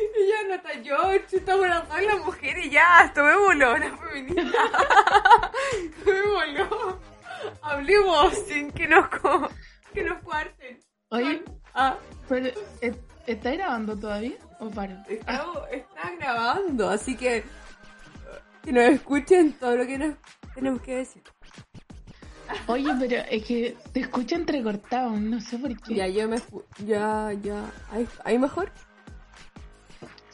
Y 0.00 0.28
ya 0.28 0.48
no 0.48 0.54
está 0.54 0.70
George, 0.82 1.36
estamos 1.36 1.66
dos 1.88 2.02
las 2.02 2.24
mujeres, 2.24 2.70
ya, 2.70 3.10
tomémoslo, 3.14 3.74
una 3.74 3.96
feminista. 3.96 4.58
tomémoslo. 6.04 7.00
Hablemos 7.62 8.34
sin 8.46 8.70
que 8.72 8.86
nos, 8.88 9.08
co- 9.08 9.48
que 9.92 10.02
nos 10.04 10.18
cuarten. 10.22 10.78
Oye, 11.10 11.42
Ah, 11.74 11.96
pero 12.28 12.48
¿est- 12.80 12.98
¿está 13.26 13.52
grabando 13.52 13.96
todavía 13.96 14.36
o 14.58 14.68
paro? 14.70 14.94
está, 15.08 15.44
está 15.70 16.10
grabando, 16.18 16.88
así 16.90 17.16
que 17.16 17.44
que 18.64 18.72
nos 18.72 18.84
escuchen 18.84 19.52
todo 19.52 19.76
lo 19.76 19.86
que 19.86 19.96
nos 19.98 20.14
tenemos 20.54 20.82
que 20.82 20.96
decir. 20.96 21.22
Oye, 22.66 22.90
pero 22.98 23.16
es 23.30 23.44
que 23.44 23.76
te 23.92 24.00
escucho 24.00 24.34
entrecortado, 24.34 25.10
no 25.10 25.40
sé 25.40 25.58
por 25.58 25.70
qué. 25.82 25.94
Ya, 25.94 26.06
yo 26.08 26.28
me... 26.28 26.38
Ya, 26.84 27.30
ya. 27.42 27.62
¿Hay, 27.92 28.08
¿hay 28.24 28.38
mejor? 28.38 28.72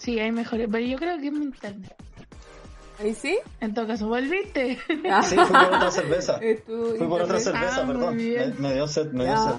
Sí, 0.05 0.19
hay 0.21 0.31
mejores, 0.33 0.69
pero 0.71 0.85
yo 0.85 0.99
creo 0.99 1.19
que 1.19 1.29
es 1.29 1.33
mi 1.33 1.45
internet. 1.47 1.95
¿Ahí 3.01 3.15
sí? 3.15 3.39
En 3.61 3.75
todo 3.75 3.87
caso, 3.87 4.07
¿volviste? 4.07 4.79
Ah. 5.11 5.23
Sí, 5.23 5.35
fui 5.37 5.47
por 5.47 5.75
otra 5.75 5.91
cerveza. 5.91 6.39
Fui 6.99 7.07
por 7.09 7.23
otra 7.23 7.41
cerveza, 7.41 7.83
Ah, 7.83 7.87
perdón. 7.87 8.17
Me, 8.17 8.75
dio 8.75 8.87
sed, 8.87 9.11
me 9.13 9.25
dio 9.25 9.37
sed. 9.37 9.55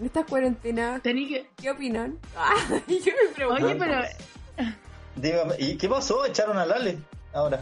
En 0.00 0.06
esta 0.06 0.24
cuarentena, 0.24 0.98
Tení 1.00 1.28
que... 1.28 1.46
¿qué 1.56 1.70
opinan? 1.70 2.18
Ah, 2.36 2.54
yo 2.88 3.12
me 3.12 3.34
pregunto. 3.34 3.66
Oye, 3.66 3.76
pero... 3.76 4.00
Dígame, 5.16 5.54
¿y 5.58 5.76
qué 5.76 5.88
pasó? 5.88 6.24
Echaron 6.24 6.56
a 6.58 6.64
Lale 6.66 6.98
ahora. 7.34 7.60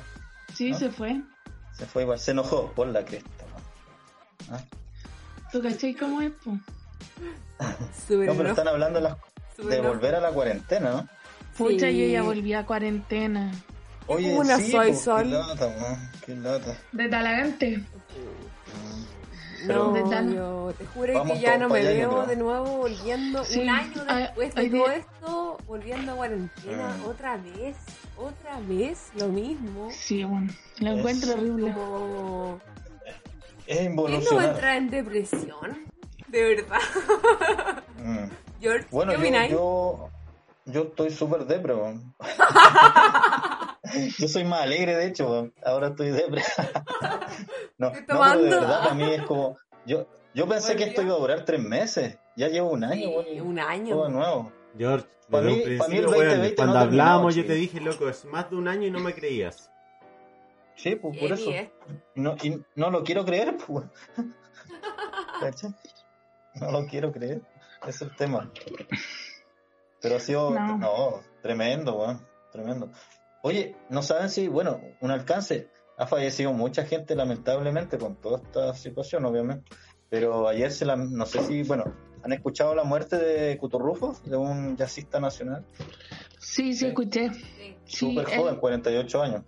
Sí, 0.55 0.73
se 0.75 0.91
fue. 0.91 1.21
Se 1.73 1.85
fue 1.87 2.03
igual, 2.03 2.19
se 2.21 2.31
enojó 2.31 2.71
por 2.73 2.87
la 2.87 3.05
cresta. 3.05 3.29
¿no? 4.49 4.57
Ah. 4.57 4.63
¿Tú 5.53 5.61
cachai 5.61 5.95
cómo 5.95 6.21
es, 6.23 6.31
po? 6.45 6.53
No, 6.53 6.61
pero 8.09 8.49
están 8.51 8.69
hablando 8.69 9.01
de, 9.01 9.09
las- 9.09 9.17
de 9.59 9.81
volver 9.81 10.15
a 10.15 10.21
la 10.21 10.31
cuarentena, 10.31 10.91
¿no? 10.93 11.09
Pucha, 11.57 11.89
Sí. 11.91 11.99
yo 12.01 12.07
ya 12.13 12.23
volví 12.23 12.55
a 12.55 12.65
cuarentena. 12.65 13.51
Oye, 14.07 14.35
una 14.35 14.57
sí, 14.59 14.71
soy 14.73 14.93
po, 14.93 14.99
sol. 14.99 15.23
Qué 15.25 15.29
lata, 15.31 15.67
weón, 15.67 16.11
qué 16.27 16.37
lata. 16.37 16.77
De 16.93 17.09
Talagante. 17.09 17.85
No, 19.67 19.93
De 19.93 20.03
tan- 20.05 20.35
yo 20.35 20.73
te 20.79 20.87
juro 20.87 21.13
Vamos 21.13 21.37
que 21.37 21.41
ya 21.45 21.59
no 21.59 21.69
me 21.69 21.81
allá, 21.81 21.91
veo 21.91 22.27
de 22.27 22.35
nuevo 22.37 22.79
volviendo 22.79 23.45
Sí, 23.45 23.61
un 23.61 23.69
año 23.69 23.93
ah, 24.09 24.17
después 24.21 24.55
de 24.55 24.71
todo 24.71 24.91
esto, 24.91 25.59
volviendo 25.67 26.13
a 26.13 26.17
cuarentena 26.17 26.97
Mm. 26.97 27.07
otra 27.07 27.37
vez, 27.37 27.77
otra 28.17 28.59
vez, 28.61 29.11
lo 29.17 29.29
mismo. 29.29 29.91
Sí, 29.93 30.25
bueno, 30.25 30.51
lo 30.79 30.93
Es- 30.93 30.99
encuentro 30.99 31.33
horrible. 31.35 31.73
Como... 31.75 32.59
Es 33.67 33.67
¿Quién 33.67 33.85
no 33.85 33.91
involucionar. 33.91 34.49
entra 34.49 34.77
en 34.79 34.91
depresión? 34.91 35.79
De 36.29 36.43
verdad. 36.55 36.81
Mm. 38.03 38.31
George, 38.63 38.87
Bueno, 38.91 39.13
¿qué 39.13 39.17
yo, 39.19 39.23
opináis? 39.23 39.51
yo, 39.53 40.11
yo 40.73 40.83
estoy 40.83 41.11
súper 41.11 41.45
depre, 41.47 41.75
weón. 41.75 42.15
Yo 44.19 44.29
soy 44.29 44.45
más 44.45 44.61
alegre, 44.61 44.95
de 44.95 45.07
hecho, 45.07 45.29
weón. 45.29 45.53
ahora 45.65 45.89
estoy 45.89 46.11
depre. 46.11 46.43
no, 47.79 47.91
pero 48.07 48.39
de 48.39 48.51
verdad, 48.51 48.83
para 48.83 48.95
mí 48.95 49.05
es 49.13 49.23
como... 49.23 49.57
Yo, 49.85 50.07
yo 50.33 50.47
pensé 50.47 50.77
que 50.77 50.85
esto 50.85 51.03
iba 51.03 51.15
a 51.15 51.19
durar 51.19 51.45
tres 51.45 51.61
meses. 51.61 52.17
Ya 52.37 52.49
llevo 52.49 52.71
un 52.71 52.85
año, 52.85 52.95
Sí, 52.95 53.07
weón, 53.07 53.47
un 53.49 53.59
año. 53.59 53.97
Todo 53.97 54.09
nuevo. 54.09 54.53
George, 54.79 55.07
Pa' 55.29 55.41
desde 55.41 55.51
mí- 55.51 55.59
el 55.59 55.65
principio, 55.65 56.03
2020 56.03 56.41
weón, 56.43 56.55
cuando 56.55 56.75
no 56.75 56.79
ha 56.79 56.83
hablábamos 56.83 57.35
yo 57.35 57.45
te 57.47 57.55
dije, 57.55 57.81
loco, 57.81 58.09
es 58.09 58.25
más 58.27 58.49
de 58.51 58.57
un 58.57 58.69
año 58.69 58.87
y 58.87 58.91
no 58.91 59.01
me 59.01 59.13
creías. 59.15 59.73
Sí, 60.77 60.95
pues 60.95 61.19
por 61.19 61.33
eso. 61.33 61.51
Y 61.51 62.21
no, 62.21 62.37
y 62.43 62.63
no 62.77 62.91
lo 62.91 63.03
quiero 63.03 63.25
creer, 63.25 63.57
pues. 63.67 63.87
No 66.55 66.71
lo 66.71 66.87
quiero 66.87 67.13
creer. 67.13 67.41
Ese 67.83 67.91
es 67.91 68.03
el 68.03 68.17
tema. 68.17 68.51
Pero 70.03 70.17
ha 70.17 70.21
sido, 70.21 70.51
No. 70.51 70.79
no, 70.79 71.21
tremendo, 71.43 71.97
weón. 71.99 72.27
Tremendo. 72.53 72.91
Oye, 73.43 73.77
no 73.91 74.03
saben 74.03 74.29
si, 74.31 74.49
bueno, 74.49 74.81
un 75.01 75.11
alcance. 75.11 75.69
Ha 75.99 76.07
fallecido 76.07 76.53
mucha 76.53 76.85
gente, 76.85 77.15
lamentablemente, 77.15 77.99
con 77.99 78.17
toda 78.17 78.39
esta 78.39 78.75
situación, 78.75 79.25
obviamente. 79.25 79.71
Pero 80.09 80.49
ayer 80.49 80.73
se 80.73 80.85
la, 80.87 80.97
no 80.97 81.27
sé 81.27 81.43
si, 81.43 81.63
bueno, 81.63 81.85
¿han 82.23 82.33
escuchado 82.33 82.75
la 82.75 82.85
muerte 82.85 83.17
de 83.17 83.57
Cuturrufo, 83.59 84.17
de 84.25 84.37
un 84.37 84.77
jazzista 84.77 85.21
nacional? 85.21 85.65
Sí, 86.39 86.73
sí, 86.73 86.75
Sí. 86.75 86.87
escuché. 86.87 87.31
sí. 87.35 87.77
Sí, 87.85 88.15
Súper 88.15 88.33
él- 88.33 88.39
joven, 88.41 88.57
48 88.57 89.23
años. 89.23 89.43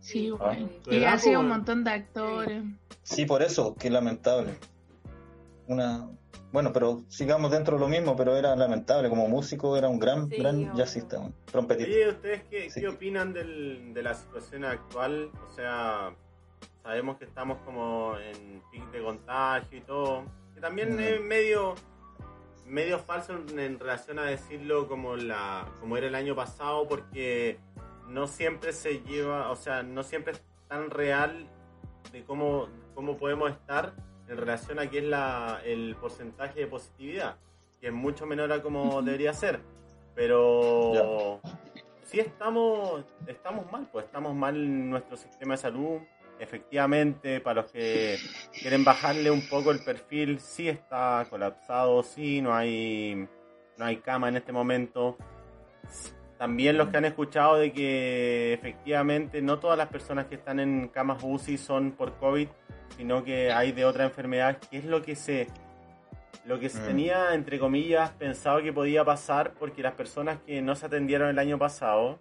Sí, 0.00 0.32
Ah. 0.40 0.56
Y 0.90 1.04
ha 1.04 1.18
sido 1.18 1.40
un 1.40 1.48
montón 1.48 1.84
de 1.84 1.90
actores. 1.90 2.62
Sí, 3.02 3.26
por 3.26 3.42
eso, 3.42 3.74
qué 3.74 3.90
lamentable. 3.90 4.58
Una, 5.66 6.08
bueno, 6.52 6.72
pero 6.72 7.02
sigamos 7.08 7.50
dentro 7.50 7.74
de 7.76 7.80
lo 7.80 7.88
mismo, 7.88 8.16
pero 8.16 8.36
era 8.36 8.56
lamentable. 8.56 9.08
Como 9.08 9.28
músico 9.28 9.76
era 9.76 9.88
un 9.88 9.98
gran, 9.98 10.28
Sí, 10.28 10.36
gran 10.36 10.74
jazzista, 10.76 11.18
un 11.18 11.34
trompetista. 11.44 11.90
Oye, 11.92 12.08
¿ustedes 12.08 12.42
qué, 12.50 12.70
Sí. 12.70 12.80
qué 12.80 12.88
opinan 12.88 13.32
del- 13.32 13.92
de 13.92 14.02
la 14.02 14.14
situación 14.14 14.64
actual? 14.64 15.30
O 15.46 15.54
sea, 15.54 16.14
sabemos 16.82 17.18
que 17.18 17.24
estamos 17.26 17.58
como 17.64 18.16
en 18.18 18.62
pic 18.72 18.90
de 18.90 19.02
contagio 19.02 19.78
y 19.78 19.80
todo, 19.82 20.24
que 20.54 20.60
también 20.60 20.96
Mm. 20.96 21.00
es 21.00 21.20
medio 21.20 21.74
medio 22.66 22.98
falso 22.98 23.32
en, 23.34 23.58
en 23.58 23.78
relación 23.78 24.18
a 24.18 24.24
decirlo 24.24 24.88
como 24.88 25.16
la 25.16 25.66
como 25.80 25.96
era 25.96 26.06
el 26.06 26.14
año 26.14 26.34
pasado 26.36 26.86
porque 26.86 27.58
no 28.08 28.26
siempre 28.26 28.74
se 28.74 29.00
lleva, 29.00 29.50
o 29.50 29.56
sea, 29.56 29.82
no 29.82 30.02
siempre 30.02 30.34
es 30.34 30.42
tan 30.68 30.90
real 30.90 31.46
de 32.12 32.24
cómo, 32.24 32.68
cómo 32.94 33.16
podemos 33.16 33.50
estar 33.50 33.94
en 34.28 34.36
relación 34.36 34.78
a 34.78 34.88
qué 34.88 34.98
es 34.98 35.04
la, 35.04 35.60
el 35.64 35.96
porcentaje 35.96 36.60
de 36.60 36.66
positividad. 36.66 37.36
que 37.80 37.88
es 37.88 37.92
mucho 37.92 38.26
menor 38.26 38.52
a 38.52 38.62
como 38.62 39.02
debería 39.02 39.32
ser. 39.32 39.60
Pero 40.14 41.40
sí 42.04 42.18
estamos, 42.20 43.04
estamos 43.26 43.70
mal, 43.70 43.88
pues 43.92 44.06
estamos 44.06 44.34
mal 44.34 44.56
en 44.56 44.90
nuestro 44.90 45.16
sistema 45.16 45.54
de 45.54 45.58
salud. 45.58 46.00
Efectivamente, 46.40 47.40
para 47.40 47.62
los 47.62 47.72
que 47.72 48.16
quieren 48.60 48.84
bajarle 48.84 49.30
un 49.30 49.48
poco 49.48 49.70
el 49.72 49.82
perfil, 49.82 50.40
sí 50.40 50.68
está 50.68 51.26
colapsado, 51.28 52.02
sí, 52.02 52.40
no 52.40 52.54
hay, 52.54 53.28
no 53.76 53.84
hay 53.84 53.96
cama 53.96 54.28
en 54.28 54.36
este 54.36 54.52
momento. 54.52 55.16
También 56.38 56.78
los 56.78 56.88
que 56.88 56.96
han 56.98 57.04
escuchado 57.04 57.56
de 57.56 57.72
que 57.72 58.52
efectivamente 58.54 59.42
no 59.42 59.58
todas 59.58 59.76
las 59.76 59.88
personas 59.88 60.26
que 60.26 60.36
están 60.36 60.60
en 60.60 60.88
camas 60.88 61.18
UCI 61.22 61.58
son 61.58 61.90
por 61.92 62.14
COVID, 62.14 62.48
sino 62.96 63.24
que 63.24 63.52
hay 63.52 63.72
de 63.72 63.84
otra 63.84 64.04
enfermedad, 64.04 64.58
que 64.70 64.78
es 64.78 64.84
lo 64.84 65.02
que 65.02 65.16
se 65.16 65.48
lo 66.44 66.58
que 66.58 66.70
se 66.70 66.80
Mm. 66.80 66.86
tenía 66.86 67.34
entre 67.34 67.58
comillas 67.58 68.10
pensado 68.12 68.62
que 68.62 68.72
podía 68.72 69.04
pasar 69.04 69.52
porque 69.58 69.82
las 69.82 69.92
personas 69.94 70.38
que 70.46 70.62
no 70.62 70.74
se 70.76 70.86
atendieron 70.86 71.28
el 71.28 71.38
año 71.38 71.58
pasado, 71.58 72.20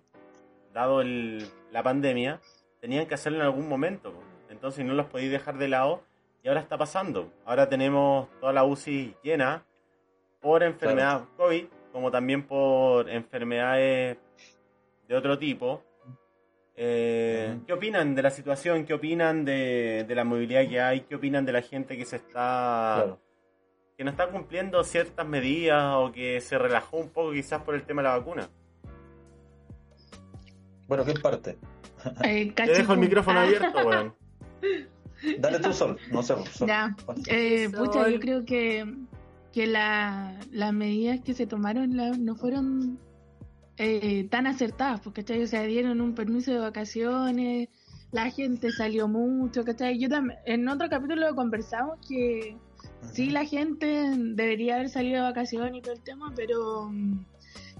dado 0.73 0.99
el- 1.01 1.47
la 1.71 1.81
pandemia, 1.81 2.41
tenían 2.81 3.05
que 3.05 3.13
hacerlo 3.13 3.39
en 3.39 3.45
algún 3.45 3.69
momento. 3.69 4.13
Entonces 4.49 4.83
no 4.85 4.93
los 4.95 5.05
podéis 5.05 5.31
dejar 5.31 5.57
de 5.57 5.69
lado 5.69 6.03
y 6.43 6.49
ahora 6.49 6.59
está 6.59 6.77
pasando. 6.77 7.31
Ahora 7.45 7.69
tenemos 7.69 8.27
toda 8.41 8.51
la 8.51 8.65
UCI 8.65 9.15
llena 9.23 9.63
por 10.41 10.61
enfermedad 10.63 11.23
COVID, 11.37 11.65
como 11.97 12.11
también 12.11 12.43
por 12.43 13.09
enfermedades 13.09 14.17
de 15.07 15.15
otro 15.15 15.35
tipo. 15.39 15.81
Eh. 16.75 17.57
¿Qué 17.65 17.73
opinan 17.73 18.13
de 18.13 18.21
la 18.21 18.29
situación? 18.29 18.85
¿Qué 18.85 18.93
opinan 18.93 19.43
de, 19.43 20.05
de 20.07 20.13
la 20.15 20.23
movilidad 20.23 20.67
que 20.69 20.79
hay? 20.79 21.01
¿Qué 21.01 21.15
opinan 21.15 21.43
de 21.43 21.53
la 21.53 21.63
gente 21.63 21.97
que 21.97 22.05
se 22.05 22.17
está 22.17 22.97
Claro. 23.01 23.19
que 23.97 24.03
no 24.03 24.11
está 24.11 24.27
cumpliendo 24.29 24.83
ciertas 24.83 25.25
medidas 25.27 25.95
o 25.95 26.11
que 26.11 26.39
se 26.39 26.55
relajó 26.59 26.97
un 26.97 27.09
poco 27.09 27.31
quizás 27.31 27.63
por 27.63 27.73
el 27.73 27.81
tema 27.81 28.03
de 28.03 28.09
la 28.09 28.17
vacuna? 28.19 28.47
Bueno, 30.87 31.03
¿qué 31.03 31.13
parte? 31.15 31.57
Eh, 32.23 32.51
Te 32.51 32.67
dejo 32.67 32.93
el 32.93 32.99
micrófono 32.99 33.39
Ah, 33.39 33.43
abierto, 33.43 33.87
weón. 33.87 34.13
Dale 35.39 35.59
tú, 35.59 35.73
Sol. 35.73 35.97
No 36.11 36.21
sé, 36.21 36.35
Sol. 36.45 36.67
Ya. 36.67 36.95
Eh, 37.25 37.69
pucha, 37.75 38.07
yo 38.07 38.19
creo 38.19 38.45
que, 38.45 38.85
que 39.57 39.65
la- 39.65 40.39
las 40.51 40.71
medidas 40.71 41.19
que 41.21 41.33
se 41.33 41.47
tomaron 41.47 41.97
la- 41.97 42.11
no 42.15 42.35
fueron 42.35 42.99
eh, 43.79 44.27
tan 44.29 44.45
acertadas, 44.45 44.99
porque 45.01 45.23
¿cachai? 45.23 45.41
O 45.43 45.47
sea, 45.47 45.63
dieron 45.63 45.99
un 45.99 46.13
permiso 46.13 46.51
de 46.51 46.59
vacaciones, 46.59 47.69
la 48.11 48.29
gente 48.29 48.71
salió 48.71 49.07
mucho, 49.07 49.63
¿cachai? 49.65 49.97
Yo 49.99 50.09
también, 50.09 50.37
en 50.45 50.67
otro 50.67 50.87
capítulo 50.89 51.33
conversamos 51.35 51.97
que 52.07 52.55
sí, 53.13 53.31
la 53.31 53.45
gente 53.45 54.11
debería 54.15 54.75
haber 54.75 54.89
salido 54.89 55.15
de 55.17 55.21
vacaciones 55.29 55.73
y 55.75 55.81
todo 55.81 55.93
el 55.93 56.01
tema, 56.01 56.31
pero 56.35 56.89
mm, 56.91 57.19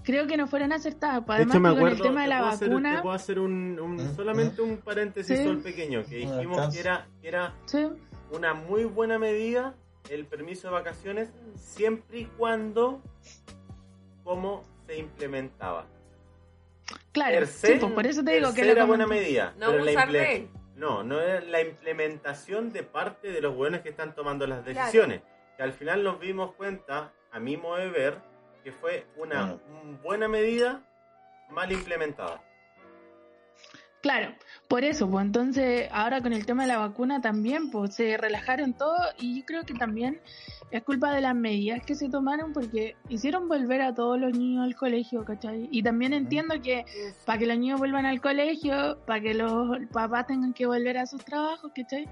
creo 0.02 0.26
que 0.26 0.36
no 0.36 0.46
fueron 0.48 0.72
acertadas. 0.72 1.22
Pues, 1.24 1.38
De 1.38 1.42
además, 1.44 1.54
hecho, 1.56 1.62
me 1.62 1.74
que 1.74 1.80
con 1.80 1.88
el 1.92 2.00
tema 2.00 2.22
de 2.22 2.28
la 2.28 2.48
hacer- 2.48 2.68
vacuna, 2.70 2.96
te 2.96 3.02
puedo 3.02 3.14
hacer 3.14 3.38
un, 3.38 3.78
un- 3.80 3.96
¿Mm? 3.96 4.16
solamente 4.16 4.62
un 4.62 4.78
paréntesis 4.78 5.36
Sí. 5.38 5.44
sol 5.44 5.58
pequeño, 5.58 6.02
que 6.04 6.24
Un 6.26 6.32
dijimos 6.32 6.74
que 6.74 6.80
era, 6.80 7.06
que 7.22 7.28
era 7.28 7.54
sí, 7.66 7.86
una 8.32 8.54
muy 8.54 8.84
buena 8.84 9.18
medida 9.18 9.74
el 10.10 10.26
permiso 10.26 10.68
de 10.68 10.74
vacaciones 10.74 11.30
siempre 11.56 12.20
y 12.20 12.24
cuando 12.26 13.00
como 14.24 14.64
se 14.86 14.98
implementaba. 14.98 15.86
claro, 17.12 17.46
sí, 17.46 17.74
pues, 17.80 17.92
por 17.92 18.06
eso 18.06 18.22
te 18.24 18.32
digo 18.32 18.52
que 18.54 18.70
era 18.70 18.84
buena 18.84 19.06
medida. 19.06 19.54
No 19.58 19.70
pero 19.72 19.84
la 19.84 19.90
abusar 19.90 20.08
imple- 20.08 20.12
de 20.12 20.36
él. 20.36 20.48
No, 20.76 21.02
no 21.02 21.20
es 21.20 21.46
la 21.48 21.60
implementación 21.60 22.72
de 22.72 22.82
parte 22.84 23.32
de 23.32 23.40
los 23.40 23.54
buenos 23.54 23.80
que 23.80 23.88
están 23.88 24.14
tomando 24.14 24.46
las 24.46 24.64
decisiones. 24.64 25.22
Que 25.56 25.62
al 25.64 25.72
final 25.72 26.04
nos 26.04 26.20
dimos 26.20 26.54
cuenta, 26.54 27.12
a 27.32 27.40
mi 27.40 27.56
modo 27.56 27.76
de 27.78 27.88
ver, 27.90 28.18
que 28.62 28.70
fue 28.72 29.06
una 29.16 29.54
Bueno. 29.72 29.98
buena 30.02 30.28
medida 30.28 30.82
mal 31.50 31.72
implementada. 31.72 32.42
Claro, 34.00 34.32
por 34.68 34.84
eso, 34.84 35.08
pues 35.10 35.24
entonces 35.24 35.88
ahora 35.92 36.20
con 36.20 36.34
el 36.34 36.44
tema 36.44 36.62
de 36.64 36.68
la 36.68 36.76
vacuna 36.78 37.20
también, 37.22 37.70
pues 37.70 37.94
se 37.94 38.18
relajaron 38.18 38.74
todo 38.74 38.96
y 39.18 39.38
yo 39.40 39.46
creo 39.46 39.64
que 39.64 39.72
también 39.74 40.20
es 40.70 40.82
culpa 40.82 41.10
de 41.14 41.22
las 41.22 41.34
medidas 41.34 41.80
que 41.86 41.94
se 41.94 42.10
tomaron 42.10 42.52
porque 42.52 42.94
hicieron 43.08 43.48
volver 43.48 43.80
a 43.80 43.94
todos 43.94 44.20
los 44.20 44.34
niños 44.34 44.64
al 44.64 44.76
colegio, 44.76 45.24
¿cachai? 45.24 45.68
Y 45.72 45.82
también 45.82 46.12
entiendo 46.12 46.60
que 46.62 46.84
para 47.24 47.38
que 47.38 47.46
los 47.46 47.58
niños 47.58 47.78
vuelvan 47.78 48.04
al 48.04 48.20
colegio, 48.20 48.98
para 49.06 49.22
que 49.22 49.32
los 49.32 49.78
papás 49.90 50.26
tengan 50.26 50.52
que 50.52 50.66
volver 50.66 50.98
a 50.98 51.06
sus 51.06 51.24
trabajos, 51.24 51.72
¿cachai? 51.74 52.06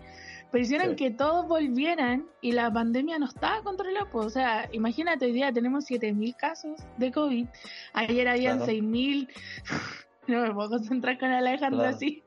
Pero 0.51 0.63
hicieron 0.65 0.89
Sí. 0.91 0.97
que 0.97 1.11
todos 1.11 1.47
volvieran 1.47 2.25
y 2.41 2.53
la 2.53 2.73
pandemia 2.73 3.19
no 3.19 3.27
estaba 3.27 3.63
controlada, 3.63 4.09
pues, 4.11 4.27
o 4.27 4.31
sea, 4.31 4.67
imagínate, 4.73 5.27
hoy 5.27 5.33
día 5.33 5.53
tenemos 5.53 5.85
7.000 5.85 6.35
casos 6.37 6.81
de 6.97 7.13
COVID, 7.13 7.47
ayer 7.93 8.29
habían 8.29 8.57
Claro. 8.59 8.73
6.000, 8.73 9.29
no 10.29 10.41
me 10.43 10.55
puedo 10.55 10.71
concentrar 10.71 11.19
con 11.19 11.31
Alejandro 11.31 11.81
Claro. 11.81 11.95
así, 11.97 12.23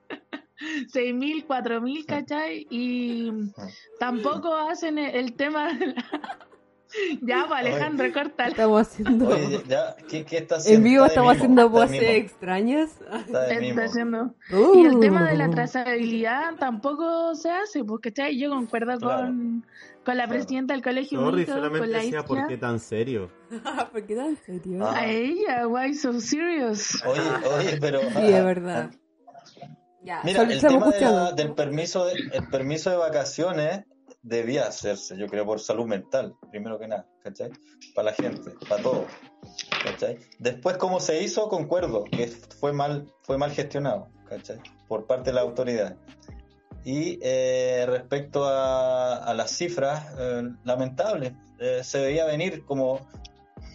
6.000, 0.60 1.45
4.000, 1.47 2.05
¿cachai? 2.05 2.68
Y 2.70 3.32
tampoco 3.99 4.53
hacen 4.55 4.97
el, 4.97 5.34
tema 5.34 5.74
de 5.74 5.88
la... 5.88 6.05
Ya, 7.22 7.45
pues 7.47 7.60
Alejandro, 7.60 8.12
córtala. 8.12 8.49
Estamos 8.49 8.82
haciendo. 8.82 9.28
Oye, 9.30 9.62
ya, 9.68 9.95
¿qué, 10.10 10.26
qué 10.26 10.38
está 10.39 10.55
en 10.55 10.62
haciendo? 10.62 10.84
vivo 10.89 11.05
Está 11.05 11.22
de 11.22 11.28
estamos 11.28 11.36
haciendo 11.36 11.70
mimo, 11.70 11.84
extrañas. 11.84 12.89
Está. 13.28 13.53
Está 13.53 13.84
haciendo... 13.84 14.34
Y 14.74 14.86
el 14.86 14.99
tema 14.99 15.30
de 15.30 15.38
la 15.38 15.49
Uh. 15.49 15.51
trazabilidad 15.51 16.55
tampoco 16.55 17.36
se 17.36 17.51
hace, 17.51 17.84
porque 17.84 18.12
¿cachai? 18.12 18.39
yo 18.39 18.49
concuerdo 18.49 18.97
Claro. 18.97 19.28
con, 19.28 19.66
con 20.03 20.18
la 20.18 20.24
Claro. 20.26 20.30
presidenta 20.32 20.74
del 20.74 20.82
colegio, 20.82 21.20
Sorry, 21.20 21.38
Mito, 21.41 21.51
con 21.51 21.62
solamente 21.62 21.88
la 21.89 21.97
decía 21.99 22.26
por 22.26 22.47
qué 22.47 22.57
tan 22.57 22.80
serio. 22.80 23.30
¿Por 23.91 24.05
qué 24.07 24.16
tan 24.16 24.36
serio? 24.38 24.84
Ah. 24.84 24.95
A 25.01 25.05
ella, 25.07 25.68
why 25.68 25.93
so 25.93 26.20
serious? 26.20 27.03
Oye, 27.05 27.22
oye, 27.55 27.78
pero. 27.80 27.99
Sí, 28.01 28.07
es 28.18 28.43
verdad. 28.43 28.89
Ya. 30.02 30.22
Mira, 30.24 30.43
el 30.43 30.60
tema 30.62 30.86
de 30.91 31.02
la- 31.02 31.08
escuchando. 31.08 31.32
del 31.34 31.54
permiso 31.54 32.06
de, 32.06 32.14
el 32.32 32.47
permiso 32.50 32.89
de 32.89 32.97
vacaciones 32.97 33.84
debía 34.22 34.68
hacerse, 34.68 35.18
yo 35.18 35.28
creo, 35.28 35.45
por 35.45 35.60
salud 35.60 35.86
mental, 35.86 36.36
primero 36.52 36.78
que 36.80 36.88
nada, 36.88 37.06
¿cachai? 37.24 37.52
Para 37.95 38.12
la 38.12 38.16
gente, 38.18 38.52
para 38.68 38.82
todo, 38.82 39.08
¿cachai? 39.84 40.18
Después, 40.39 40.78
cómo 40.78 41.00
se 41.00 41.22
hizo, 41.24 41.47
concuerdo, 41.50 42.04
que 42.06 42.28
fue 42.28 42.74
mal, 42.74 43.12
fue 43.24 43.38
mal 43.38 43.52
gestionado, 43.52 44.10
¿cachai? 44.28 44.60
Por 44.88 45.06
parte 45.06 45.30
de 45.30 45.34
la 45.36 45.41
autoridad. 45.41 45.95
Y 46.86 47.20
eh, 47.22 47.86
respecto 47.88 48.45
a, 48.45 49.16
a 49.18 49.34
las 49.34 49.52
cifras, 49.52 50.06
eh, 50.18 50.43
lamentables, 50.64 51.34
eh, 51.60 51.82
se 51.84 52.02
veía 52.02 52.26
venir 52.26 52.64
como 52.66 53.06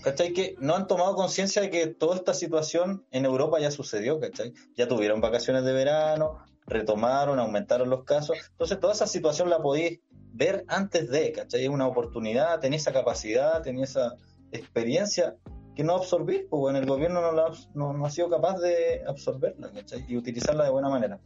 ¿cachai? 0.05 0.33
Que 0.33 0.55
no 0.61 0.77
han 0.77 0.87
tomado 0.87 1.17
conciencia 1.17 1.63
de 1.63 1.71
que 1.71 1.87
toda 1.87 2.17
esta 2.17 2.35
situación 2.35 3.07
en 3.11 3.25
Europa 3.25 3.59
ya 3.59 3.71
sucedió, 3.71 4.21
¿cachai? 4.21 4.53
Ya 4.77 4.87
tuvieron 4.87 5.21
vacaciones 5.21 5.65
de 5.65 5.73
verano, 5.73 6.45
retomaron, 6.67 7.39
aumentaron 7.39 7.89
los 7.89 8.05
casos. 8.05 8.37
Entonces, 8.51 8.79
toda 8.79 8.93
esa 8.93 9.07
situación 9.07 9.49
la 9.49 9.61
podéis 9.61 10.01
ver 10.33 10.65
antes 10.69 11.11
de, 11.11 11.33
¿cachai? 11.33 11.65
Es 11.65 11.71
una 11.71 11.87
oportunidad, 11.87 12.61
tenía 12.61 12.77
esa 12.77 12.93
capacidad, 12.93 13.63
tenía 13.63 13.85
esa 13.85 14.17
experiencia 14.53 15.37
que 15.75 15.83
no 15.83 15.95
absorbís, 15.95 16.43
pues 16.49 16.61
bueno, 16.61 16.79
el 16.79 16.87
gobierno 16.87 17.21
no, 17.21 17.33
la, 17.33 17.51
no, 17.75 18.07
ha 18.07 18.11
sido 18.11 18.31
capaz 18.31 18.59
de 18.61 19.03
absorberla, 19.07 19.71
¿cachai? 19.73 20.05
Y 20.07 20.17
utilizarla 20.17 20.65
de 20.65 20.71
buena 20.71 20.89
manera. 20.89 21.19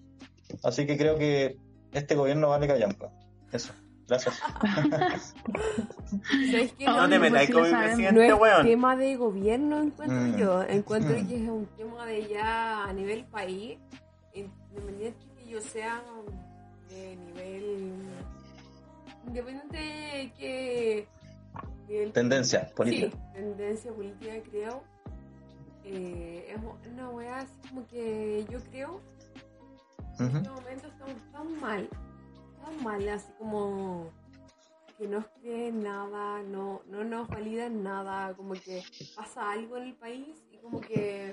Así 0.62 0.86
que 0.86 0.96
creo 0.96 1.16
que 1.18 1.58
este 1.92 2.14
gobierno 2.14 2.48
vale 2.48 2.66
callampa. 2.66 3.10
Eso. 3.52 3.72
Gracias. 4.08 4.38
¿Sabes 6.50 6.72
qué? 6.78 6.84
No 6.86 6.96
No 7.02 7.08
te 7.08 7.18
metáis 7.18 7.50
con 7.50 7.62
mi 7.62 7.68
sabemos. 7.70 7.90
No 7.90 7.96
presidente, 8.04 8.26
es 8.28 8.34
weón. 8.40 8.66
tema 8.66 8.96
de 8.96 9.16
gobierno, 9.16 9.80
encuentro 9.82 10.18
Mm. 10.20 10.36
yo. 10.36 10.62
Encuentro 10.62 11.16
Mm. 11.18 11.26
que 11.28 11.34
es 11.36 11.48
un 11.48 11.66
tema 11.76 12.06
de 12.06 12.26
ya 12.28 12.84
a 12.84 12.92
nivel 12.92 13.24
país, 13.26 13.78
independiente 14.32 15.26
que 15.36 15.50
yo 15.50 15.60
sea 15.60 16.02
de 16.88 17.16
nivel 17.16 17.92
independiente 19.26 19.76
de 19.76 20.32
que 20.38 21.06
nivel 21.88 22.12
Tendencia 22.12 22.66
política. 22.74 23.10
Sí, 23.10 23.18
tendencia 23.34 23.92
política 23.92 24.32
creo. 24.50 24.82
Eh, 25.84 26.54
es 26.54 26.90
una 26.92 27.10
weá 27.10 27.38
así 27.40 27.68
como 27.68 27.86
que 27.88 28.44
yo 28.50 28.58
creo 28.70 29.00
en 30.18 30.26
Ujú. 30.26 30.36
este 30.38 30.50
momento 30.50 30.88
estamos 30.88 31.16
tan 31.32 31.60
mal, 31.60 31.88
tan 32.68 32.84
mal, 32.84 33.08
así 33.08 33.28
como 33.38 34.10
que 34.98 35.06
no 35.06 35.24
creen 35.40 35.82
nada, 35.84 36.42
no, 36.42 36.82
no 36.88 37.04
nos 37.04 37.28
validan 37.28 37.82
nada, 37.84 38.34
como 38.34 38.54
que 38.54 38.82
pasa 39.14 39.52
algo 39.52 39.76
en 39.76 39.84
el 39.84 39.94
país 39.94 40.36
y 40.50 40.56
como 40.58 40.80
que 40.80 41.32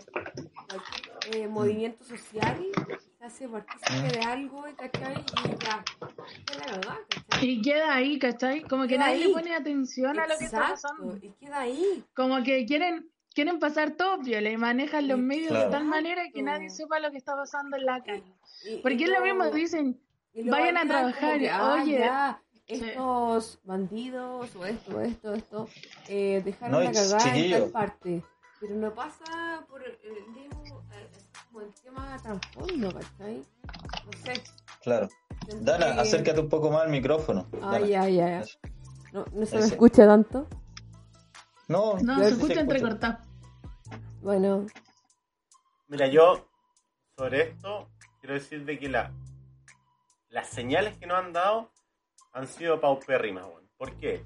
cualquier 0.70 1.36
eh, 1.36 1.48
movimiento 1.48 2.04
social 2.06 2.64
se 3.18 3.26
hace 3.26 3.48
partícipe 3.50 4.20
de 4.20 4.22
algo, 4.24 4.64
¿cachai? 4.78 5.16
Y 5.16 5.66
ya, 5.66 5.84
es 6.52 6.58
la 6.60 6.66
verdad, 6.78 6.98
¿cachai? 7.28 7.50
Y 7.50 7.62
queda 7.64 7.96
ahí, 7.96 8.20
¿cachai? 8.20 8.62
Como 8.62 8.84
que 8.84 8.90
Queda 8.90 9.00
nadie 9.08 9.16
ahí. 9.24 9.28
le 9.30 9.34
pone 9.34 9.56
atención 9.56 10.20
a 10.20 10.28
lo 10.28 10.38
que 10.38 10.46
está 10.46 10.58
Exacto, 10.70 10.74
pasando. 10.90 11.18
y 11.26 11.32
queda 11.32 11.60
ahí. 11.62 12.04
Como 12.16 12.44
que 12.44 12.66
quieren 12.66 13.10
quieren 13.34 13.60
pasar 13.60 13.92
todo 13.98 14.22
piola 14.22 14.50
y 14.50 14.56
manejan 14.56 15.10
los 15.10 15.20
medios 15.20 15.50
de 15.52 15.56
Claro. 15.58 15.72
tal 15.72 15.84
manera 15.86 16.22
que 16.32 16.40
Exacto. 16.40 16.46
nadie 16.52 16.70
sepa 16.70 17.00
lo 17.02 17.12
que 17.12 17.18
está 17.18 17.36
pasando 17.36 17.76
en 17.76 17.86
la 17.86 18.02
calle. 18.02 18.24
Y- 18.64 18.78
Porque 18.78 18.96
y 18.96 19.04
es 19.04 19.10
lo 19.10 19.22
mismo, 19.22 19.46
dicen, 19.52 20.00
vayan 20.44 20.78
a 20.78 20.86
trabajar, 20.88 21.40
que, 21.40 21.50
ah, 21.50 21.80
oye. 21.82 22.00
ya, 22.00 22.42
estos 22.68 23.60
bandidos 23.64 24.56
o 24.56 24.66
esto, 24.66 25.02
esto, 25.02 25.34
esto, 25.34 25.70
eh, 26.08 26.42
dejaron 26.44 26.72
No, 26.72 26.84
la 26.84 26.92
cagada 26.92 27.36
en 27.36 27.52
tal 27.52 27.70
parte. 27.72 28.24
Pero 28.60 28.76
no 28.76 28.94
pasa 28.94 29.66
por 29.70 29.84
el, 29.84 29.92
eh, 29.94 30.26
es 30.42 31.38
como 31.48 31.62
el 31.62 31.74
tema 31.84 32.18
trasfondo, 32.22 32.92
¿cachai? 32.92 33.44
No 34.06 34.12
sé. 34.24 34.44
Claro. 34.82 35.10
Dana, 35.62 35.94
que- 35.94 36.02
acércate 36.02 36.40
un 36.40 36.50
poco 36.50 36.72
más 36.72 36.84
al 36.84 36.90
micrófono. 36.90 37.48
Ay, 37.62 37.94
ay, 37.94 38.20
ay. 38.20 38.44
No, 39.14 39.26
no 39.32 39.46
se 39.46 39.58
me 39.60 39.66
escucha 39.66 40.06
tanto. 40.08 40.48
No, 41.68 41.98
No, 42.00 42.20
se 42.20 42.28
sí 42.28 42.34
escucha 42.34 42.54
se 42.56 42.60
entrecortado. 42.62 43.18
Bueno, 44.22 44.66
Mira, 45.88 46.08
yo 46.08 46.48
sobre 47.18 47.42
esto 47.50 47.90
quiero 48.20 48.34
decir 48.36 48.66
de 48.66 48.80
que 48.80 48.90
la, 48.90 49.12
las 50.36 50.50
señales 50.50 50.98
que 50.98 51.08
nos 51.08 51.18
han 51.18 51.32
dado 51.32 51.72
han 52.34 52.46
sido 52.48 52.82
paupérrimas. 52.82 53.46
weón. 53.46 53.70
¿Por 53.78 53.96
qué? 53.96 54.22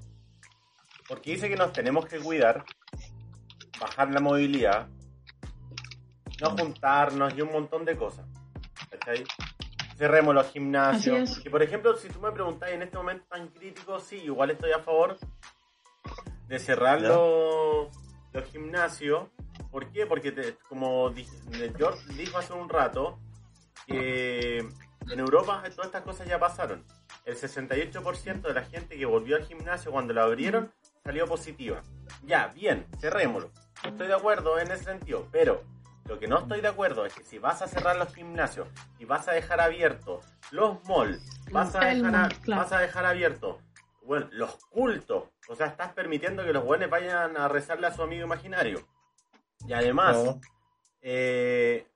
Porque 1.08 1.30
dice 1.30 1.48
que 1.48 1.54
nos 1.56 1.72
tenemos 1.72 2.04
que 2.06 2.18
cuidar, 2.18 2.64
bajar 3.80 4.10
la 4.12 4.20
movilidad, 4.20 4.88
no 6.40 6.50
juntarnos 6.50 7.32
y 7.36 7.42
un 7.42 7.52
montón 7.52 7.84
de 7.84 7.96
cosas. 7.96 8.26
¿Cachai? 8.90 9.24
Cerremos 9.96 10.34
los 10.34 10.50
gimnasios. 10.50 11.38
Que 11.40 11.50
por 11.50 11.62
ejemplo, 11.62 11.96
si 11.96 12.08
tú 12.08 12.20
me 12.20 12.32
preguntas 12.32 12.70
en 12.70 12.82
este 12.82 12.96
momento 12.96 13.26
tan 13.30 13.46
crítico, 13.48 14.00
sí, 14.00 14.16
igual 14.16 14.50
estoy 14.50 14.72
a 14.72 14.80
favor 14.80 15.16
de 16.48 16.58
cerrar 16.58 17.00
Ya. 17.00 17.08
los, 17.10 17.88
los 18.32 18.44
gimnasios. 18.50 19.28
¿Por 19.70 19.92
qué? 19.92 20.06
Porque 20.06 20.32
te- 20.32 20.56
como 20.68 21.10
di- 21.10 21.28
George 21.76 22.12
dijo 22.14 22.38
hace 22.38 22.52
un 22.52 22.68
rato, 22.68 23.18
que 23.86 24.66
en 25.12 25.20
Europa 25.20 25.62
todas 25.74 25.86
estas 25.86 26.02
cosas 26.02 26.26
ya 26.28 26.38
pasaron. 26.38 26.84
El 27.24 27.36
68% 27.36 28.40
de 28.42 28.54
la 28.54 28.62
gente 28.64 28.96
que 28.96 29.06
volvió 29.06 29.36
al 29.36 29.44
gimnasio 29.44 29.90
cuando 29.92 30.12
lo 30.14 30.22
abrieron 30.22 30.72
salió 31.04 31.26
positiva. 31.26 31.82
Ya, 32.24 32.48
bien, 32.48 32.86
cerrémoslo. 33.00 33.50
Estoy 33.84 34.06
de 34.08 34.14
acuerdo 34.14 34.58
en 34.58 34.70
ese 34.70 34.84
sentido, 34.84 35.26
pero 35.32 35.62
lo 36.06 36.18
que 36.18 36.26
no 36.26 36.38
estoy 36.40 36.60
de 36.60 36.68
acuerdo 36.68 37.06
es 37.06 37.14
que 37.14 37.24
si 37.24 37.38
vas 37.38 37.62
a 37.62 37.68
cerrar 37.68 37.96
los 37.96 38.14
gimnasios 38.14 38.68
y 38.98 39.04
vas 39.04 39.28
a 39.28 39.32
dejar 39.32 39.60
abiertos 39.60 40.24
los 40.50 40.82
malls, 40.88 41.22
vas 41.50 41.74
a 41.76 41.80
dejar, 41.80 42.14
a- 42.14 42.18
mall, 42.22 42.38
claro. 42.40 42.62
vas 42.62 42.72
a 42.72 42.78
dejar 42.78 43.06
abiertos 43.06 43.56
bueno, 44.02 44.26
los 44.32 44.56
cultos, 44.66 45.24
o 45.48 45.54
sea, 45.54 45.66
estás 45.66 45.92
permitiendo 45.92 46.44
que 46.44 46.52
los 46.52 46.64
buenos 46.64 46.90
vayan 46.90 47.36
a 47.36 47.46
rezarle 47.48 47.86
a 47.86 47.94
su 47.94 48.02
amigo 48.02 48.24
imaginario. 48.24 48.84
Y 49.68 49.72
además, 49.72 50.16
no. 50.24 50.40
eh, 51.00 51.86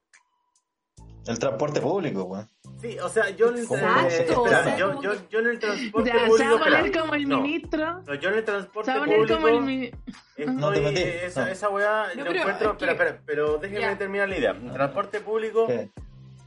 El 1.27 1.39
transporte 1.39 1.81
público, 1.81 2.25
weón. 2.25 2.49
Sí, 2.81 2.99
o 2.99 3.09
sea, 3.09 3.31
yo 3.31 3.49
en 3.49 3.59
el, 3.59 3.67
¿Cómo 3.67 3.81
eh, 3.81 3.87
no? 3.87 4.07
espera, 4.09 4.39
O 4.41 4.49
sea, 4.49 4.77
yo, 4.77 4.89
como 4.91 5.03
yo, 5.03 5.13
que- 5.13 5.27
yo 5.31 5.39
en 5.39 5.47
el 5.47 5.59
transporte 5.59 6.11
Ya, 6.13 6.21
se 6.21 6.27
público. 6.27 6.49
va 6.51 6.55
a 6.57 6.59
poner 6.65 6.85
espera, 6.85 7.01
como 7.01 7.15
el 7.15 7.27
ministro. 7.27 8.03
no, 8.03 8.15
yo 8.15 8.29
en 8.29 8.35
el 8.35 8.45
transporte 8.45 8.93
Se 8.93 8.99
va 8.99 9.05
a 9.05 9.07
poner 9.07 9.17
público. 9.21 9.41
como 9.41 9.49
el 9.49 9.61
ministro. 9.63 10.01
Estoy, 10.37 10.55
No 10.55 10.73
te 10.73 10.81
metí, 10.83 11.01
esa, 11.03 11.45
no. 11.47 11.51
esa 11.51 11.69
weá, 11.71 12.09
No, 12.15 12.25
lo 12.25 12.31
pero 12.31 12.39
encuentro. 12.41 12.71
es 12.73 12.77
que- 12.77 12.85
Espera, 12.85 12.93
espera, 13.11 13.23
pero 13.25 13.57
déjeme 13.59 13.81
Ya. 13.81 13.97
terminar 13.99 14.29
la 14.29 14.39
idea. 14.39 14.55
Transporte 14.73 15.21
público, 15.21 15.67
¿Qué? 15.67 15.89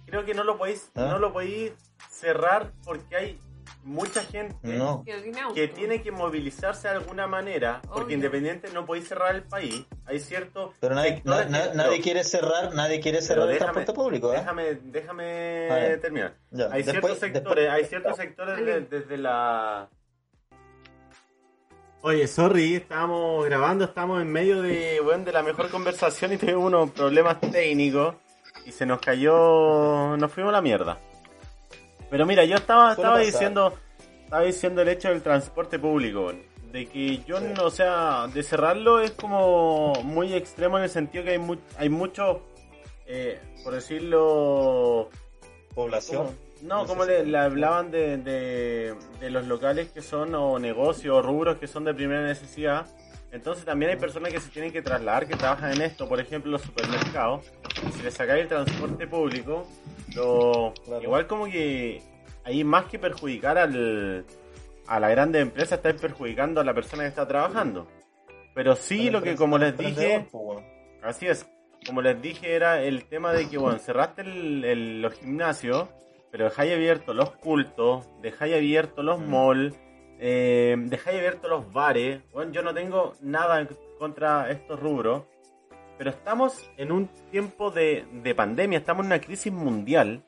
creo 0.05 0.25
que 0.25 0.34
no 0.36 0.43
lo 0.43 0.57
podéis, 0.57 0.91
¿Ah? 0.95 1.07
no 1.09 1.17
lo 1.19 1.34
podéis 1.34 1.71
cerrar 2.11 2.71
porque 2.84 3.15
hay 3.15 3.39
mucha 3.88 4.21
gente 4.23 4.55
No. 4.63 5.03
que 5.55 5.67
tiene 5.69 6.01
que 6.01 6.11
movilizarse 6.11 6.88
de 6.89 6.95
alguna 6.95 7.25
manera, 7.25 7.81
porque 7.88 8.01
Obvio. 8.03 8.15
independiente 8.17 8.69
no 8.73 8.85
podéis 8.85 9.07
cerrar 9.07 9.33
el 9.35 9.43
país. 9.43 9.85
Hay 10.05 10.19
cierto. 10.19 10.73
Pero 10.79 10.93
nadie, 10.93 11.15
sectores 11.15 11.49
na- 11.49 11.59
na- 11.65 11.71
que- 11.71 11.77
nadie 11.77 12.01
quiere 12.01 12.23
cerrar, 12.23 12.73
nadie 12.75 12.99
quiere 12.99 13.21
cerrar 13.21 13.47
el 13.49 13.55
déjame- 13.55 13.73
transporte 13.73 13.93
público, 13.93 14.33
¿eh? 14.33 14.38
Déjame, 14.39 14.63
déjame 14.83 15.97
terminar. 16.01 16.35
Ya, 16.51 16.65
Hay 16.71 16.83
después- 16.83 17.17
ciertos 17.17 17.19
sectores, 17.19 17.69
hay 17.69 17.85
ciertos 17.85 18.17
sectores 18.17 18.65
de- 18.65 18.81
desde 18.81 19.17
la. 19.17 19.89
Oye, 22.01 22.27
sorry, 22.27 22.75
estábamos 22.75 23.45
grabando, 23.45 23.85
estamos 23.85 24.21
en 24.21 24.31
medio 24.31 24.61
de, 24.61 24.99
bueno, 25.03 25.25
de 25.25 25.31
la 25.31 25.43
mejor 25.43 25.69
conversación 25.69 26.31
y 26.33 26.38
tuvimos 26.38 26.65
unos 26.65 26.91
problemas 26.91 27.39
técnicos 27.41 28.15
y 28.65 28.71
se 28.71 28.85
nos 28.85 28.99
cayó, 28.99 30.15
nos 30.17 30.31
fuimos 30.31 30.49
a 30.51 30.53
la 30.57 30.61
mierda. 30.61 30.99
Pero 32.09 32.25
mira, 32.25 32.45
yo 32.45 32.55
estaba, 32.55 32.91
estaba 32.91 33.19
diciendo, 33.19 33.73
estaba 34.23 34.43
diciendo 34.43 34.81
el 34.81 34.87
hecho 34.89 35.09
del 35.09 35.21
transporte 35.21 35.77
público, 35.79 36.31
de 36.71 36.85
que 36.85 37.23
yo, 37.25 37.39
no, 37.39 37.65
o 37.65 37.71
sea, 37.71 38.27
de 38.27 38.43
cerrarlo 38.43 38.99
es 38.99 39.11
como 39.11 39.93
muy 40.03 40.33
extremo 40.33 40.77
en 40.77 40.83
el 40.85 40.89
sentido 40.89 41.23
que 41.23 41.31
hay, 41.31 41.37
mu 41.39 41.55
hay 41.77 41.89
mucho, 41.89 42.41
eh, 43.05 43.39
por 43.63 43.73
decirlo, 43.73 45.09
Población. 45.73 46.27
no, 46.61 46.79
No 46.81 46.85
como 46.87 47.05
le, 47.05 47.25
le 47.25 47.37
hablaban 47.37 47.91
de, 47.91 48.17
de, 48.17 48.95
de 49.19 49.29
los 49.29 49.45
locales 49.47 49.89
que 49.91 50.01
son 50.01 50.33
o 50.35 50.59
negocios 50.59 51.15
o 51.15 51.21
rubros 51.21 51.57
que 51.57 51.67
son 51.67 51.83
de 51.83 51.93
primera 51.93 52.23
necesidad. 52.23 52.85
Entonces 53.32 53.65
también 53.65 53.91
hay 53.91 53.97
personas 53.97 54.32
que 54.32 54.39
se 54.39 54.49
tienen 54.49 54.71
que 54.71 54.82
trasladar, 54.82 55.28
que 55.28 55.36
trabajan 55.36 55.73
en 55.73 55.82
esto, 55.82 56.07
por 56.07 56.19
ejemplo 56.19 56.51
los 56.51 56.61
supermercados. 56.61 57.45
Si 57.95 58.01
le 58.01 58.09
sacáis 58.11 58.43
el 58.43 58.47
transporte 58.47 59.05
público, 59.07 59.67
lo, 60.15 60.73
Claro. 60.86 61.03
igual 61.03 61.28
como 61.28 61.45
que 61.45 62.01
ahí 62.45 62.63
más 62.63 62.86
que 62.86 62.97
perjudicar 62.99 63.57
al, 63.57 64.25
a 64.88 64.99
la 64.99 65.09
grande 65.09 65.41
empresa, 65.41 65.75
estáis 65.75 65.99
perjudicando 65.99 66.61
a 66.61 66.63
la 66.63 66.73
persona 66.73 67.03
que 67.03 67.09
está 67.09 67.28
trabajando. 67.28 67.88
Pero 68.55 68.75
sí, 68.75 69.09
lo 69.09 69.21
que 69.21 69.36
como 69.36 69.57
les 69.57 69.78
dije, 69.78 70.25
Así 71.03 71.28
es. 71.28 71.45
Como 71.86 72.01
les 72.01 72.19
dije, 72.21 72.55
era 72.55 72.82
el 72.82 73.05
tema 73.05 73.32
de 73.34 73.47
que, 73.47 73.57
bueno, 73.57 73.78
cerraste 73.78 74.21
el- 74.23 74.65
el- 74.65 75.01
los 75.01 75.13
gimnasios, 75.13 75.88
pero 76.32 76.45
dejáis 76.45 76.73
abiertos 76.73 77.15
los 77.15 77.32
cultos, 77.32 78.05
dejáis 78.21 78.55
abiertos 78.55 79.05
los 79.05 79.19
Mm. 79.19 79.30
malls, 79.32 79.75
eh, 80.20 80.76
dejáis 80.78 81.18
abiertos 81.18 81.49
los 81.49 81.72
bares. 81.74 82.22
Bueno, 82.34 82.51
yo 82.51 82.61
no 82.61 82.74
tengo 82.74 83.13
nada 83.22 83.61
en 83.61 83.70
contra 83.97 84.49
estos 84.51 84.80
rubros, 84.80 85.24
pero 85.97 86.09
estamos 86.09 86.70
en 86.78 86.91
un 86.91 87.07
tiempo 87.32 87.72
de, 87.72 88.05
de 88.11 88.36
pandemia, 88.36 88.80
estamos 88.80 89.01
en 89.01 89.07
una 89.07 89.22
crisis 89.22 89.51
mundial 89.51 90.24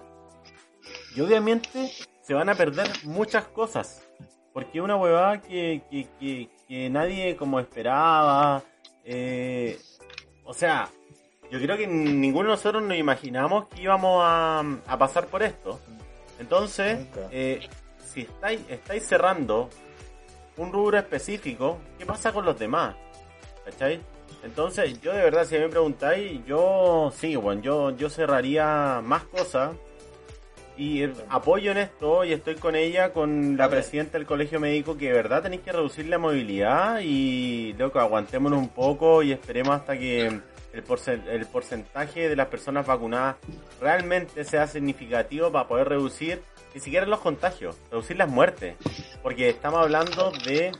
y 1.16 1.22
obviamente 1.22 1.92
se 2.22 2.34
van 2.34 2.50
a 2.50 2.56
perder 2.56 2.88
muchas 3.04 3.46
cosas. 3.46 4.06
Porque 4.54 4.82
una 4.82 4.96
huevada 4.96 5.42
que, 5.42 5.84
que, 5.90 6.08
que, 6.20 6.50
que 6.68 6.90
nadie 6.90 7.36
como 7.36 7.60
esperaba. 7.60 8.64
eh, 9.06 9.78
o 10.44 10.54
sea, 10.54 10.90
yo 11.52 11.60
creo 11.60 11.78
que 11.78 11.88
ninguno 11.88 12.50
de 12.50 12.56
nosotros 12.56 12.82
nos 12.84 12.98
imaginamos 12.98 13.68
que 13.70 13.84
íbamos 13.84 14.22
a, 14.26 14.64
a 14.88 14.98
pasar 14.98 15.28
por 15.28 15.44
esto. 15.44 15.80
Entonces, 16.40 17.06
eh, 17.32 17.68
si 18.14 18.22
estáis, 18.22 18.60
estáis 18.70 19.06
cerrando 19.06 19.70
un 20.58 20.72
rubro 20.74 20.98
específico, 20.98 21.80
¿qué 21.98 22.06
pasa 22.06 22.34
con 22.34 22.46
los 22.46 22.58
demás? 22.58 22.96
¿Cachai? 23.66 24.00
Entonces, 24.44 25.02
yo 25.02 25.14
de 25.14 25.24
verdad, 25.24 25.46
si 25.46 25.58
me 25.58 25.70
preguntáis, 25.70 26.44
yo 26.46 27.12
sí, 27.16 27.36
bueno, 27.36 27.62
yo, 27.62 27.96
yo 27.96 28.10
cerraría 28.10 29.02
más 29.04 29.24
cosas. 29.24 29.76
Y 30.78 31.04
eh, 31.04 31.14
apoyo 31.30 31.72
en 31.72 31.78
esto 31.78 32.24
y 32.24 32.32
estoy 32.32 32.56
con 32.56 32.76
ella, 32.76 33.12
con 33.12 33.58
la 33.58 33.70
presidenta 33.70 34.18
del 34.18 34.26
colegio 34.26 34.62
médico, 34.62 34.98
que 34.98 35.08
de 35.08 35.14
verdad 35.14 35.44
tenéis 35.44 35.62
que 35.62 35.74
reducir 35.74 36.08
la 36.08 36.18
movilidad 36.18 37.02
y, 37.02 37.74
loco, 37.74 38.00
aguantémonos 38.00 38.60
un 38.60 38.70
poco 38.70 39.22
y 39.22 39.34
esperemos 39.34 39.76
hasta 39.76 39.98
que 39.98 40.28
el, 40.28 40.42
el 40.74 41.46
porcentaje 41.48 42.30
de 42.30 42.36
las 42.36 42.48
personas 42.48 42.88
vacunadas 42.88 43.36
realmente 43.82 44.46
sea 44.46 44.68
significativo 44.68 45.52
para 45.52 45.68
poder 45.68 45.90
reducir 45.90 46.42
ni 46.74 46.80
siquiera 46.80 47.06
los 47.06 47.20
contagios, 47.20 47.78
reducir 47.92 48.18
las 48.18 48.30
muertes. 48.30 48.76
Porque 49.22 49.50
estamos 49.50 49.80
hablando 49.82 50.32
de, 50.46 50.72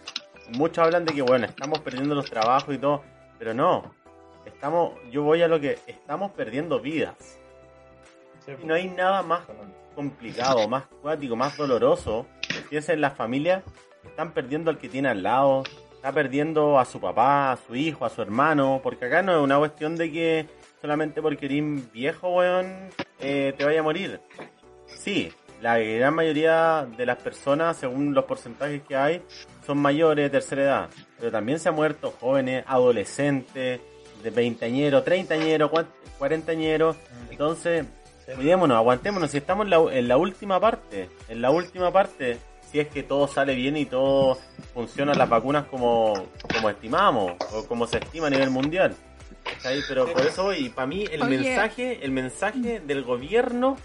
muchos 0.50 0.86
hablan 0.86 1.06
de 1.06 1.14
que, 1.14 1.22
bueno, 1.22 1.46
estamos 1.46 1.80
perdiendo 1.80 2.16
los 2.16 2.30
trabajos 2.30 2.74
y 2.74 2.78
todo, 2.78 3.04
pero 3.38 3.54
no, 3.54 3.94
estamos, 4.46 4.94
yo 5.12 5.24
voy 5.24 5.42
a 5.42 5.48
lo 5.48 5.60
que, 5.60 5.80
estamos 5.88 6.32
perdiendo 6.32 6.80
vidas. 6.80 7.38
Y 8.62 8.66
no 8.66 8.74
hay 8.74 8.88
nada 8.88 9.22
más 9.22 9.42
complicado, 9.94 10.68
más 10.68 10.86
cuático, 11.02 11.36
más 11.36 11.56
doloroso. 11.56 12.26
Piensa 12.70 12.94
en 12.94 13.02
las 13.02 13.16
familias 13.16 13.64
están 14.06 14.32
perdiendo 14.34 14.70
al 14.70 14.78
que 14.78 14.90
tiene 14.90 15.10
al 15.10 15.24
lado, 15.24 15.64
está 15.94 16.12
perdiendo 16.12 16.80
a 16.80 16.86
su 16.86 17.00
papá, 17.00 17.52
a 17.52 17.58
su 17.58 17.76
hijo, 17.76 18.06
a 18.06 18.10
su 18.10 18.22
hermano, 18.22 18.80
porque 18.84 19.06
acá 19.06 19.22
no 19.22 19.38
es 19.38 19.44
una 19.44 19.58
cuestión 19.58 19.96
de 19.96 20.12
que 20.12 20.46
solamente 20.82 21.22
porque 21.22 21.46
eres 21.46 21.92
viejo, 21.92 22.30
weón, 22.30 22.90
eh, 23.20 23.54
te 23.58 23.66
vaya 23.66 23.80
a 23.80 23.84
morir. 23.84 24.20
Sí, 24.86 25.32
la 25.62 25.78
gran 25.78 26.14
mayoría 26.14 26.88
de 26.98 27.06
las 27.06 27.18
personas, 27.18 27.78
según 27.78 28.14
los 28.14 28.26
porcentajes 28.26 28.82
que 28.88 28.96
hay, 28.96 29.22
son 29.66 29.78
mayores 29.78 30.26
de 30.26 30.30
tercera 30.30 30.64
edad, 30.64 30.90
pero 31.18 31.32
también 31.32 31.60
se 31.60 31.70
han 31.70 31.76
muerto 31.76 32.14
jóvenes, 32.20 32.64
adolescentes, 32.68 33.82
de 34.24 34.30
veinteañeros, 34.30 35.04
treintañeros, 35.06 35.72
cuarentañeros, 36.18 36.98
entonces 37.30 37.86
Cuidémonos, 38.36 38.78
aguantémonos. 38.78 39.32
Si 39.32 39.38
estamos 39.38 39.66
en 39.66 39.70
la, 39.72 39.78
en 39.92 40.08
la 40.08 40.18
última 40.18 40.60
parte, 40.60 41.10
en 41.28 41.42
la 41.42 41.50
última 41.52 41.92
parte, 41.92 42.38
si 42.72 42.80
es 42.80 42.88
que 42.88 43.04
todo 43.04 43.28
sale 43.28 43.56
bien 43.56 43.78
y 43.78 43.86
todo 43.86 44.38
funciona 44.74 45.14
las 45.14 45.28
vacunas 45.28 45.66
como, 45.66 46.14
como 46.54 46.70
estimamos 46.70 47.34
o 47.54 47.66
como 47.66 47.88
se 47.88 47.98
estima 47.98 48.28
a 48.28 48.30
nivel 48.30 48.50
mundial. 48.50 48.96
Pero 49.88 50.12
por 50.12 50.22
eso, 50.26 50.54
y 50.54 50.70
para 50.70 50.88
mí 50.88 51.06
el 51.12 51.24
Oye. 51.24 51.38
mensaje, 51.38 52.00
el 52.04 52.12
mensaje 52.12 52.80
del 52.80 53.04
gobierno 53.04 53.78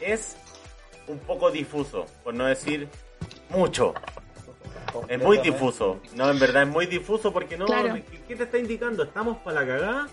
es 0.00 0.36
un 1.08 1.18
poco 1.20 1.50
difuso, 1.50 2.06
por 2.24 2.34
no 2.34 2.46
decir 2.46 2.88
mucho. 3.50 3.94
Es 5.08 5.22
muy 5.22 5.38
difuso. 5.38 6.00
No, 6.14 6.30
en 6.30 6.38
verdad 6.38 6.64
es 6.64 6.68
muy 6.68 6.86
difuso 6.86 7.32
porque 7.32 7.56
no. 7.56 7.66
Claro. 7.66 7.94
¿qué, 7.94 8.20
qué 8.28 8.36
te 8.36 8.42
está 8.44 8.58
indicando? 8.58 9.02
Estamos 9.04 9.38
para 9.38 9.60
la 9.62 9.66
cagada 9.66 10.08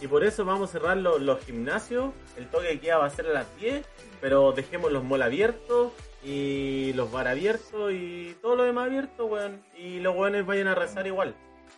y 0.00 0.06
por 0.08 0.24
eso 0.24 0.44
vamos 0.44 0.70
a 0.70 0.72
cerrar 0.72 0.96
lo- 0.96 1.18
los 1.18 1.44
gimnasios. 1.44 2.12
El 2.36 2.46
toque 2.48 2.66
de 2.68 2.80
queda 2.80 2.98
va 2.98 3.06
a 3.06 3.10
ser 3.10 3.26
a 3.26 3.32
las 3.32 3.56
10, 3.60 3.86
pero 4.20 4.52
dejemos 4.52 4.90
los 4.90 5.04
mall 5.04 5.22
abiertos 5.22 5.92
y 6.24 6.92
los 6.94 7.10
bar 7.12 7.28
abiertos 7.28 7.92
y 7.92 8.34
todo 8.42 8.56
lo 8.56 8.64
demás 8.64 8.86
abierto, 8.86 9.26
weón. 9.26 9.62
Y 9.78 10.00
los 10.00 10.16
weones 10.16 10.44
vayan 10.44 10.66
a 10.68 10.74
rezar 10.74 11.06
igual. 11.06 11.34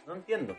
No 0.06 0.14
entiendo. 0.14 0.56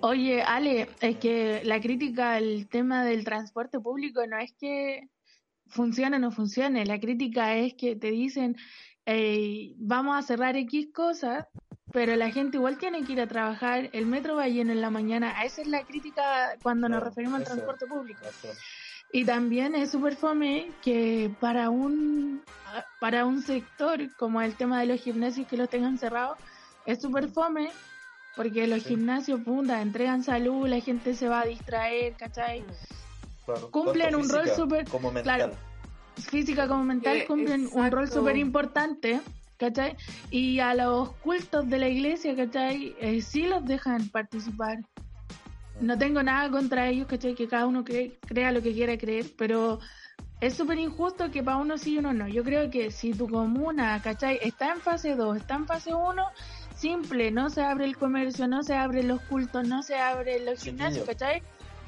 Oye, 0.00 0.42
Ale, 0.42 0.88
es 1.00 1.16
que 1.16 1.62
la 1.64 1.80
crítica 1.80 2.34
al 2.34 2.66
tema 2.68 3.02
del 3.04 3.24
transporte 3.24 3.80
público 3.80 4.26
no 4.26 4.38
es 4.38 4.52
que 4.60 5.08
funcione 5.74 6.16
o 6.16 6.20
no 6.20 6.30
funcione, 6.30 6.86
la 6.86 6.98
crítica 7.00 7.54
es 7.56 7.74
que 7.74 7.96
te 7.96 8.10
dicen, 8.10 8.56
vamos 9.76 10.16
a 10.16 10.22
cerrar 10.22 10.56
X 10.56 10.88
cosas, 10.94 11.46
pero 11.92 12.16
la 12.16 12.30
gente 12.30 12.56
igual 12.56 12.78
tiene 12.78 13.04
que 13.04 13.12
ir 13.12 13.20
a 13.20 13.26
trabajar, 13.26 13.90
el 13.92 14.06
metro 14.06 14.36
va 14.36 14.48
lleno 14.48 14.72
en 14.72 14.80
la 14.80 14.90
mañana, 14.90 15.42
esa 15.44 15.62
es 15.62 15.68
la 15.68 15.84
crítica 15.84 16.56
cuando 16.62 16.88
nos 16.88 17.02
referimos 17.02 17.38
al 17.38 17.44
transporte 17.44 17.86
público. 17.86 18.24
Eso. 18.26 18.48
Y 19.12 19.24
también 19.24 19.74
es 19.74 19.90
súper 19.90 20.16
fome 20.16 20.70
que 20.82 21.30
para 21.40 21.70
un, 21.70 22.42
para 23.00 23.26
un 23.26 23.42
sector 23.42 24.00
como 24.16 24.40
el 24.42 24.54
tema 24.56 24.80
de 24.80 24.86
los 24.86 25.00
gimnasios 25.00 25.46
que 25.46 25.56
los 25.56 25.68
tengan 25.68 25.98
cerrados, 25.98 26.38
es 26.86 27.00
súper 27.00 27.28
fome 27.28 27.70
porque 28.36 28.66
los 28.66 28.82
Sí. 28.82 28.88
gimnasios, 28.90 29.40
punta, 29.42 29.80
entregan 29.80 30.24
salud, 30.24 30.66
la 30.66 30.80
gente 30.80 31.14
se 31.14 31.28
va 31.28 31.42
a 31.42 31.46
distraer, 31.46 32.16
¿cachai? 32.16 32.64
Claro, 33.44 33.70
Cumplen 33.70 34.10
tanto 34.12 34.18
un 34.18 34.28
rol 34.28 34.48
súper- 34.50 34.88
como 34.88 35.10
mental. 35.12 35.36
claro. 35.36 35.54
Física 36.16 36.68
como 36.68 36.84
mental 36.84 37.16
Eh, 37.18 37.24
cumplen 37.26 37.68
un 37.72 37.90
rol 37.90 38.08
súper 38.08 38.36
importante, 38.36 39.20
¿cachai? 39.56 39.96
Y 40.30 40.60
a 40.60 40.72
los 40.74 41.10
cultos 41.16 41.68
de 41.68 41.78
la 41.78 41.88
iglesia, 41.88 42.36
¿cachai? 42.36 42.94
Eh, 43.00 43.20
sí 43.20 43.42
los 43.46 43.64
dejan 43.66 44.08
participar. 44.08 44.78
No 45.80 45.98
tengo 45.98 46.22
nada 46.22 46.48
contra 46.50 46.88
ellos, 46.88 47.08
¿cachai? 47.08 47.34
Que 47.34 47.48
cada 47.48 47.66
uno 47.66 47.84
cree- 47.84 48.16
crea 48.26 48.52
lo 48.52 48.62
que 48.62 48.72
quiera 48.72 48.96
creer, 48.96 49.26
pero 49.36 49.80
es 50.40 50.54
súper 50.54 50.78
injusto 50.78 51.30
que 51.32 51.42
para 51.42 51.56
uno 51.56 51.76
sí 51.78 51.94
y 51.94 51.98
uno 51.98 52.12
no. 52.14 52.28
Yo 52.28 52.44
creo 52.44 52.70
que 52.70 52.92
si 52.92 53.12
tu 53.12 53.28
comuna, 53.28 54.00
¿cachai? 54.00 54.38
Está 54.40 54.72
en 54.72 54.80
fase 54.80 55.16
2, 55.16 55.36
está 55.38 55.56
en 55.56 55.66
fase 55.66 55.92
1, 55.94 56.22
simple, 56.76 57.32
no 57.32 57.50
se 57.50 57.62
abre 57.62 57.86
el 57.86 57.96
comercio, 57.96 58.46
no 58.46 58.62
se 58.62 58.74
abren 58.76 59.08
los 59.08 59.20
cultos, 59.22 59.66
no 59.66 59.82
se 59.82 59.96
abren 59.96 60.44
los 60.46 60.62
gimnasios, 60.62 61.04
¿cachai? 61.06 61.42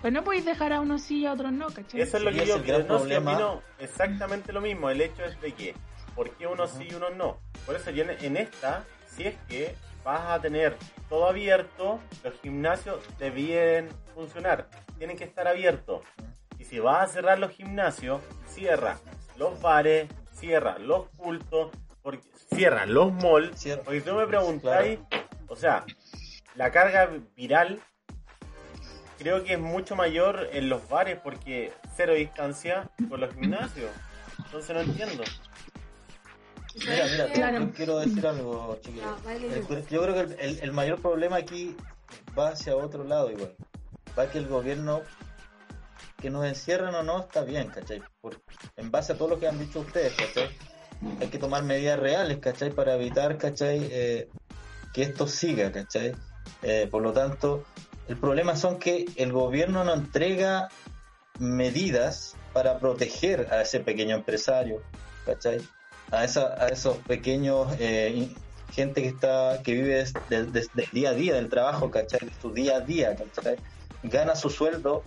Pues 0.06 0.14
no 0.14 0.22
podéis 0.22 0.44
dejar 0.44 0.72
a 0.72 0.80
unos 0.80 1.02
sí 1.02 1.22
y 1.22 1.26
a 1.26 1.32
otros 1.32 1.50
no, 1.50 1.66
¿cachai? 1.66 2.00
Eso 2.00 2.18
es 2.18 2.22
lo 2.22 2.30
Sí, 2.30 2.38
que 2.38 2.46
yo 2.46 2.54
es 2.54 2.60
el 2.60 2.66
gran 2.68 2.82
opino. 2.82 2.94
No, 2.94 2.98
problema. 3.00 3.60
exactamente 3.80 4.52
lo 4.52 4.60
mismo. 4.60 4.88
El 4.88 5.00
hecho 5.00 5.24
es 5.24 5.40
de 5.40 5.50
que, 5.50 5.74
¿por 6.14 6.30
qué 6.36 6.46
unos 6.46 6.70
sí 6.70 6.86
y 6.88 6.94
unos 6.94 7.16
no? 7.16 7.40
Por 7.66 7.74
eso 7.74 7.90
yo 7.90 8.04
en, 8.04 8.10
en 8.24 8.36
esta, 8.36 8.84
si 9.08 9.24
es 9.24 9.34
que 9.48 9.74
vas 10.04 10.20
a 10.30 10.40
tener 10.40 10.76
todo 11.08 11.26
abierto, 11.28 11.98
los 12.22 12.34
gimnasios 12.34 13.00
deben 13.18 13.88
funcionar. 14.14 14.68
Tienen 14.96 15.16
que 15.16 15.24
estar 15.24 15.48
abiertos. 15.48 16.02
Y 16.56 16.64
si 16.66 16.78
vas 16.78 17.10
a 17.10 17.12
cerrar 17.12 17.40
los 17.40 17.50
gimnasios, 17.50 18.20
cierra 18.46 18.98
los 19.36 19.60
bares, 19.60 20.08
cierra 20.30 20.78
los 20.78 21.08
cultos, 21.16 21.72
porque, 22.04 22.22
cierra 22.54 22.86
los 22.86 23.12
malls. 23.12 23.58
Cierra. 23.58 23.82
Porque 23.82 24.02
tú 24.02 24.14
me 24.14 24.28
preguntáis, 24.28 25.00
o 25.48 25.56
sea, 25.56 25.84
la 26.54 26.70
carga 26.70 27.10
viral 27.34 27.80
creo 29.18 29.42
que 29.44 29.54
es 29.54 29.58
mucho 29.60 29.96
mayor 29.96 30.48
en 30.52 30.68
los 30.68 30.88
bares 30.88 31.18
porque 31.22 31.72
cero 31.96 32.14
distancia 32.14 32.90
con 33.08 33.20
los 33.20 33.32
gimnasios. 33.34 33.90
Entonces 34.44 34.74
no 34.74 34.80
entiendo. 34.82 35.24
Mira, 36.74 37.06
mira, 37.10 37.26
Claro. 37.32 37.58
yo 37.60 37.70
quiero 37.72 37.98
decir 37.98 38.26
algo, 38.26 38.78
chiquillos. 38.82 39.06
Ah, 39.08 39.16
baile 39.24 39.46
El- 39.48 39.66
yo. 39.66 39.80
yo 39.88 40.02
creo 40.02 40.14
que 40.14 40.20
el, 40.20 40.40
el- 40.40 40.60
el 40.60 40.72
mayor 40.72 41.00
problema 41.00 41.36
aquí 41.36 41.74
va 42.38 42.50
hacia 42.50 42.76
otro 42.76 43.04
lado 43.04 43.30
igual. 43.30 43.54
Va 44.18 44.30
que 44.30 44.38
el 44.38 44.46
gobierno 44.46 45.00
que 46.20 46.28
nos 46.30 46.44
encierran 46.44 46.94
o 46.94 47.02
no 47.02 47.20
está 47.20 47.42
bien, 47.44 47.68
¿cachai? 47.68 48.02
Por- 48.20 48.40
en 48.76 48.90
base 48.90 49.12
a 49.14 49.18
todo 49.18 49.28
lo 49.28 49.38
que 49.38 49.48
han 49.48 49.58
dicho 49.58 49.80
ustedes, 49.80 50.12
¿cachai? 50.14 50.50
Hay 51.20 51.28
que 51.28 51.38
tomar 51.38 51.62
medidas 51.62 51.98
reales, 51.98 52.38
¿cachai? 52.38 52.70
Para 52.70 52.94
evitar, 52.94 53.36
¿cachai? 53.38 53.88
Eh, 53.90 54.28
que 54.92 55.02
esto 55.02 55.26
siga, 55.26 55.72
¿cachai? 55.72 56.14
Eh, 56.62 56.88
por 56.90 57.02
lo 57.02 57.12
tanto, 57.12 57.64
el 58.08 58.16
problema 58.16 58.56
son 58.56 58.78
que 58.78 59.06
el 59.16 59.32
gobierno 59.32 59.84
no 59.84 59.94
entrega 59.94 60.68
medidas 61.38 62.34
para 62.52 62.78
proteger 62.78 63.48
a 63.52 63.62
ese 63.62 63.80
pequeño 63.80 64.16
empresario, 64.16 64.82
¿cachai? 65.24 65.60
A, 66.10 66.24
esa, 66.24 66.54
a 66.62 66.68
esos 66.68 66.96
pequeños 66.98 67.68
eh, 67.78 68.28
gente 68.72 69.02
que 69.02 69.08
está 69.08 69.60
que 69.62 69.72
vive 69.74 69.94
des- 69.96 70.14
del- 70.30 70.52
des- 70.52 70.70
del 70.72 70.88
día 70.92 71.10
a 71.10 71.14
día 71.14 71.34
del 71.34 71.48
trabajo, 71.48 71.90
¿cachai? 71.90 72.20
Su 72.40 72.52
día 72.52 72.76
a 72.76 72.80
día, 72.80 73.16
¿cachai? 73.16 73.56
Gana 74.02 74.34
su 74.36 74.50
sueldo 74.50 75.04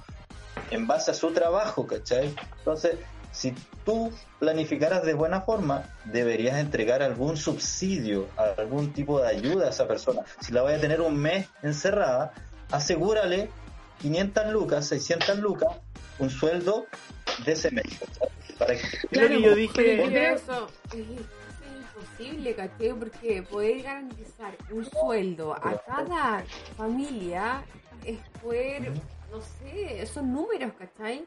en 0.72 0.86
base 0.88 1.12
a 1.12 1.14
su 1.14 1.32
trabajo, 1.32 1.88
¿cachai? 1.88 2.36
Entonces, 2.60 2.98
si 3.32 3.56
tú 3.86 4.12
planificaras 4.40 5.04
de 5.04 5.14
buena 5.14 5.42
forma, 5.42 5.84
deberías 6.06 6.58
entregar 6.60 7.02
algún 7.02 7.38
subsidio, 7.38 8.28
algún 8.58 8.92
tipo 8.94 9.22
de 9.22 9.30
ayuda 9.30 9.68
a 9.68 9.70
esa 9.70 9.88
persona. 9.88 10.24
Si 10.42 10.52
la 10.52 10.62
vaya 10.64 10.78
a 10.78 10.82
tener 10.82 11.02
un 11.02 11.16
mes 11.18 11.48
encerrada, 11.64 12.34
asegúrale 12.72 13.50
500 14.02 14.52
lucas, 14.52 14.88
600 14.88 15.40
lucas, 15.40 15.70
un 16.20 16.30
sueldo 16.30 16.86
de 17.46 17.52
ese 17.52 17.72
mes. 17.72 17.86
¿cachai? 18.00 18.30
Para 18.58 18.76
que 18.76 19.08
que 19.12 19.42
yo 19.42 19.56
dije. 19.56 19.74
pero 19.76 20.36
eso 20.36 20.68
es, 20.94 21.00
es 21.00 21.08
imposible, 22.20 22.56
¿cachai? 22.56 22.94
Porque 22.94 23.44
poder 23.44 23.82
garantizar 23.84 24.56
un 24.72 24.86
sueldo 24.86 25.54
a 25.54 25.82
cada 25.86 26.44
familia 26.78 27.64
es 28.06 28.18
poder, 28.42 28.92
no 29.32 29.42
sé, 29.42 30.06
son 30.06 30.34
números, 30.34 30.72
¿cachai? 30.78 31.26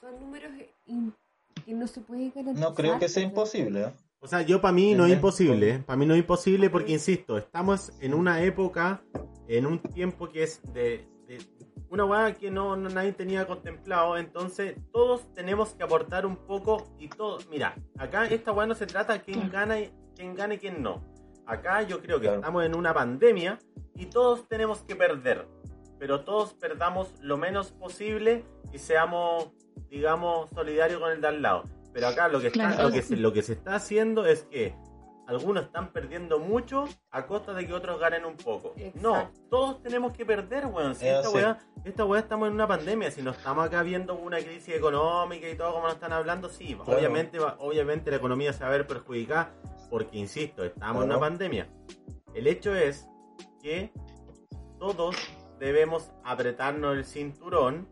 Son 0.00 0.18
números 0.20 0.52
que 1.64 1.74
no 1.74 1.86
se 1.86 2.00
pueden 2.00 2.32
garantizar. 2.34 2.70
no 2.70 2.74
creo 2.74 2.98
que 2.98 3.08
sea 3.08 3.22
imposible. 3.22 3.82
¿eh? 3.82 3.92
O 4.20 4.26
sea, 4.26 4.42
yo 4.42 4.60
para 4.60 4.72
mí 4.72 4.94
no 4.94 5.06
es 5.06 5.12
imposible. 5.12 5.80
Para 5.80 5.96
mí 5.96 6.06
no 6.06 6.14
es 6.14 6.20
imposible 6.20 6.70
porque, 6.70 6.92
insisto, 6.92 7.38
estamos 7.38 7.92
en 8.00 8.14
una 8.14 8.42
época, 8.42 9.02
en 9.48 9.66
un 9.66 9.78
tiempo 9.80 10.28
que 10.28 10.42
es 10.44 10.60
de, 10.72 11.04
de 11.26 11.38
una 11.90 12.04
weá 12.04 12.34
que 12.34 12.50
no, 12.50 12.76
no 12.76 12.88
nadie 12.90 13.12
tenía 13.12 13.46
contemplado. 13.46 14.16
Entonces, 14.18 14.76
todos 14.92 15.32
tenemos 15.34 15.70
que 15.70 15.82
aportar 15.82 16.26
un 16.26 16.36
poco 16.36 16.86
y 16.98 17.08
todo. 17.08 17.38
Mira, 17.50 17.74
acá 17.98 18.26
esta 18.26 18.52
weá 18.52 18.66
no 18.66 18.74
se 18.74 18.86
trata 18.86 19.14
de 19.14 19.22
quién 19.22 19.50
gana 19.50 19.80
y 19.80 19.90
quién 20.14 20.34
gana 20.34 20.54
y 20.54 20.58
quién 20.58 20.82
no. 20.82 21.02
Acá 21.46 21.82
yo 21.82 22.00
creo 22.02 22.18
que 22.18 22.24
Claro. 22.26 22.40
estamos 22.40 22.64
en 22.64 22.76
una 22.76 22.92
pandemia 22.92 23.58
y 23.94 24.06
todos 24.06 24.46
tenemos 24.48 24.82
que 24.82 24.94
perder. 24.94 25.46
Pero 25.98 26.20
todos 26.20 26.52
perdamos 26.54 27.12
lo 27.22 27.36
menos 27.38 27.72
posible 27.72 28.44
y 28.72 28.78
seamos, 28.78 29.50
digamos, 29.90 30.50
solidarios 30.50 31.00
con 31.00 31.10
el 31.10 31.20
de 31.22 31.26
al 31.28 31.42
lado. 31.42 31.64
Pero 31.94 32.08
acá 32.08 32.28
lo 32.28 32.38
que, 32.38 32.48
está, 32.48 32.68
Claro. 32.74 32.82
lo, 32.88 32.92
que 32.94 33.02
se, 33.02 33.16
lo 33.16 33.32
que 33.32 33.42
se 33.42 33.54
está 33.54 33.76
haciendo 33.76 34.26
es 34.26 34.44
que 34.44 34.74
algunos 35.28 35.64
están 35.64 35.92
perdiendo 35.92 36.38
mucho 36.38 36.86
a 37.10 37.26
costa 37.26 37.52
de 37.52 37.66
que 37.66 37.74
otros 37.74 38.00
ganen 38.00 38.24
un 38.24 38.36
poco. 38.36 38.74
No, 39.00 39.30
todos 39.50 39.82
tenemos 39.82 40.12
que 40.14 40.24
perder, 40.24 40.66
weón. 40.66 40.94
Si 40.94 41.06
Es 41.06 41.16
esta, 41.16 41.28
así. 41.28 41.36
weá, 41.36 41.58
esta 41.84 42.04
weá 42.06 42.20
estamos 42.20 42.48
en 42.48 42.54
una 42.54 42.66
pandemia, 42.66 43.10
si 43.10 43.20
no 43.22 43.30
estamos 43.32 43.66
acá 43.66 43.82
viendo 43.82 44.14
una 44.14 44.38
crisis 44.38 44.74
económica 44.74 45.48
y 45.48 45.54
todo 45.56 45.72
como 45.72 45.84
nos 45.84 45.94
están 45.94 46.12
hablando, 46.12 46.48
sí, 46.48 46.74
Claro. 46.74 46.98
obviamente, 46.98 47.38
obviamente 47.58 48.10
la 48.10 48.16
economía 48.16 48.52
se 48.54 48.60
va 48.64 48.68
a 48.68 48.72
ver 48.72 48.86
perjudicada 48.86 49.52
porque, 49.90 50.16
insisto, 50.18 50.64
estamos 50.64 51.04
en 51.04 51.10
una 51.10 51.20
pandemia. 51.20 51.68
El 52.34 52.46
hecho 52.46 52.74
es 52.74 53.06
que 53.62 53.92
todos 54.78 55.14
debemos 55.58 56.10
apretarnos 56.24 56.96
el 56.96 57.04
cinturón 57.04 57.86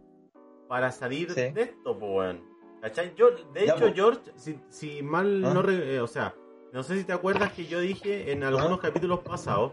para 0.69 0.91
salir 0.91 1.31
Sí. 1.33 1.51
de 1.51 1.63
esto, 1.63 1.93
weón. 1.93 2.43
¿Cachai? 2.81 3.15
Yo, 3.15 3.31
de 3.53 3.67
Ya, 3.67 3.75
hecho. 3.75 3.93
George, 3.95 4.33
si, 4.37 4.59
si 4.69 5.03
mal 5.03 5.45
¿Ah? 5.45 5.53
no... 5.55 5.63
re- 5.63 5.97
eh, 5.97 6.01
o 6.01 6.07
sea, 6.07 6.35
no 6.77 6.83
sé 6.83 6.99
si 6.99 7.05
te 7.05 7.15
acuerdas 7.15 7.53
que 7.53 7.65
yo 7.65 7.81
dije 7.81 8.31
en 8.33 8.45
algunos 8.45 8.79
capítulos 8.81 9.21
pasados 9.21 9.73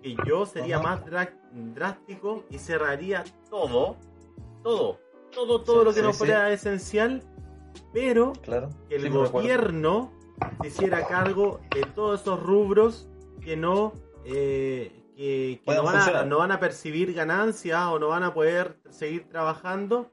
que 0.00 0.14
yo 0.24 0.46
sería 0.46 0.76
Ajá. 0.76 0.84
más 0.84 1.04
drá- 1.04 1.34
drástico 1.74 2.44
y 2.48 2.58
cerraría 2.58 3.24
todo, 3.50 3.96
todo, 4.62 5.00
todo, 5.32 5.60
todo 5.62 5.80
Sí, 5.80 5.84
lo 5.84 5.90
que 5.92 6.00
sí, 6.00 6.06
no 6.06 6.12
sí. 6.12 6.18
fuera 6.18 6.52
esencial, 6.52 7.24
pero 7.92 8.34
Claro. 8.42 8.70
que 8.88 8.94
el 8.94 9.10
gobierno 9.10 10.12
se 10.60 10.68
hiciera 10.68 11.04
cargo 11.08 11.58
de 11.74 11.82
todos 11.86 12.20
esos 12.20 12.40
rubros 12.40 13.08
que 13.40 13.56
no 13.56 13.92
eh, 14.24 15.00
que, 15.16 15.60
no, 15.74 15.82
van 15.82 15.96
a, 15.96 16.24
no 16.24 16.38
van 16.38 16.52
a 16.52 16.60
percibir 16.60 17.12
ganancias 17.14 17.84
o 17.86 17.98
no 17.98 18.08
van 18.08 18.22
a 18.22 18.32
poder 18.32 18.78
seguir 18.90 19.28
trabajando 19.28 20.08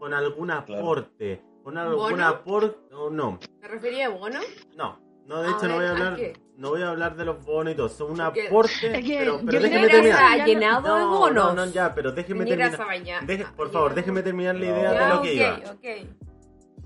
con 0.00 0.12
algún 0.12 0.48
Claro. 0.48 0.64
aporte 0.76 1.40
con 1.62 1.78
algún 1.78 2.20
aporte 2.20 2.92
o 2.94 3.10
no 3.10 3.38
¿Te 3.60 3.68
refería 3.68 4.06
a 4.06 4.08
bono? 4.08 4.40
no 4.76 5.03
no 5.26 5.42
de 5.42 5.48
A 5.48 5.50
hecho 5.52 5.68
no 5.68 5.74
voy 5.74 5.78
ver, 5.84 5.86
a 5.86 5.90
¿a 5.90 5.96
hablar 5.96 6.16
qué? 6.16 6.32
no 6.56 6.68
voy 6.70 6.82
a 6.82 6.88
hablar 6.90 7.16
de 7.16 7.24
los 7.24 7.44
bonos 7.44 7.72
y 7.72 7.76
todo 7.76 7.88
son 7.88 8.12
un 8.12 8.20
aporte 8.20 9.02
pero, 9.06 9.38
déjeme 9.42 9.80
que 9.86 9.88
terminar 9.88 10.46
llenado 10.46 10.94
de 10.94 11.00
no, 11.00 11.18
bonos. 11.18 11.54
no, 11.54 11.66
no, 11.66 11.72
ya, 11.72 11.94
pero 11.94 12.12
déjeme 12.12 12.44
terminar. 12.44 12.78
Deje- 13.26 13.44
ah, 13.48 13.52
por 13.56 13.70
favor, 13.70 13.94
déjeme 13.94 14.22
terminar 14.22 14.54
la 14.54 14.60
No. 14.66 14.66
idea 14.78 14.92
de 15.08 15.14
lo 15.14 15.22
que 15.22 15.34
iba. 15.34 15.54
ok, 15.54 15.64
ok. 15.72 16.08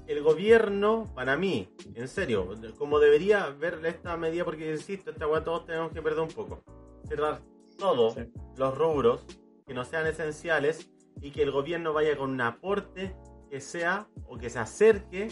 el 0.07 0.23
gobierno, 0.23 1.13
para 1.15 1.37
mí, 1.37 1.69
en 1.95 2.09
serio, 2.09 2.49
como 2.79 2.99
debería 2.99 3.51
ver 3.51 3.79
esta 3.85 4.17
medida, 4.17 4.43
porque 4.43 4.71
insisto, 4.73 5.11
esta 5.11 5.27
weá 5.27 5.45
todos 5.45 5.67
tenemos 5.67 5.93
que 5.93 6.01
perder 6.01 6.21
un 6.21 6.29
poco. 6.31 6.63
Cerrar 7.07 7.41
todos 7.79 8.15
Sí. 8.15 8.23
los 8.57 8.77
rubros 8.79 9.27
que 9.67 9.75
no 9.75 9.85
sean 9.85 10.07
esenciales 10.07 10.89
y 11.21 11.31
que 11.31 11.43
el 11.43 11.51
gobierno 11.51 11.93
vaya 11.93 12.17
con 12.17 12.31
un 12.31 12.41
aporte 12.41 13.15
que 13.51 13.61
sea 13.61 14.07
o 14.27 14.39
que 14.39 14.49
se 14.49 14.59
acerque 14.61 15.29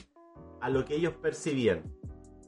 a 0.61 0.69
lo 0.69 0.85
que 0.85 0.97
ellos 0.97 1.15
percibían. 1.15 1.83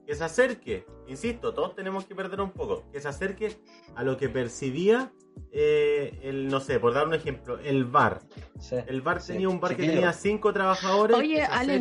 Que 0.08 0.14
se 0.14 0.24
acerque, 0.24 0.86
insisto, 1.06 1.52
todos 1.52 1.74
tenemos 1.74 2.06
que 2.06 2.14
perder 2.14 2.40
un 2.40 2.50
poco, 2.52 2.82
que 2.90 2.98
se 2.98 3.08
acerque 3.08 3.58
a 3.94 4.02
lo 4.02 4.16
que 4.16 4.30
percibía 4.30 5.12
eh, 5.52 6.18
el, 6.22 6.48
no 6.48 6.60
sé, 6.60 6.80
por 6.80 6.94
dar 6.94 7.06
un 7.06 7.12
ejemplo, 7.12 7.58
el 7.58 7.84
bar. 7.84 8.20
Sí. 8.58 8.76
El 8.86 9.02
bar 9.02 9.20
Sí. 9.20 9.34
tenía 9.34 9.50
un 9.50 9.60
bar 9.60 9.76
que 9.76 9.86
tenía 9.86 10.14
cinco 10.14 10.50
trabajadores. 10.54 11.14
Oye, 11.14 11.34
que 11.40 11.44
se 11.44 11.52
Ale. 11.52 11.74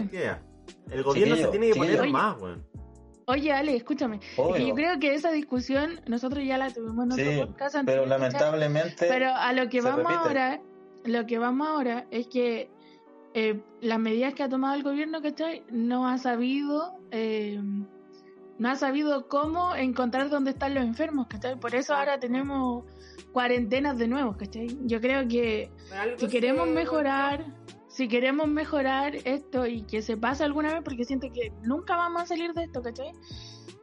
El 0.91 1.03
gobierno 1.03 1.36
Chiquillo, 1.36 1.36
se 1.38 1.57
tiene 1.57 1.67
que 1.71 1.80
poner 1.80 2.09
más, 2.09 2.41
weón. 2.41 2.67
Oye, 3.28 3.53
Ale, 3.53 3.78
escúchame. 3.78 4.17
Es 4.17 4.36
que 4.36 4.41
obvio. 4.41 4.67
yo 4.67 4.75
creo 4.75 4.99
que 4.99 5.13
esa 5.13 5.32
discusión 5.32 6.01
nosotros 6.07 6.43
ya 6.45 6.57
la 6.57 6.69
tuvimos 6.73 7.05
en 7.05 7.11
Sí, 7.25 7.39
otro 7.39 7.47
podcast 7.53 7.78
pero 7.86 8.05
lamentablemente 8.05 9.05
Pero 9.07 9.34
a 9.34 9.53
lo 9.53 9.69
que 9.69 9.80
vamos 9.80 9.99
repite. 9.99 10.15
ahora, 10.19 10.61
lo 11.05 11.25
que 11.25 11.39
vamos 11.39 11.65
ahora 11.65 12.05
es 12.11 12.28
que 12.28 12.69
eh, 13.34 13.61
las 13.80 13.99
medidas 13.99 14.34
que 14.34 14.43
ha 14.43 14.49
tomado 14.49 14.75
el 14.75 14.84
gobierno, 14.84 15.21
¿cachai? 15.21 15.63
No 15.71 16.09
ha 16.09 16.17
sabido, 16.17 16.99
eh, 17.11 17.61
no 18.60 18.70
ha 18.70 18.76
sabido 18.76 19.28
cómo 19.28 19.76
encontrar 19.76 20.30
dónde 20.30 20.51
están 20.51 20.74
los 20.74 20.84
enfermos, 20.84 21.28
¿cachai? 21.28 21.60
Por 21.60 21.76
eso 21.76 21.93
ahora 21.93 22.20
tenemos 22.20 22.86
cuarentenas 23.32 23.97
de 23.97 24.08
nuevo, 24.08 24.36
¿cachai? 24.38 24.78
Yo 24.84 24.99
creo 25.01 25.28
que 25.28 25.72
si 26.18 26.28
queremos 26.28 26.68
mejorar, 26.68 27.45
si 27.88 28.08
queremos 28.08 28.47
mejorar 28.47 29.16
esto 29.26 29.66
y 29.66 29.84
que 29.84 30.01
se 30.01 30.18
pase 30.18 30.43
alguna 30.43 30.74
vez, 30.74 30.82
porque 30.84 31.03
siento 31.05 31.28
que 31.32 31.51
nunca 31.64 31.95
vamos 31.95 32.24
a 32.24 32.26
salir 32.26 32.53
de 32.53 32.64
esto, 32.64 32.82
¿cachai? 32.82 33.12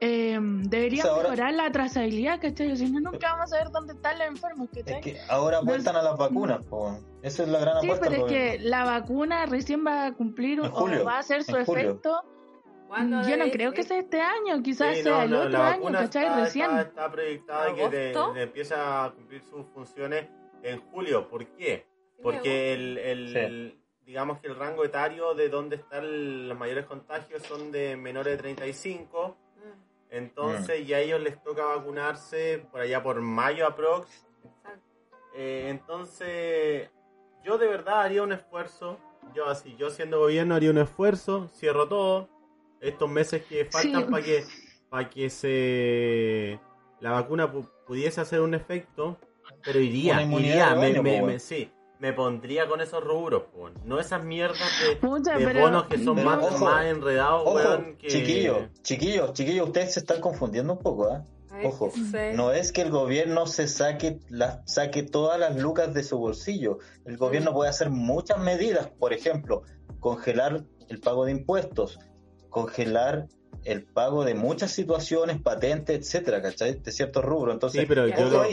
Eh, 0.00 0.38
deberíamos 0.40 1.04
O 1.04 1.08
sea, 1.08 1.16
ahora- 1.16 1.30
mejorar 1.30 1.54
la 1.54 1.70
trazabilidad, 1.72 2.40
¿cachai? 2.40 2.76
Si 2.76 2.90
no, 2.90 3.00
nunca 3.00 3.30
vamos 3.32 3.44
a 3.52 3.56
saber 3.56 3.70
dónde 3.72 3.94
están 3.94 4.18
los 4.18 4.26
enfermos, 4.28 4.68
¿cachai? 4.74 4.94
es 4.94 5.00
que 5.00 5.16
ahora 5.28 5.58
apuestan 5.58 5.96
a 5.96 6.02
las 6.02 6.16
vacunas, 6.18 6.64
po. 6.66 6.98
esa 7.22 7.42
es 7.44 7.48
la 7.48 7.58
gran 7.60 7.80
Sí, 7.80 7.86
apuesta. 7.86 8.08
pero 8.10 8.26
es 8.26 8.32
que 8.32 8.58
la 8.60 8.84
vacuna 8.84 9.46
recién 9.46 9.86
va 9.86 10.06
a 10.06 10.12
cumplir 10.14 10.60
julio, 10.68 11.02
o 11.02 11.04
va 11.04 11.14
a 11.16 11.18
hacer 11.20 11.44
su 11.44 11.56
efecto. 11.56 12.20
¿Cuándo 12.94 13.28
Yo 13.28 13.36
no 13.36 13.50
creo 13.50 13.72
que 13.72 13.82
sea 13.82 13.98
este 13.98 14.20
año, 14.20 14.62
quizás 14.62 14.96
Sí, 14.96 15.02
sea 15.02 15.12
no, 15.16 15.22
el 15.22 15.30
no, 15.30 15.40
otro 15.42 15.62
año, 15.62 15.92
¿cachai? 15.92 16.24
está, 16.26 16.44
Recién. 16.44 16.70
está, 16.70 16.82
está 16.82 17.10
proyectada 17.10 17.74
que 17.74 17.88
de, 17.88 18.12
empieza 18.42 19.04
a 19.06 19.12
cumplir 19.12 19.42
sus 19.42 19.66
funciones 19.74 20.28
en 20.62 20.80
julio. 20.90 21.28
¿Por 21.28 21.44
qué? 21.56 21.86
Porque 22.22 22.72
el, 22.72 22.98
el- 22.98 23.80
digamos 24.06 24.38
que 24.38 24.46
el 24.48 24.54
rango 24.56 24.84
etario 24.84 25.34
de 25.34 25.48
donde 25.48 25.76
están 25.76 26.48
los 26.48 26.56
mayores 26.58 26.84
contagios 26.86 27.42
son 27.42 27.72
de 27.72 27.96
menores 27.96 28.32
de 28.36 28.38
35. 28.38 29.36
Ah, 29.58 29.74
Entonces 30.10 30.86
ya 30.86 30.98
a 30.98 31.00
ellos 31.00 31.20
les 31.20 31.42
toca 31.42 31.64
vacunarse 31.64 32.64
por 32.70 32.80
allá 32.80 33.02
por 33.02 33.20
mayo 33.20 33.66
aprox. 33.66 34.24
exacto. 34.44 34.80
Eh, 35.34 35.66
entonces, 35.68 36.90
yo 37.42 37.58
de 37.58 37.66
verdad 37.66 38.02
haría 38.02 38.22
un 38.22 38.32
esfuerzo. 38.32 38.98
Yo 39.34 39.46
así, 39.48 39.74
yo 39.76 39.90
siendo 39.90 40.20
gobierno 40.20 40.54
haría 40.54 40.70
un 40.70 40.78
esfuerzo, 40.78 41.48
cierro 41.48 41.88
todo. 41.88 42.28
Estos 42.84 43.08
meses 43.10 43.42
que 43.48 43.64
faltan 43.64 44.04
Sí. 44.04 44.10
para 44.10 44.24
que 44.24 44.44
para 44.90 45.10
que 45.10 45.28
se 45.74 46.60
la 47.00 47.10
vacuna 47.10 47.52
pu- 47.52 47.68
pudiese 47.86 48.20
hacer 48.20 48.40
un 48.40 48.54
efecto, 48.54 49.18
pero 49.64 49.80
iría, 49.80 50.22
iría, 50.22 50.74
me, 50.76 51.00
me- 51.02 51.38
sí, 51.40 51.70
me 51.98 52.12
pondría 52.12 52.68
con 52.68 52.80
esos 52.80 53.02
rubros, 53.02 53.44
po, 53.52 53.70
no 53.84 53.98
esas 53.98 54.22
mierdas 54.24 54.60
de, 54.86 54.96
Pucha, 54.96 55.36
de 55.36 55.44
pero- 55.46 55.62
bonos 55.62 55.86
que 55.86 55.98
son 55.98 56.22
más, 56.22 56.38
ojo, 56.44 56.64
más 56.64 56.86
enredados, 56.86 57.42
Ojo, 57.44 57.54
weón, 57.56 57.96
que 57.96 58.06
chiquillos, 58.08 58.58
chiquillos, 58.82 59.32
chiquillos, 59.32 59.66
ustedes 59.66 59.94
se 59.94 60.00
están 60.00 60.20
confundiendo 60.20 60.74
un 60.74 60.78
poco, 60.78 61.10
¿ah? 61.12 61.24
Ojo. 61.64 61.92
No 62.34 62.52
es 62.52 62.72
que 62.72 62.82
el 62.82 62.90
gobierno 62.90 63.46
se 63.46 63.68
saque, 63.68 64.18
la- 64.28 64.62
saque 64.66 65.02
todas 65.04 65.38
las 65.38 65.56
lucas 65.56 65.94
de 65.94 66.02
su 66.02 66.18
bolsillo. 66.18 66.78
El 67.04 67.16
gobierno 67.16 67.52
puede 67.52 67.70
hacer 67.70 67.90
muchas 67.90 68.38
medidas, 68.40 68.88
por 68.98 69.12
ejemplo, 69.12 69.62
congelar 70.00 70.64
el 70.88 71.00
pago 71.00 71.24
de 71.24 71.30
impuestos, 71.30 71.98
congelar 72.54 73.26
el 73.64 73.82
pago 73.82 74.24
de 74.24 74.34
muchas 74.34 74.70
situaciones, 74.72 75.40
patentes, 75.40 75.98
etcétera, 75.98 76.40
¿cachai? 76.42 76.74
De 76.74 76.92
ciertos 76.92 77.24
rubros. 77.24 77.54
Entonces, 77.54 77.80
Sí, 77.80 77.86
pero 77.88 78.06
yo 78.06 78.28
lo- 78.28 78.44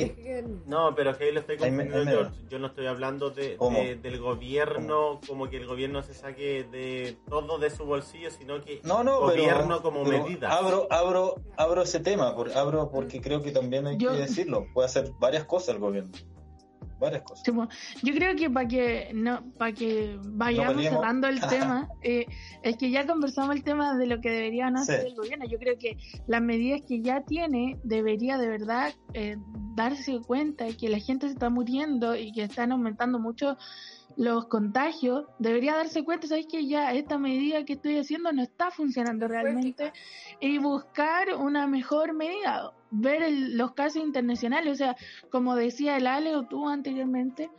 No, 0.67 0.95
pero 0.95 1.15
que 1.17 1.25
ahí 1.25 1.31
lo 1.33 1.41
estoy 1.41 1.57
Ahí 1.61 1.69
me- 1.69 1.83
confundiendo. 1.83 2.29
me 2.29 2.29
yo, 2.37 2.49
yo 2.49 2.59
no 2.59 2.67
estoy 2.67 2.87
hablando 2.87 3.29
de, 3.29 3.57
del 4.01 4.19
gobierno, 4.19 5.19
como 5.27 5.49
que 5.49 5.57
el 5.57 5.67
gobierno 5.67 6.01
se 6.01 6.13
saque 6.13 6.63
de 6.71 7.17
todo 7.29 7.59
de 7.59 7.69
su 7.69 7.83
bolsillo, 7.85 8.31
sino 8.31 8.61
que 8.63 8.79
No, 8.83 9.03
no, 9.03 9.19
gobierno 9.19 9.67
pero, 9.67 9.81
como 9.81 10.03
pero 10.05 10.23
medida. 10.23 10.49
Abro, 10.57 10.87
abro, 10.89 11.35
abro 11.57 11.81
ese 11.83 11.99
tema, 11.99 12.33
por, 12.35 12.51
abro 12.57 12.89
porque 12.89 13.19
creo 13.21 13.41
que 13.43 13.51
también 13.51 13.85
hay 13.87 13.97
Yo- 13.97 14.13
que 14.13 14.17
decirlo. 14.19 14.65
Puede 14.73 14.85
hacer 14.87 15.11
varias 15.19 15.43
cosas 15.43 15.75
el 15.75 15.81
gobierno. 15.81 16.11
Varias 17.01 17.23
cosas. 17.23 17.43
Sí, 17.43 17.51
yo 18.03 18.13
creo 18.13 18.35
que 18.35 18.49
para 18.49 18.67
que 18.67 19.11
no 19.13 19.43
para 19.57 19.73
que 19.73 20.17
vayamos 20.23 20.75
peleemos. 20.75 20.99
cerrando 21.01 21.27
el 21.27 21.39
tema 21.49 21.89
eh, 22.03 22.25
es 22.63 22.77
que 22.77 22.91
ya 22.91 23.05
conversamos 23.07 23.55
el 23.55 23.63
tema 23.63 23.97
de 23.97 24.05
lo 24.05 24.21
que 24.21 24.29
debería 24.29 24.69
no 24.69 24.85
Sí. 24.85 24.91
hacer 24.93 25.07
el 25.07 25.15
gobierno 25.15 25.45
yo 25.45 25.57
creo 25.57 25.77
que 25.77 25.97
las 26.27 26.41
medidas 26.41 26.81
que 26.87 27.01
ya 27.01 27.21
tiene 27.21 27.77
debería 27.83 28.37
de 28.37 28.47
verdad 28.47 28.93
eh, 29.13 29.35
darse 29.75 30.19
cuenta 30.21 30.65
que 30.79 30.89
la 30.89 30.99
gente 30.99 31.27
se 31.27 31.33
está 31.33 31.49
muriendo 31.49 32.15
y 32.15 32.31
que 32.31 32.43
están 32.43 32.71
aumentando 32.71 33.17
mucho 33.19 33.57
los 34.17 34.45
contagios 34.47 35.25
debería 35.39 35.75
darse 35.75 36.03
cuenta 36.03 36.27
sabes 36.27 36.47
que 36.47 36.67
ya 36.67 36.91
esta 36.93 37.17
medida 37.17 37.63
que 37.65 37.73
estoy 37.73 37.97
haciendo 37.97 38.31
no 38.31 38.41
está 38.41 38.71
funcionando 38.71 39.27
realmente. 39.27 39.93
y 40.39 40.57
buscar 40.57 41.35
una 41.35 41.67
mejor 41.67 42.13
medida 42.13 42.71
ver 42.89 43.21
el- 43.23 43.57
los 43.57 43.73
casos 43.73 44.01
internacionales. 44.03 44.73
O 44.73 44.75
sea 44.75 44.95
como 45.29 45.55
decía 45.55 45.97
el 45.97 46.07
Ale 46.07 46.35
o 46.35 46.43
tú 46.43 46.67
anteriormente, 46.67 47.49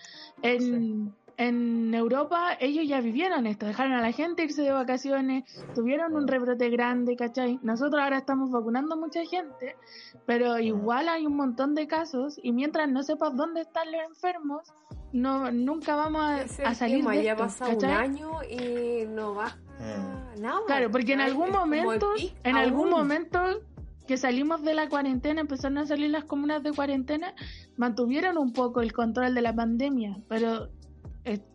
en, 0.43 1.15
en 1.39 1.95
Europa 1.95 2.57
ellos 2.61 2.87
ya 2.87 3.01
vivieron 3.01 3.47
esto, 3.47 3.67
dejaron 3.67 3.95
a 3.95 4.01
la 4.03 4.13
gente 4.13 4.45
irse 4.45 4.63
de 4.63 4.73
vacaciones, 4.73 5.45
tuvieron 5.75 6.15
un 6.15 6.29
rebrote 6.29 6.69
grande, 6.71 7.17
¿cachai? 7.17 7.59
Nosotros 7.63 8.03
ahora 8.03 8.19
estamos 8.19 8.51
vacunando 8.51 8.95
a 8.95 8.99
mucha 8.99 9.25
gente, 9.25 9.77
pero 10.27 10.59
igual 10.59 11.09
hay 11.09 11.27
un 11.27 11.37
montón 11.37 11.75
de 11.75 11.87
casos 11.87 12.39
y 12.43 12.53
mientras 12.53 12.89
no 12.89 13.03
sepas 13.03 13.35
dónde 13.35 13.63
están 13.63 13.91
los 13.91 14.03
enfermos, 14.03 14.71
no 15.13 15.51
nunca 15.53 15.95
vamos 15.95 16.23
a, 16.23 16.43
es 16.43 16.79
salir 16.79 16.99
tema, 16.99 17.13
de 17.13 17.25
ya 17.25 17.37
pasa 17.37 17.69
un 17.69 17.85
año 17.85 18.31
y 18.45 19.07
no 19.07 19.35
baja 19.35 19.59
Mm. 19.83 20.41
nada. 20.41 20.61
Claro, 20.67 20.91
porque 20.91 21.13
en 21.13 21.21
algún 21.21 21.51
momento, 21.51 22.13
en 22.45 22.57
algún 22.57 22.89
momento 22.89 23.41
que 24.07 24.17
salimos 24.17 24.63
de 24.63 24.75
la 24.75 24.89
cuarentena, 24.89 25.41
empezaron 25.41 25.79
a 25.79 25.87
salir 25.87 26.11
las 26.11 26.25
comunas 26.25 26.63
de 26.63 26.73
cuarentena, 26.73 27.35
mantuvieron 27.77 28.39
un 28.39 28.53
poco 28.53 28.81
el 28.81 28.93
control 28.93 29.35
de 29.35 29.43
la 29.43 29.55
pandemia, 29.55 30.19
pero 30.29 30.69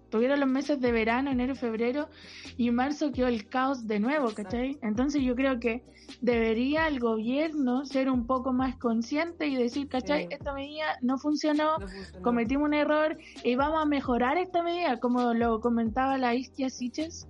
estuvieron 0.08 0.40
los 0.40 0.48
meses 0.48 0.80
de 0.80 0.94
verano, 0.94 1.32
enero, 1.32 1.54
febrero 1.54 2.08
y 2.56 2.72
marzo 2.72 3.12
quedó 3.12 3.28
el 3.28 3.50
caos 3.50 3.88
de 3.88 4.00
nuevo, 4.00 4.34
¿cachai? 4.34 4.78
Entonces 4.82 5.22
yo 5.22 5.36
creo 5.36 5.60
que 5.60 5.84
debería 6.22 6.88
el 6.88 7.00
gobierno 7.02 7.84
ser 7.86 8.10
un 8.10 8.26
poco 8.26 8.54
más 8.54 8.78
consciente 8.78 9.48
y 9.48 9.58
decir, 9.58 9.90
¿cachai? 9.90 10.24
Sí. 10.24 10.28
Esta 10.32 10.54
medida 10.54 10.98
no 11.02 11.18
funcionó, 11.18 11.78
No 11.78 11.88
funcionó. 11.90 12.24
cometimos 12.24 12.68
un 12.70 12.74
error 12.74 13.18
y 13.44 13.56
vamos 13.56 13.82
a 13.82 13.86
mejorar 13.86 14.38
esta 14.38 14.64
medida, 14.64 14.98
como 15.02 15.34
lo 15.34 15.60
comentaba 15.60 16.18
la 16.18 16.34
Istia 16.36 16.70
Siches. 16.70 17.28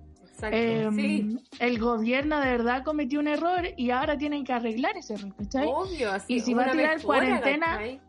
Eh, 0.52 0.88
sí, 0.94 1.36
El 1.58 1.80
gobierno 1.80 2.38
de 2.38 2.46
verdad 2.46 2.84
cometió 2.84 3.18
un 3.18 3.26
error 3.26 3.70
y 3.76 3.90
ahora 3.90 4.16
tienen 4.16 4.44
que 4.44 4.52
arreglar 4.52 4.96
ese 4.96 5.14
error, 5.14 5.34
¿cachai? 5.36 5.66
obvio. 5.66 6.12
Así, 6.12 6.34
y 6.34 6.40
si 6.40 6.54
va 6.54 6.66
a 6.66 6.70
tirar 6.70 6.96
mejora, 6.98 7.18
cuarentena, 7.18 7.66
¿cachai? 7.66 8.00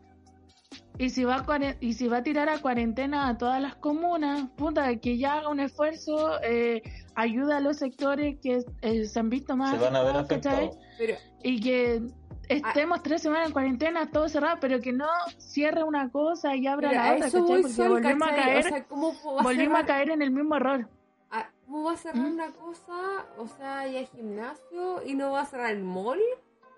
Y 1.00 1.08
si 1.08 1.24
va 1.24 1.36
a 1.36 1.74
y 1.80 1.94
si 1.94 2.08
va 2.08 2.18
a 2.18 2.22
tirar 2.22 2.50
a 2.50 2.58
cuarentena 2.58 3.28
a 3.28 3.38
todas 3.38 3.58
las 3.62 3.74
comunas, 3.74 4.50
puta, 4.54 4.94
que 4.96 5.16
ya 5.16 5.38
haga 5.38 5.48
un 5.48 5.58
esfuerzo, 5.60 6.38
eh, 6.42 6.82
ayuda 7.14 7.56
a 7.56 7.60
los 7.60 7.78
sectores 7.78 8.36
que 8.42 8.62
eh, 8.82 9.06
se 9.06 9.18
han 9.18 9.30
visto 9.30 9.56
más 9.56 9.78
Se 9.78 9.82
van 9.82 9.96
a 9.96 10.02
ver 10.02 10.16
afectados. 10.18 10.76
Pero 10.98 11.16
Y 11.42 11.58
que 11.62 12.02
estemos 12.50 13.02
tres 13.02 13.22
semanas 13.22 13.46
en 13.46 13.52
cuarentena, 13.54 14.10
todo 14.10 14.28
cerrado, 14.28 14.58
pero 14.60 14.78
que 14.80 14.92
no 14.92 15.06
cierre 15.38 15.82
una 15.84 16.10
cosa 16.10 16.54
y 16.54 16.66
abra 16.66 16.92
la 16.92 17.14
otra, 17.14 17.26
eso 17.28 17.38
¿cachai? 17.38 17.40
voy, 17.50 17.62
Porque 17.62 17.74
Sol, 17.76 17.88
volvemos 17.88 18.28
a 18.28 18.34
caer, 18.34 18.66
O 18.66 18.68
sea, 18.68 18.84
¿cómo 18.84 19.08
a 19.38 19.42
volvimos 19.42 19.74
a 19.78 19.80
cerrar- 19.80 19.86
caer 19.86 20.10
en 20.10 20.20
el 20.20 20.30
mismo 20.32 20.54
error. 20.56 20.86
ah, 21.30 21.48
¿Cómo 21.64 21.84
va 21.84 21.92
a 21.92 21.96
cerrar 21.96 22.22
¿Mm? 22.26 22.34
una 22.34 22.50
cosa? 22.52 22.92
O 23.38 23.46
sea, 23.46 23.86
ya 23.86 24.04
gimnasio 24.04 25.02
y 25.06 25.14
no 25.14 25.30
va 25.30 25.40
a 25.40 25.46
cerrar 25.46 25.70
el 25.70 25.82
mall. 25.82 26.20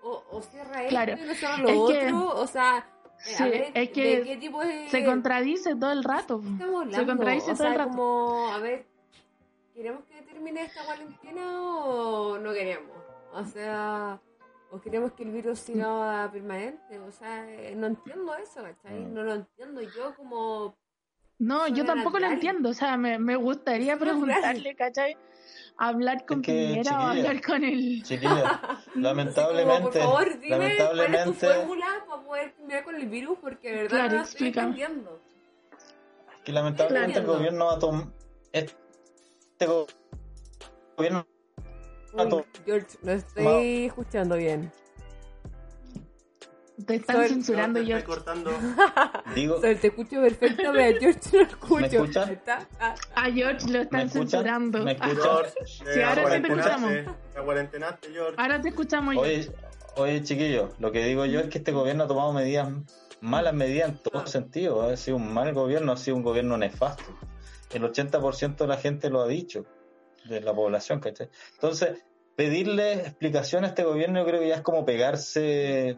O, 0.05 0.21
o 0.31 0.41
cierra 0.41 0.79
esto 0.83 0.89
Claro, 0.89 1.13
y 1.13 1.27
no 1.27 1.33
cierra 1.33 1.57
lo 1.57 1.67
es 1.69 1.73
que- 1.99 2.05
otro. 2.13 2.35
O 2.41 2.47
sea, 2.47 2.85
Sí, 3.23 3.43
ver, 3.43 3.71
es 3.73 3.89
que 3.91 4.19
¿de 4.19 4.23
qué 4.23 4.37
tipo 4.37 4.59
de... 4.61 4.89
Se 4.89 5.05
contradice 5.05 5.75
todo 5.75 5.91
el 5.91 6.03
rato. 6.03 6.39
po. 6.39 6.47
estamos 6.47 6.81
hablando? 6.81 6.97
Se 6.97 7.05
contradice 7.05 7.51
o 7.51 7.55
todo 7.55 7.67
el 7.67 7.75
rato. 7.75 7.89
como, 7.91 8.47
a 8.51 8.59
ver, 8.59 8.85
¿queremos 9.73 10.03
que 10.05 10.21
termine 10.23 10.63
esta 10.63 10.83
cuarentena 10.83 11.61
o 11.61 12.37
no 12.37 12.51
queremos? 12.51 12.97
O 13.31 13.45
sea, 13.45 14.19
¿o 14.71 14.81
queremos 14.81 15.13
que 15.13 15.23
el 15.23 15.31
virus 15.31 15.59
siga 15.59 16.29
permanente? 16.31 16.99
O 16.99 17.11
sea, 17.11 17.45
no 17.75 17.87
entiendo 17.87 18.35
eso, 18.35 18.61
¿cachai? 18.61 18.99
Mm. 18.99 19.13
No 19.13 19.23
lo 19.23 19.33
entiendo 19.35 19.81
yo 19.81 20.15
como... 20.15 20.75
No, 21.39 21.67
yo 21.67 21.85
tampoco 21.85 22.19
lo 22.19 22.27
entiendo, 22.27 22.69
o 22.69 22.73
sea, 22.73 22.97
me, 22.97 23.19
me 23.19 23.35
gustaría 23.35 23.97
preguntarle, 23.99 24.75
¿cachai? 24.75 25.17
Hablar 25.77 26.25
con 26.25 26.39
Es 26.41 26.45
que, 26.45 26.51
Piñera 26.53 26.79
o 26.79 26.83
chiquilla. 26.83 27.09
hablar 27.29 27.41
con 27.45 27.63
el... 27.63 28.03
Chiquillos, 28.03 28.43
Así 28.87 28.99
lamentablemente, 28.99 29.81
como, 29.81 29.91
por 29.91 29.93
favor, 30.01 30.39
dime 30.39 30.57
cuál 30.57 30.61
es 30.71 30.77
tu 30.77 30.83
lamentablemente, 30.95 31.47
fórmula 31.47 31.87
para 32.07 32.21
poder 32.23 32.53
cambiar 32.53 32.83
con 32.83 32.95
el 32.95 33.09
virus, 33.09 33.37
porque 33.41 33.69
de 33.69 33.75
verdad 33.83 33.89
Claro, 33.89 34.15
no 34.17 34.23
estoy 34.23 34.47
entendiendo. 34.47 35.19
que 36.43 36.51
lamentablemente 36.51 37.19
el 37.19 37.25
gobierno 37.25 37.65
va 37.65 37.73
a 37.75 37.79
tomar 37.79 38.05
este 38.51 39.65
go- 39.65 39.87
gobierno 40.97 41.25
Uy, 42.13 42.43
George, 42.65 42.97
no 43.01 43.11
estoy 43.11 43.85
escuchando 43.85 44.35
bien. 44.37 44.71
Te 46.87 46.95
están 46.95 47.17
Sol- 47.17 47.27
censurando, 47.27 47.79
Te 47.79 47.85
yo. 47.85 47.97
estoy 47.97 48.13
cortando. 48.15 48.51
digo, 49.35 49.61
Sol, 49.61 49.77
te 49.79 49.87
escucho 49.87 50.21
perfecto, 50.21 50.63
pero 50.73 50.79
a 50.95 50.99
George 50.99 51.19
no 51.31 51.39
lo 51.39 51.45
escucho. 51.45 51.75
¿Me 51.81 51.87
escuchan? 51.87 52.29
¿Está? 52.31 52.67
Ah, 52.79 52.95
A 53.15 53.31
George 53.31 53.67
lo 53.67 53.73
¿me 53.73 53.81
están 53.83 54.09
censurando. 54.09 54.83
¿Me 54.83 54.91
Ah, 54.91 54.93
escuchan? 54.93 55.23
George, 55.23 55.51
Sí, 55.65 55.83
eh, 55.87 56.03
ahora 56.03 56.15
sí 56.35 56.41
te 56.41 57.37
acuarentenaste, 57.39 58.07
te 58.07 58.13
George. 58.13 58.35
ahora 58.41 58.61
te 58.61 58.69
escuchamos, 58.69 59.13
George. 59.13 59.31
Oye, 59.39 59.51
oye, 59.97 60.23
chiquillos, 60.23 60.71
lo 60.79 60.91
que 60.91 61.05
digo 61.05 61.25
yo 61.25 61.41
es 61.41 61.49
que 61.49 61.59
este 61.59 61.71
gobierno 61.71 62.05
ha 62.05 62.07
tomado 62.07 62.33
medidas, 62.33 62.67
malas 63.21 63.53
medidas 63.53 63.89
en 63.89 63.97
todo 63.99 64.25
sentido. 64.25 64.81
Ha 64.81 64.97
sido 64.97 65.17
un 65.17 65.31
mal 65.31 65.53
gobierno, 65.53 65.91
ha 65.91 65.97
sido 65.97 66.17
un 66.17 66.23
gobierno 66.23 66.57
nefasto. 66.57 67.03
El 67.71 67.83
80% 67.83 68.55
de 68.57 68.67
la 68.67 68.77
gente 68.77 69.09
lo 69.11 69.21
ha 69.21 69.27
dicho, 69.27 69.65
de 70.25 70.41
la 70.41 70.53
población, 70.53 70.99
¿cachai? 70.99 71.29
Entonces, 71.53 72.03
pedirle 72.35 72.93
explicación 72.93 73.63
a 73.63 73.67
este 73.67 73.83
gobierno 73.83 74.19
yo 74.21 74.25
creo 74.25 74.39
que 74.41 74.47
ya 74.47 74.55
es 74.55 74.61
como 74.61 74.85
pegarse 74.85 75.97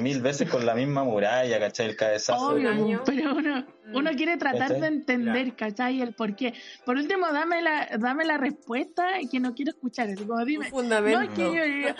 mil 0.00 0.20
veces 0.20 0.48
con 0.50 0.64
la 0.66 0.74
misma 0.74 1.04
muralla, 1.04 1.58
¿cachai? 1.58 1.86
El 1.86 1.96
cabezazo. 1.96 2.48
Obvio, 2.48 3.02
pero 3.04 3.34
uno, 3.34 3.64
Mm. 3.84 3.96
uno 3.96 4.10
quiere 4.16 4.38
tratar 4.38 4.60
¿Cachai? 4.68 4.80
de 4.80 4.86
entender, 4.86 5.54
¿cachai? 5.56 6.00
El 6.00 6.14
por 6.14 6.34
qué. 6.34 6.54
Por 6.86 6.96
último, 6.96 7.26
dame 7.32 7.60
la, 7.60 7.86
dame 7.98 8.24
la 8.24 8.38
respuesta 8.38 9.06
que 9.30 9.40
no 9.40 9.54
quiero 9.54 9.72
escuchar. 9.72 10.08
Así 10.08 10.24
como 10.24 10.42
dime. 10.44 10.70
No, 10.70 11.20
es 11.20 11.28
que 11.30 11.42
yo, 11.54 11.94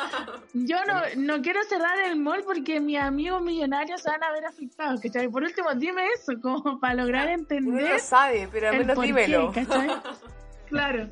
yo 0.54 0.76
no, 0.86 1.02
no 1.16 1.42
quiero 1.42 1.62
cerrar 1.64 1.98
el 2.06 2.16
mall 2.16 2.42
porque 2.42 2.80
mis 2.80 2.98
amigos 2.98 3.42
millonarios 3.42 4.00
se 4.00 4.08
van 4.10 4.24
a 4.24 4.32
ver 4.32 4.46
afectados, 4.46 4.98
¿cachai? 5.02 5.28
Por 5.28 5.42
último, 5.42 5.74
dime 5.74 6.06
eso, 6.14 6.32
como 6.40 6.80
para 6.80 6.94
lograr 6.94 7.24
Uno 7.26 7.34
entender 7.34 7.90
lo 7.90 7.98
sabe, 7.98 8.48
pero 8.50 8.70
al 8.70 8.78
menos 8.78 8.98
dímelo. 9.00 9.52
qué, 9.52 9.66
¿cachai? 9.66 9.88
Claro, 10.66 11.06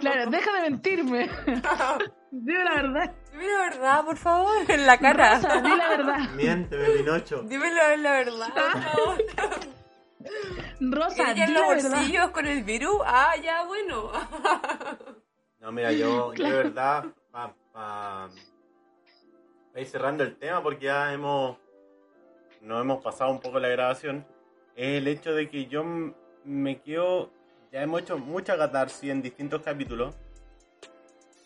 claro, 0.00 0.30
deja 0.30 0.52
de 0.52 0.70
mentirme. 0.70 1.28
Dime 2.30 2.64
la 2.64 2.74
verdad. 2.74 3.14
Dime 3.38 3.52
la 3.52 3.58
verdad, 3.70 4.04
por 4.04 4.16
favor, 4.16 4.56
en 4.68 4.86
la 4.86 4.98
cara. 4.98 5.36
Rosa, 5.36 5.60
di 5.60 5.68
la 5.76 5.88
verdad. 5.88 6.18
Miénteme, 6.34 6.90
Pinocho. 6.90 7.42
Dímelo 7.42 7.82
en 7.94 8.02
la 8.02 8.12
verdad, 8.12 8.48
por 8.72 8.82
favor. 8.82 9.18
Rosa, 10.80 11.22
¿Ella 11.22 11.34
di 11.34 11.40
en 11.42 11.54
los 11.54 11.68
verdad. 11.68 11.90
bolsillos 11.90 12.30
con 12.30 12.46
el 12.46 12.64
virus? 12.64 12.96
Ah, 13.04 13.34
ya, 13.42 13.64
bueno. 13.64 14.10
No, 15.60 15.72
mira, 15.72 15.92
yo, 15.92 16.32
yo 16.34 16.44
de 16.46 16.52
verdad, 16.52 17.04
pa, 17.30 17.52
pa 17.72 18.28
ir 19.76 19.86
cerrando 19.86 20.24
el 20.24 20.36
tema, 20.36 20.60
porque 20.62 20.86
ya 20.86 21.12
hemos, 21.12 21.56
nos 22.60 22.80
hemos 22.80 23.02
pasado 23.02 23.30
un 23.30 23.40
poco 23.40 23.60
la 23.60 23.68
grabación, 23.68 24.26
es 24.74 24.98
el 24.98 25.06
hecho 25.08 25.32
de 25.34 25.48
que 25.48 25.66
yo 25.66 25.84
me 26.44 26.80
quedo, 26.80 27.30
ya 27.72 27.82
hemos 27.82 28.00
hecho 28.02 28.18
mucha 28.18 28.56
catarsis 28.56 29.10
en 29.10 29.22
distintos 29.22 29.62
capítulos, 29.62 30.16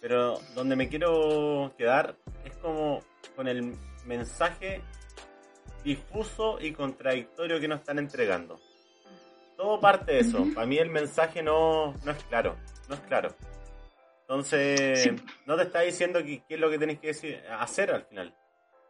pero 0.02 0.38
donde 0.54 0.76
me 0.76 0.88
quiero 0.90 1.72
quedar 1.78 2.16
es 2.44 2.54
como 2.56 3.00
con 3.34 3.48
el 3.48 3.74
mensaje 4.04 4.82
difuso 5.84 6.58
y 6.60 6.72
contradictorio 6.72 7.58
que 7.60 7.68
nos 7.68 7.80
están 7.80 7.98
entregando. 7.98 8.60
Todo 9.56 9.80
parte 9.80 10.12
de 10.12 10.18
eso. 10.20 10.44
Para 10.54 10.66
mí 10.66 10.76
el 10.78 10.90
mensaje 10.90 11.42
no, 11.42 11.94
no 12.04 12.10
es 12.12 12.22
claro. 12.24 12.56
No 12.88 12.96
es 12.96 13.00
claro. 13.02 13.34
Entonces, 14.22 15.02
Sí. 15.02 15.10
no 15.46 15.56
te 15.56 15.62
está 15.62 15.80
diciendo 15.80 16.20
qué 16.24 16.42
es 16.48 16.60
lo 16.60 16.70
que 16.70 16.78
tenés 16.78 16.98
que 16.98 17.08
decir- 17.08 17.42
hacer 17.58 17.90
al 17.92 18.04
final. 18.04 18.34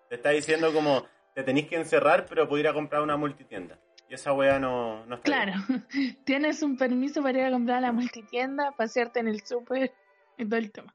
Te 0.08 0.16
está 0.16 0.30
diciendo 0.30 0.72
como 0.72 1.04
te 1.34 1.42
tenéis 1.42 1.68
que 1.68 1.76
encerrar, 1.76 2.26
pero 2.28 2.48
puedo 2.48 2.60
ir 2.60 2.68
a 2.68 2.74
comprar 2.74 3.02
una 3.02 3.16
multitienda. 3.16 3.78
Y 4.08 4.14
esa 4.14 4.32
wea 4.34 4.58
no, 4.58 5.04
no 5.06 5.14
está 5.16 5.24
Claro, 5.24 5.52
bien. 5.68 5.86
tienes 6.24 6.62
un 6.62 6.76
permiso 6.76 7.22
para 7.22 7.38
ir 7.38 7.44
a 7.46 7.50
comprar 7.50 7.78
a 7.78 7.80
la 7.80 7.92
multitienda, 7.92 8.72
pasearte 8.72 9.20
en 9.20 9.28
el 9.28 9.40
súper 9.44 9.92
y 10.38 10.44
todo 10.46 10.58
el 10.58 10.70
tema. 10.72 10.92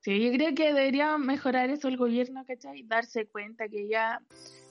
Sí, 0.00 0.20
yo 0.24 0.32
creo 0.32 0.54
que 0.54 0.72
debería 0.72 1.18
mejorar 1.18 1.70
eso 1.70 1.88
el 1.88 1.96
gobierno, 1.96 2.44
¿cachai? 2.46 2.82
Darse 2.84 3.26
cuenta 3.26 3.68
que 3.68 3.88
ya 3.88 4.20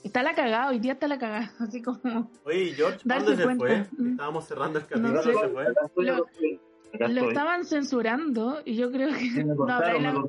está 0.03 0.24
la 0.24 0.34
cagada, 0.34 0.70
hoy 0.70 0.80
día 0.80 0.93
está 0.93 1.08
la 1.08 1.20
cagada, 1.20 1.51
así 1.60 1.82
como 1.82 2.32
Oye, 2.45 2.74
George, 2.76 2.99
¿para 3.08 3.24
Darse 3.24 3.26
¿dónde 3.26 3.38
se 3.38 3.43
fue? 3.43 3.58
cuenta. 3.58 4.10
Estábamos 4.12 4.45
cerrando 4.47 4.80
el 4.80 4.86
No 4.86 4.89
capítulo, 5.14 5.24
sé. 5.24 5.34
se 5.34 5.49
fue. 5.49 5.66
lo, 6.05 7.08
lo 7.10 7.28
estaban 7.30 7.66
censurando 7.66 8.62
y 8.66 8.76
yo 8.76 8.89
creo 8.91 9.10
que 9.10 9.20
Sí, 9.20 9.43
no 9.43 9.55
cortaron, 9.55 10.01
me 10.01 10.14
la-. 10.14 10.24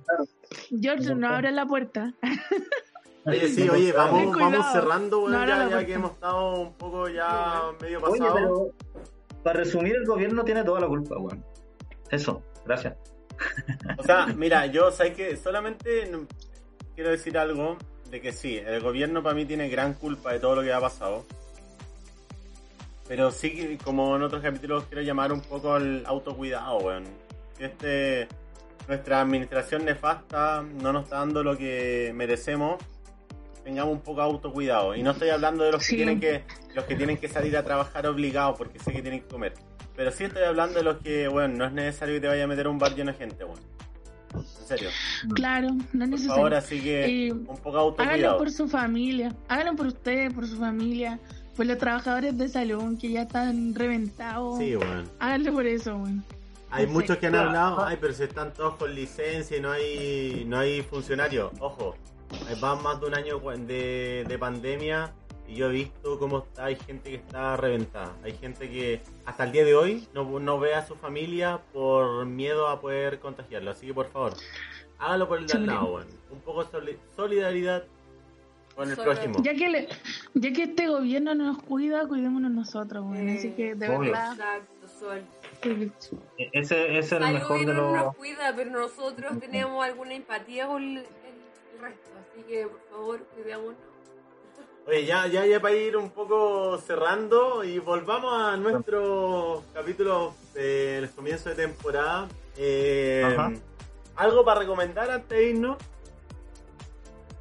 George, 0.81 1.15
no 1.15 1.29
abres 1.29 1.53
la 1.55 1.67
puerta. 1.67 2.13
Oye, 3.25 3.49
sí, 3.49 3.69
oye, 3.69 3.93
vamos, 3.93 4.37
vamos 4.39 4.67
cerrando, 4.73 5.21
weón, 5.21 5.33
No, 5.33 5.41
no, 5.41 5.47
ya, 5.47 5.65
no, 5.65 5.71
ya 5.71 5.87
que 5.87 5.93
hemos 5.95 6.13
estado 6.13 6.61
un 6.63 6.73
poco 6.75 7.09
ya 7.09 7.63
medio 7.81 8.01
Oye, 8.03 8.19
pasado. 8.21 8.35
pero 8.35 9.43
para 9.45 9.61
resumir, 9.61 9.95
el 9.97 10.05
gobierno 10.07 10.45
tiene 10.45 10.65
toda 10.65 10.81
la 10.81 10.89
culpa, 10.89 11.17
weón. 11.19 11.45
Eso, 12.11 12.43
gracias. 12.67 12.97
O 13.99 14.03
sea, 14.03 14.27
mira, 14.27 14.67
yo 14.67 14.91
sé 14.91 15.13
que 15.13 15.37
solamente 15.37 16.11
quiero 16.95 17.11
decir 17.11 17.39
algo 17.39 17.77
de 18.11 18.21
que 18.21 18.33
sí, 18.33 18.57
el 18.57 18.81
gobierno 18.81 19.23
para 19.23 19.35
mí 19.35 19.45
tiene 19.45 19.69
gran 19.69 19.95
culpa 19.95 20.33
de 20.33 20.41
todo 20.41 20.57
lo 20.57 20.63
que 20.63 20.73
ha 20.73 20.81
pasado. 20.81 21.25
Pero 23.07 23.31
sí, 23.31 23.79
como 23.83 24.17
en 24.17 24.23
otros 24.23 24.43
capítulos, 24.43 24.85
quiero 24.85 25.03
llamar 25.03 25.33
un 25.33 25.41
poco 25.41 25.75
al 25.75 26.05
autocuidado, 26.07 26.79
weón. 26.79 27.05
Este, 27.59 28.29
nuestra 28.87 29.21
administración 29.21 29.85
nefasta 29.85 30.63
no 30.63 30.93
nos 30.93 31.05
está 31.05 31.19
dando 31.19 31.43
lo 31.43 31.57
que 31.57 32.13
merecemos. 32.15 32.83
Tengamos 33.65 33.93
un 33.95 34.01
poco 34.01 34.21
de 34.21 34.27
autocuidado. 34.27 34.95
Y 34.95 35.03
no 35.03 35.13
estoy 35.13 35.31
hablando 35.31 35.65
de 35.65 35.73
los 35.73 35.87
que 35.87 35.97
tienen 35.97 36.21
que 36.21 36.45
los 36.75 36.85
que 36.85 36.97
tienen 36.97 37.17
que 37.17 37.29
salir 37.29 37.57
a 37.57 37.65
trabajar 37.65 38.07
obligados 38.07 38.57
porque 38.57 38.79
sé 38.79 38.93
que 38.93 39.03
tienen 39.03 39.21
que 39.21 39.29
comer. 39.29 39.55
Pero 39.99 40.13
sí 40.13 40.23
estoy 40.25 40.45
hablando 40.45 40.79
de 40.79 40.85
los 40.85 40.99
que, 40.99 41.27
bueno, 41.27 41.57
no 41.57 41.65
es 41.65 41.73
necesario 41.73 42.15
que 42.15 42.21
te 42.21 42.29
vaya 42.29 42.45
a 42.45 42.47
meter 42.47 42.67
a 42.67 42.71
un 42.71 42.79
bar 42.79 42.95
lleno 42.95 43.11
de 43.11 43.19
gente, 43.19 43.43
weón. 43.45 43.59
En 44.33 44.45
serio. 44.45 44.91
Claro, 45.35 45.71
no 45.93 46.05
es 46.05 46.11
necesario. 46.11 46.35
favor, 46.37 46.55
así 46.55 46.81
que 46.81 47.09
Y 47.09 47.31
un 47.33 47.45
poco 47.47 47.57
de 47.57 47.63
Háganlo 47.65 47.81
autocuidado. 47.81 48.39
por 48.39 48.51
su 48.53 48.69
familia, 48.69 49.35
háganlo 49.49 49.75
por 49.75 49.87
ustedes, 49.89 50.33
por 50.33 50.47
su 50.47 50.57
familia, 50.57 51.19
por 51.57 51.67
los 51.67 51.79
trabajadores 51.79 52.39
de 52.39 52.49
salud 52.49 52.97
que 52.97 53.11
ya 53.11 53.23
están 53.23 53.75
reventados. 53.75 54.59
Sí, 54.59 54.77
weón. 54.77 55.11
Háganlo 55.19 55.53
por 55.53 55.67
eso, 55.67 55.97
weón. 55.97 56.25
Hay 56.71 56.87
Sí. 56.87 56.93
muchos 56.93 57.17
que 57.17 57.27
han 57.27 57.35
hablado, 57.35 57.85
ay, 57.85 57.97
pero 58.01 58.13
si 58.13 58.23
están 58.23 58.53
todos 58.55 58.77
con 58.77 58.95
licencia 58.95 59.57
y 59.57 59.61
no 59.61 59.73
hay, 59.73 60.45
no 60.47 60.59
hay 60.61 60.83
funcionarios. 60.83 61.51
Ojo, 61.59 61.97
van 62.61 62.81
más 62.85 63.01
de 63.01 63.07
un 63.07 63.15
año 63.17 63.41
de, 63.41 64.25
de 64.29 64.39
pandemia 64.39 65.11
y 65.49 65.55
yo 65.55 65.69
he 65.71 65.73
visto 65.73 66.19
cómo 66.19 66.39
está, 66.41 66.67
hay 66.67 66.77
gente 66.77 67.09
que 67.11 67.17
está 67.17 67.57
reventada. 67.57 68.13
Hay 68.23 68.33
gente 68.33 68.69
que 68.69 69.01
hasta 69.25 69.45
el 69.45 69.53
día 69.53 69.65
de 69.65 69.75
hoy 69.75 70.07
no, 70.13 70.39
no 70.39 70.61
ve 70.61 70.75
a 70.75 70.87
su 70.87 70.95
familia 70.95 71.59
por 71.73 72.27
miedo 72.27 72.69
a 72.69 72.81
poder 72.81 73.19
contagiarlo. 73.19 73.71
Así 73.71 73.87
que 73.87 73.95
por 73.95 74.11
favor, 74.11 74.35
hágalo 74.99 75.27
por 75.27 75.39
el 75.39 75.47
de 75.47 75.59
lado, 75.61 75.87
weón. 75.95 76.07
Un 76.31 76.41
poco 76.41 76.65
de 76.65 76.71
soli- 76.71 76.99
solidaridad 77.17 77.85
con 78.77 78.91
el 78.91 78.95
Solo- 78.97 79.13
prójimo. 79.13 79.43
Ya 79.43 79.55
que, 79.55 79.69
le- 79.71 79.89
ya 80.35 80.53
que 80.53 80.63
este 80.65 80.87
gobierno 80.89 81.35
no 81.35 81.45
nos 81.55 81.63
cuida, 81.63 82.07
cuidémonos 82.07 82.51
nosotros, 82.51 83.03
weón. 83.07 83.29
Eh, 83.31 83.39
Así 83.39 83.51
que 83.53 83.75
de 83.75 83.89
obvio. 83.89 84.13
verdad. 84.13 84.33
Exacto, 84.35 84.89
Sol. 85.01 85.23
sí. 85.63 85.91
E- 86.37 86.51
Ese, 86.53 86.99
ese 86.99 87.17
es 87.17 87.23
el 87.23 87.33
mejor 87.33 87.59
de 87.65 87.73
los. 87.73 87.93
nos 87.97 88.17
cuida, 88.17 88.53
pero 88.55 88.71
nosotros 88.71 89.41
tenemos 89.41 89.83
alguna 89.85 90.13
empatía 90.15 90.67
con 90.67 90.83
el, 90.83 90.99
el- 90.99 91.05
el 91.75 91.81
resto. 91.81 92.11
Así 92.21 92.43
que, 92.47 92.67
por 92.67 92.81
favor, 92.91 93.21
cuidémonos. 93.35 93.88
Oye, 94.89 95.05
ya, 95.05 95.27
ya, 95.27 95.45
ya 95.45 95.61
para 95.61 95.75
ir 95.75 95.99
un 95.99 96.09
poco 96.09 96.79
cerrando 96.79 97.63
y 97.63 97.79
volvamos 97.79 98.33
a 98.33 98.57
nuestro 98.57 99.63
capítulo 99.75 100.33
del 100.55 101.11
comienzo 101.11 101.51
de 101.51 101.57
temporada. 101.57 102.27
Eh. 102.57 103.37
¿Algo 104.17 104.47
para 104.47 104.61
recomendar 104.61 105.11
antes 105.11 105.29
de 105.29 105.51
irnos? 105.51 105.77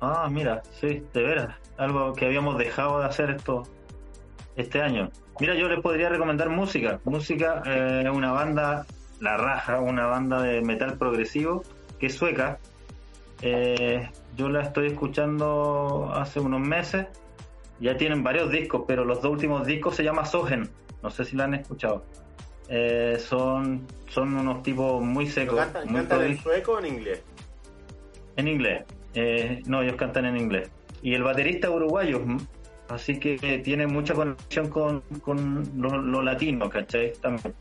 Ah, 0.02 0.28
mira, 0.30 0.62
sí, 0.78 1.02
de 1.14 1.24
veras. 1.24 1.56
Algo 1.78 2.12
que 2.12 2.26
habíamos 2.26 2.58
dejado 2.58 3.00
de 3.00 3.06
hacer 3.06 3.30
esto 3.30 3.64
este 4.58 4.82
año. 4.82 5.10
Mira, 5.40 5.56
yo 5.56 5.70
les 5.70 5.80
podría 5.80 6.10
recomendar 6.10 6.50
música. 6.50 7.00
Música 7.06 7.64
es 7.66 8.10
una 8.10 8.34
banda, 8.34 8.86
La 9.22 9.38
Raja, 9.38 9.80
una 9.80 10.06
banda 10.08 10.42
de 10.42 10.60
metal 10.60 10.98
progresivo 10.98 11.64
que 11.98 12.08
es 12.08 12.16
sueca. 12.16 12.60
Eh, 13.42 14.10
yo 14.36 14.50
la 14.50 14.64
estoy 14.64 14.88
escuchando 14.88 16.12
hace 16.14 16.42
unos 16.42 16.60
meses. 16.60 17.08
Ya 17.80 17.96
tienen 17.98 18.24
varios 18.24 18.52
discos, 18.52 18.84
pero 18.88 19.06
los 19.06 19.22
dos 19.22 19.32
últimos 19.32 19.66
discos 19.66 19.96
se 19.96 20.04
llama 20.04 20.26
Sogen. 20.26 20.70
No 21.04 21.10
sé 21.10 21.26
si 21.26 21.36
la 21.36 21.46
han 21.46 21.54
escuchado. 21.54 22.04
Eh, 22.70 23.18
son, 23.20 23.86
son 24.10 24.36
unos 24.36 24.62
tipos 24.64 25.02
muy 25.02 25.26
¿Lo 25.26 25.32
secos, 25.32 25.60
¿Cantan, 25.60 25.88
muy 25.88 25.96
cantan 26.02 26.24
en 26.24 26.38
sueco 26.38 26.74
o 26.74 26.80
en 26.80 26.86
inglés? 26.86 27.24
En 28.36 28.48
inglés. 28.48 28.84
Eh, 29.14 29.62
no, 29.66 29.82
ellos 29.82 29.96
cantan 29.96 30.26
en 30.26 30.38
inglés. 30.38 30.70
Y 31.02 31.14
el 31.14 31.24
baterista 31.24 31.70
uruguayo, 31.70 32.22
así 32.90 33.20
que 33.20 33.62
tiene 33.64 33.88
mucha 33.88 34.14
conexión 34.14 34.70
con, 34.70 35.02
con 35.22 35.70
lo, 35.78 35.98
lo 35.98 36.22
latino, 36.22 36.70
¿cachai? 36.70 37.14
También. 37.22 37.54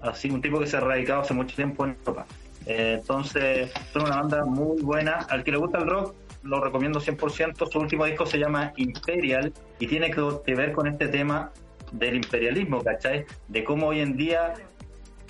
Así, 0.00 0.30
un 0.30 0.40
tipo 0.40 0.58
que 0.58 0.66
se 0.66 0.76
ha 0.76 0.80
radicado 0.80 1.20
hace 1.20 1.34
mucho 1.34 1.54
tiempo 1.54 1.84
en 1.84 1.96
Europa. 2.00 2.26
Eh, 2.66 2.96
entonces, 3.00 3.72
son 3.92 4.02
una 4.02 4.16
banda 4.16 4.44
muy 4.44 4.80
buena. 4.82 5.26
Al 5.28 5.44
que 5.44 5.52
le 5.52 5.58
gusta 5.58 5.78
el 5.78 5.86
rock, 5.86 6.14
lo 6.42 6.60
recomiendo 6.60 7.00
100%. 7.00 7.70
Su 7.70 7.78
último 7.78 8.04
disco 8.04 8.26
se 8.26 8.38
llama 8.38 8.72
Imperial 8.76 9.52
y 9.78 9.86
tiene 9.86 10.10
que, 10.10 10.54
ver 10.54 10.72
con 10.72 10.86
este 10.86 11.08
tema 11.08 11.52
del 11.92 12.16
imperialismo, 12.16 12.82
¿cachai? 12.82 13.24
De 13.48 13.64
cómo 13.64 13.88
hoy 13.88 14.00
en 14.00 14.16
día 14.16 14.54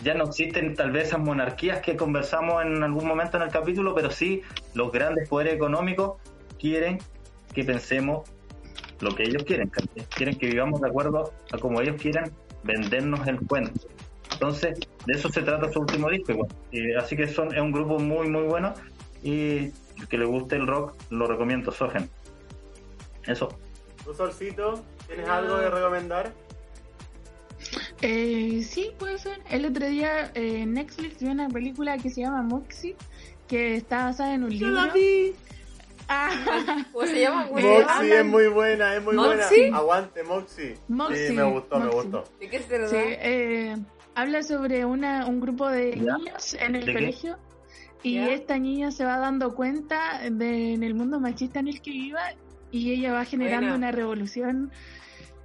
ya 0.03 0.15
no 0.15 0.25
existen 0.25 0.75
tal 0.75 0.93
vez 0.93 1.09
esas 1.09 1.21
monarquías 1.21 1.81
que 1.81 1.97
conversamos 1.97 2.65
en 2.65 2.83
algún 2.83 3.07
momento 3.07 3.37
en 3.37 3.45
el 3.45 3.51
capítulo, 3.51 3.95
pero 3.95 4.11
sí 4.11 4.43
los 4.75 4.93
grandes 4.93 5.29
poderes 5.29 5.55
económicos 5.55 6.21
quieren 6.59 6.99
que 7.53 7.65
pensemos 7.65 8.29
lo 9.01 9.15
que 9.15 9.25
ellos 9.25 9.45
quieren, 9.45 9.69
¿cachai? 9.69 10.05
quieren 10.15 10.37
que 10.37 10.47
vivamos 10.47 10.81
de 10.81 10.89
acuerdo 10.89 11.33
a 11.53 11.59
como 11.59 11.81
ellos 11.81 12.01
quieren 12.01 12.33
vendernos 12.65 13.27
el 13.27 13.39
cuento. 13.47 13.89
Entonces, 14.33 14.79
de 15.07 15.13
eso 15.15 15.29
se 15.29 15.43
trata 15.43 15.73
su 15.73 15.81
último 15.81 16.11
disco. 16.11 16.33
igual. 16.33 16.49
Y 16.71 16.95
así 16.95 17.17
que 17.17 17.27
son, 17.27 17.53
es 17.55 17.61
un 17.61 17.73
grupo 17.73 17.99
muy, 17.99 18.29
muy 18.29 18.43
bueno 18.43 18.75
y 19.23 19.73
el 20.01 20.09
que 20.09 20.19
le 20.19 20.25
guste 20.25 20.57
el 20.57 20.67
rock 20.67 20.95
lo 21.11 21.27
recomiendo, 21.27 21.73
Sogen. 21.73 22.09
Eso. 23.27 23.49
¿Tu 24.05 24.15
solcito? 24.15 24.83
¿Tienes 25.07 25.29
algo 25.29 25.57
de 25.59 25.71
recomendar? 25.71 26.33
Eh, 28.01 28.63
sí, 28.69 28.93
puede 28.99 29.19
ser. 29.19 29.41
El 29.51 29.67
otro 29.67 29.87
día 29.87 30.31
eh, 30.35 30.61
en 30.63 30.75
Netflix 30.75 31.19
vi 31.21 31.27
una 31.27 31.49
película 31.49 31.99
que 31.99 32.11
se 32.11 32.23
llama 32.23 32.43
Moxie, 32.43 32.97
que 33.49 33.75
está 33.77 34.05
basada 34.07 34.35
en 34.35 34.45
un 34.45 34.51
Yo 34.51 34.67
libro. 34.69 34.87
la 34.87 34.93
vi. 34.93 35.35
Ah, 36.11 36.31
¿Cómo 36.91 37.07
se 37.07 37.21
llama? 37.21 37.49
¿Cómo 37.49 37.61
se 37.61 37.67
Eh? 37.69 37.85
Moxie 37.85 38.19
es 38.21 38.25
muy 38.25 38.47
buena, 38.49 38.97
es 38.97 39.05
muy 39.05 39.15
¿Moxie? 39.15 39.61
buena. 39.65 39.77
Aguante, 39.77 40.23
Moxie. 40.23 40.75
Moxie, 40.89 41.29
Sí, 41.29 41.35
me 41.35 41.43
gustó, 41.43 41.79
me 41.79 41.91
gustó. 41.91 42.25
¿De 42.41 42.49
qué 42.49 42.59
se 42.61 42.65
trata? 42.67 42.89
sí, 42.89 42.97
eh, 42.99 43.77
habla 44.15 44.43
sobre 44.43 44.87
una, 44.87 45.27
un 45.27 45.39
grupo 45.39 45.69
de 45.69 45.97
¿Ya? 46.01 46.17
niños 46.17 46.55
en 46.55 46.77
el 46.77 46.87
¿De 46.87 46.93
qué? 46.95 46.99
Y 48.03 48.19
esta 48.19 48.59
niña 48.59 48.91
se 48.91 49.05
va 49.05 49.19
dando 49.19 49.55
cuenta 49.55 50.21
de 50.31 50.75
en 50.75 50.83
el 50.83 50.95
mundo 50.95 51.19
machista 51.21 51.61
en 51.61 51.69
el 51.69 51.81
que 51.81 51.91
iba 51.91 52.21
y 52.71 52.93
ella 52.93 53.13
va 53.13 53.25
generando 53.25 53.69
Buena. 53.71 53.77
una 53.77 53.93
revolución 53.93 54.71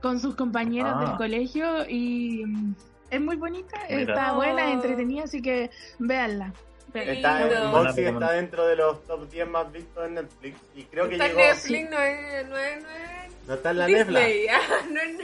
con 0.02 0.20
sus 0.20 0.36
compañeros 0.36 0.94
Ah. 0.96 1.06
del 1.06 1.16
colegio 1.18 1.88
y 1.90 2.44
mm, 2.46 2.76
es 3.10 3.22
muy 3.22 3.36
bonita, 3.38 3.78
Mira. 3.90 4.02
está 4.14 4.34
buena, 4.34 4.72
entretenida, 4.72 5.24
así 5.24 5.42
que 5.42 5.70
véanla. 6.00 6.54
Está, 6.94 7.46
lindo. 7.48 7.70
Moxie 7.72 8.08
está 8.10 8.32
dentro 8.34 8.68
de 8.68 8.76
los 8.76 9.04
top 9.06 9.28
10 9.32 9.48
más 9.50 9.72
vistos 9.72 10.06
en 10.06 10.14
Netflix. 10.14 10.60
Y 10.76 10.84
creo 10.84 11.08
que 11.10 11.14
Está 11.16 11.26
en 11.26 11.36
llegó. 11.36 11.48
Netflix, 11.50 11.90
no 11.90 12.00
es, 12.00 12.48
no 12.50 12.58
es, 12.58 12.84
no 12.84 12.90
es 12.90 13.48
No 13.48 13.54
está 13.56 13.70
en 13.72 13.78
la 13.80 13.88
Netflix. 13.88 14.20
Ah, 14.52 14.86
no 14.92 15.02
es, 15.02 15.18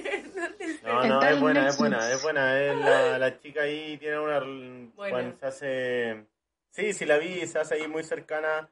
no. 0.84 1.04
No, 1.10 1.22
es 1.22 1.40
buena, 1.40 1.60
es 1.60 1.66
Netflix. 1.66 1.78
buena, 1.78 2.12
es 2.12 2.22
buena. 2.24 2.60
Es 2.60 2.78
la, 2.78 3.18
la 3.20 3.40
chica 3.40 3.62
ahí 3.62 3.98
tiene 4.00 4.20
una. 4.20 4.40
Bueno, 4.96 5.34
se 5.40 5.46
hace. 5.46 6.26
Sí, 6.72 6.94
sí 6.94 7.06
la 7.06 7.18
vi, 7.18 7.46
se 7.48 7.60
hace 7.60 7.76
ahí 7.76 7.88
muy 7.88 8.04
cercana 8.04 8.70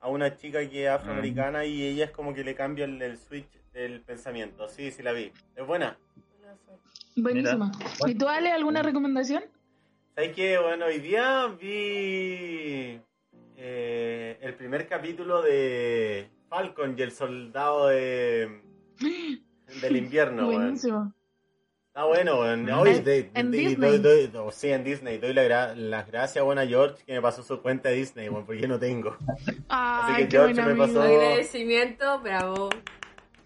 a 0.00 0.08
una 0.08 0.36
chica 0.36 0.68
que 0.68 0.84
es 0.84 0.90
afroamericana 0.90 1.64
y 1.64 1.82
ella 1.82 2.06
es 2.06 2.10
como 2.10 2.34
que 2.34 2.44
le 2.44 2.54
cambia 2.54 2.84
el, 2.84 3.00
el 3.00 3.18
switch 3.18 3.48
del 3.72 4.00
pensamiento. 4.00 4.68
Sí, 4.68 4.90
sí 4.90 5.02
la 5.02 5.12
vi. 5.12 5.32
Es 5.54 5.66
buena. 5.66 5.98
Buenísima. 7.16 7.70
¿Y 8.06 8.14
tú, 8.14 8.26
Ale, 8.28 8.50
alguna 8.50 8.82
recomendación? 8.82 9.44
¿Sabes 10.14 10.34
qué? 10.34 10.58
Bueno, 10.58 10.86
hoy 10.86 10.98
día 10.98 11.46
vi 11.60 13.00
eh, 13.56 14.38
el 14.40 14.54
primer 14.54 14.86
capítulo 14.88 15.42
de 15.42 16.28
Falcon 16.48 16.94
y 16.98 17.02
el 17.02 17.12
soldado 17.12 17.88
de, 17.88 18.60
del 19.80 19.96
invierno. 19.96 20.46
Buenísimo. 20.46 20.98
Bueno, 20.98 21.14
Mm. 21.94 21.98
Oye, 22.78 22.96
En- 22.96 23.04
de- 23.04 23.30
en 23.34 23.50
de- 23.50 23.58
Disney. 23.58 23.98
doy- 23.98 24.26
doy- 24.28 24.52
sí, 24.52 24.70
en 24.72 24.82
Disney. 24.82 25.18
Doy 25.18 25.34
la 25.34 25.44
gra- 25.44 25.74
las 25.74 26.06
gracias 26.06 26.42
bueno, 26.42 26.62
a 26.62 26.66
George 26.66 27.04
que 27.04 27.12
me 27.12 27.20
pasó 27.20 27.42
su 27.42 27.60
cuenta 27.60 27.90
de 27.90 27.96
Disney, 27.96 28.28
weón, 28.30 28.46
porque 28.46 28.62
yo 28.62 28.68
no 28.68 28.78
tengo. 28.78 29.14
Ay, 29.68 30.22
que 30.24 30.28
qué 30.28 30.36
George 30.38 30.54
me 30.54 30.62
amigo. 30.62 30.86
pasó- 30.86 31.02
Agradecimiento, 31.02 32.20
bravo. 32.20 32.70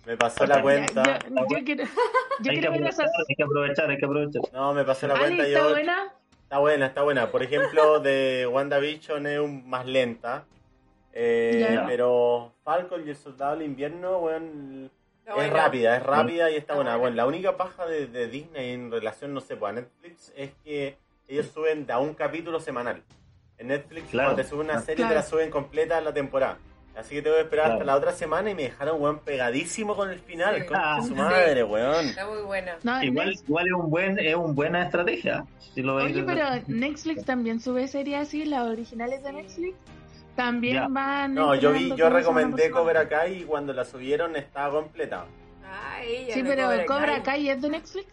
Me 0.07 0.17
pasó 0.17 0.47
la 0.47 0.63
cuenta. 0.63 1.03
Ya, 1.03 1.19
yo, 1.29 1.35
yo 1.59 1.65
quiero, 1.65 1.83
yo 1.85 1.91
hay, 2.39 2.45
que 2.45 2.51
quiero 2.61 2.71
ver 2.71 2.81
aprovechar, 2.85 3.07
esas. 3.07 3.25
hay 3.29 3.35
que 3.37 3.43
aprovechar, 3.43 3.91
hay 3.91 3.99
que 3.99 4.05
aprovechar. 4.05 4.43
No, 4.53 4.73
me 4.75 4.85
pasó 4.85 5.09
la 5.09 5.15
Ale, 5.15 5.23
cuenta 5.25 5.43
¿está 5.47 5.59
George. 5.59 5.75
buena? 5.75 6.13
Está 6.45 6.59
buena, 6.61 6.87
está 6.87 7.03
buena. 7.03 7.31
Por 7.33 7.43
ejemplo, 7.43 7.99
de 7.99 8.47
WandaVision 8.49 9.27
es 9.27 9.41
un, 9.41 9.69
más 9.69 9.85
lenta. 9.87 10.45
Eh, 11.13 11.67
Ya. 11.73 11.85
Pero 11.87 12.53
Falcon 12.63 13.05
y 13.05 13.11
el 13.11 13.17
Soldado 13.17 13.57
del 13.57 13.67
Invierno, 13.67 14.19
weón, 14.19 14.89
Es 15.27 15.51
rápida, 15.53 15.97
es 15.97 16.03
rápida 16.05 16.51
y 16.51 16.57
está 16.57 16.75
buena. 16.75 16.97
Bueno, 16.97 17.17
la 17.17 17.27
única 17.27 17.57
paja 17.57 17.85
de, 17.87 18.07
de 18.07 18.29
Disney 18.29 18.73
en 18.73 18.91
relación, 18.93 19.35
no 19.35 19.41
sé, 19.41 19.57
pues 19.57 19.71
a 19.71 19.73
Netflix 19.75 20.33
es 20.37 20.53
que 20.65 20.97
ellos 21.27 21.47
suben 21.53 21.85
de 21.85 21.93
a 21.93 21.99
un 21.99 22.15
capítulo 22.15 22.61
semanal. 22.61 23.03
En 23.59 23.69
Netflix, 23.69 24.09
Claro. 24.11 24.29
cuando 24.31 24.43
te 24.43 24.49
suben 24.49 24.71
una 24.71 24.81
serie, 24.81 24.97
Claro. 24.97 25.11
te 25.11 25.15
la 25.17 25.23
suben 25.23 25.51
completa 25.51 26.01
la 26.01 26.13
temporada. 26.13 26.59
Así 26.97 27.15
que 27.15 27.23
tengo 27.23 27.37
que 27.37 27.43
esperar 27.43 27.73
hasta 27.73 27.85
la 27.85 27.95
otra 27.97 28.13
semana 28.13 28.51
y 28.51 28.55
me 28.55 28.63
dejaron, 28.63 29.03
weón, 29.03 29.19
pegadísimo 29.19 29.97
con 29.97 30.11
el 30.11 30.19
final. 30.21 30.55
Sí. 30.55 30.61
De 30.63 31.03
su 31.03 31.09
Sí. 31.09 31.15
madre, 31.15 31.65
weón. 31.65 32.07
Está 32.07 32.27
muy 32.27 32.43
buena. 32.43 32.77
No, 32.85 33.03
Igual, 33.03 33.33
igual 33.47 33.67
es 33.67 33.73
un 33.73 33.91
buen, 33.91 34.19
es 34.19 34.35
una 34.35 34.53
buena 34.55 34.83
estrategia. 34.85 35.45
Si 35.75 35.83
lo 35.83 35.97
veis 35.97 36.13
Oye, 36.15 36.23
pero 36.25 36.45
Netflix 36.69 37.25
también 37.25 37.61
sube 37.61 37.87
series 37.89 38.21
así, 38.29 38.45
las 38.47 38.63
originales 38.67 39.23
de 39.25 39.33
Netflix. 39.33 39.75
También 40.37 40.75
Ya. 40.75 40.89
van. 40.89 41.35
No, 41.35 41.55
yo 41.55 41.73
vi, 41.73 41.95
yo 41.97 42.11
recomendé 42.11 42.71
Cobra. 42.71 43.09
Kai 43.09 43.43
y 43.43 43.45
cuando 43.45 43.73
la 43.73 43.85
subieron 43.85 44.37
estaba 44.37 44.81
completa. 44.81 45.25
Ah, 45.65 46.03
ella. 46.05 46.35
Sí, 46.35 46.43
no 46.43 46.51
pero 46.51 46.63
Cobra 46.65 46.87
Cobra 46.87 47.13
Kai. 47.15 47.23
Kai 47.23 47.51
es 47.51 47.63
de 47.63 47.69
Netflix. 47.71 48.07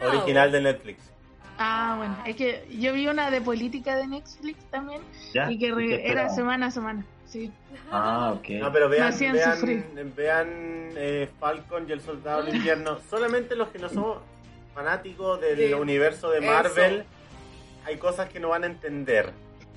No. 0.00 0.08
Original 0.08 0.52
de 0.52 0.60
Netflix. 0.60 1.10
Ah, 1.58 1.94
bueno, 1.98 2.16
es 2.26 2.34
que 2.36 2.66
yo 2.78 2.92
vi 2.92 3.06
una 3.06 3.30
de 3.30 3.40
política 3.40 3.96
de 3.96 4.06
Netflix 4.08 4.64
también 4.70 5.02
¿Ya? 5.32 5.50
y 5.52 5.58
que 5.58 5.72
re- 5.72 5.86
¿Qué 5.86 6.08
era 6.10 6.28
semana 6.28 6.66
a 6.66 6.70
semana. 6.72 7.04
Sí. 7.26 7.52
Ah, 7.92 8.32
ok. 8.36 8.48
No, 8.60 8.72
pero 8.72 8.88
vean, 8.88 9.12
vean, 10.16 10.48
eh, 10.96 11.28
Falcon 11.38 11.86
y 11.88 11.92
el 11.92 12.00
Soldado 12.00 12.42
del 12.44 12.56
Invierno. 12.56 12.98
Solamente 13.08 13.54
los 13.56 13.68
que 13.68 13.78
no 13.78 13.88
somos 13.88 14.18
fanáticos 14.74 15.40
del 15.40 15.56
Sí. 15.68 15.72
universo 15.74 16.30
de 16.30 16.38
Eso. 16.40 16.46
Marvel, 16.46 17.04
hay 17.86 17.96
cosas 17.98 18.28
que 18.28 18.40
no 18.40 18.48
van 18.50 18.64
a 18.64 18.66
entender 18.66 19.32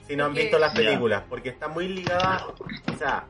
si 0.07 0.15
no 0.15 0.25
han 0.25 0.29
Porque- 0.31 0.41
visto 0.43 0.59
las 0.59 0.73
películas, 0.73 1.23
porque 1.29 1.49
está 1.49 1.67
muy 1.67 1.87
ligada, 1.87 2.45
o 2.93 2.97
sea, 2.97 3.25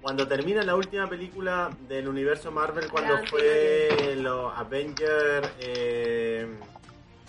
cuando 0.00 0.26
termina 0.28 0.62
la 0.62 0.74
última 0.74 1.06
película 1.08 1.70
del 1.88 2.08
universo 2.08 2.50
Marvel, 2.50 2.88
cuando 2.90 3.20
Ya, 3.22 3.26
fue 3.30 4.16
los 4.16 4.52
Avengers, 4.58 5.48
eh, 5.60 6.46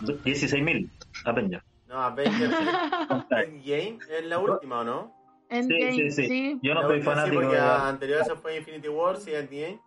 16.000 0.01 0.89
Avengers. 1.25 1.63
no, 1.87 2.01
Avengers 2.01 2.53
Endgame, 3.31 3.99
es 4.09 4.25
la 4.25 4.39
última, 4.39 4.79
¿o 4.79 4.83
no? 4.83 5.23
Endgame, 5.49 5.93
sí, 5.93 6.11
sí. 6.11 6.27
sí. 6.27 6.59
Yo 6.63 6.73
no 6.73 6.81
La 6.81 6.87
soy 6.87 7.01
fanático 7.01 7.35
Sí, 7.35 7.41
porque 7.45 7.55
de 7.55 7.61
a- 7.61 7.87
anterior 7.87 8.19
a 8.19 8.23
eso 8.23 8.35
fue 8.37 8.57
Infinity 8.57 8.87
Wars 8.89 9.27
y 9.27 9.35
Endgame. 9.35 9.79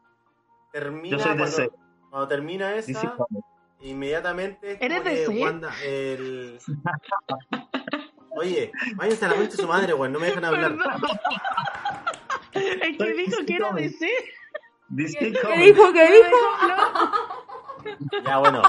Termina 0.73 1.17
Yo 1.17 1.23
soy 1.23 1.37
cuando, 1.37 1.45
DC. 1.45 1.71
cuando 2.11 2.29
termina 2.29 2.75
esa, 2.77 2.87
DC 3.01 3.09
inmediatamente 3.81 4.73
es 4.73 4.81
¿Eres 4.81 5.03
DC? 5.05 5.43
Wanda, 5.43 5.71
el... 5.85 6.59
Oye, 8.37 8.71
váyanse 8.95 9.25
a 9.25 9.29
la 9.29 9.35
de 9.37 9.51
su 9.51 9.67
madre, 9.67 9.95
weón, 9.95 10.13
no 10.13 10.21
me 10.21 10.27
dejan 10.27 10.45
hablar. 10.47 10.77
Es 12.53 12.97
que 12.99 13.13
dijo 13.15 13.37
que 13.47 13.55
era 13.57 13.73
DC. 13.73 14.07
DC 14.89 15.19
¿Qué 15.19 15.33
Comics. 15.41 15.61
dijo? 15.65 15.93
¿Qué 15.93 16.07
dijo? 16.07 16.37
Ya, 18.25 18.39
bueno, 18.39 18.63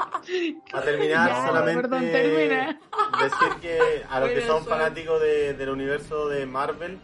para 0.72 0.86
terminar, 0.86 1.30
Ya, 1.30 1.48
solamente 1.48 1.82
perdón, 1.82 2.02
termina. 2.12 2.80
decir 3.20 3.50
que 3.62 4.04
a 4.10 4.20
los 4.20 4.30
que 4.30 4.36
Bueno, 4.42 4.54
son 4.54 4.66
fanáticos 4.66 5.22
de- 5.22 5.54
del 5.54 5.70
universo 5.70 6.28
de 6.30 6.46
Marvel, 6.46 7.00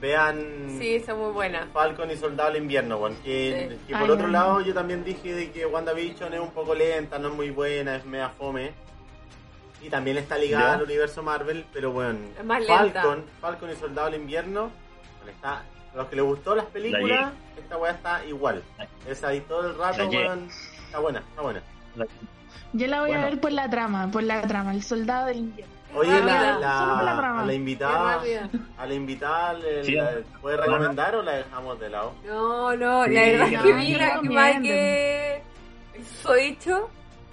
vean 0.00 0.76
Sí, 0.80 0.96
está 0.96 1.14
muy 1.14 1.30
buena. 1.32 1.68
Falcon 1.72 2.10
y 2.10 2.16
Soldado 2.16 2.50
del 2.52 2.62
Invierno, 2.62 2.96
weón. 2.98 3.14
Que, 3.22 3.68
Sí. 3.70 3.78
que 3.88 3.94
Ay, 3.94 4.00
por 4.00 4.10
otro 4.10 4.26
lado 4.28 4.60
yo 4.60 4.74
también 4.74 5.04
dije 5.04 5.32
de 5.34 5.52
que 5.52 5.64
WandaVision 5.66 6.34
es 6.34 6.40
un 6.40 6.50
poco 6.50 6.74
lenta, 6.74 7.18
no 7.20 7.28
es 7.28 7.34
muy 7.34 7.50
buena, 7.50 7.96
es 7.96 8.04
media 8.04 8.30
fome. 8.30 8.72
Y 9.82 9.90
también 9.90 10.16
está 10.16 10.38
ligada 10.38 10.64
Ya. 10.68 10.72
al 10.74 10.82
universo 10.82 11.22
Marvel, 11.22 11.64
pero 11.72 11.90
bueno, 11.92 12.18
lenta. 12.42 13.02
Falcon, 13.02 13.24
Falcon 13.40 13.70
y 13.70 13.76
Soldado 13.76 14.10
del 14.10 14.20
Invierno, 14.20 14.70
bueno, 15.18 15.32
está, 15.32 15.62
a 15.92 15.96
los 15.96 16.06
que 16.06 16.16
les 16.16 16.24
gustó 16.24 16.54
las 16.54 16.66
películas, 16.66 17.32
esta 17.58 17.76
weá 17.76 17.90
está 17.92 18.24
igual. 18.26 18.62
Es 19.08 19.22
ahí 19.24 19.40
todo 19.40 19.68
el 19.70 19.76
rato, 19.76 20.08
weón. 20.08 20.48
Está 20.86 20.98
buena, 21.00 21.18
está 21.20 21.42
buena. 21.42 21.62
Yo 22.74 22.86
la 22.86 23.00
voy 23.00 23.08
Bueno. 23.10 23.22
a 23.22 23.28
ver 23.30 23.40
por 23.40 23.52
la 23.52 23.68
trama, 23.68 24.10
por 24.10 24.22
la 24.22 24.42
trama, 24.42 24.72
el 24.72 24.82
soldado 24.82 25.26
del 25.26 25.38
invierno. 25.38 25.72
Oye, 25.94 26.22
la, 26.24 26.58
la 26.58 27.40
a 27.40 27.44
la 27.44 27.52
invitada, 27.52 28.22
a 28.78 28.86
la 28.86 28.94
invitada, 28.94 29.52
le- 29.54 29.84
Sí. 29.84 29.92
la- 29.92 30.20
¿puede 30.40 30.56
recomendar 30.56 31.14
o 31.16 31.22
la 31.22 31.32
dejamos 31.32 31.78
de 31.80 31.90
lado? 31.90 32.14
No, 32.24 32.74
no, 32.76 33.04
Sí, 33.04 33.10
la 33.12 33.20
verdad 33.20 33.42
es 33.42 33.50
que 33.50 33.56
la 33.98 34.12
que 34.22 34.62
que 34.62 35.42
eso 36.00 36.32
dicho, 36.34 36.88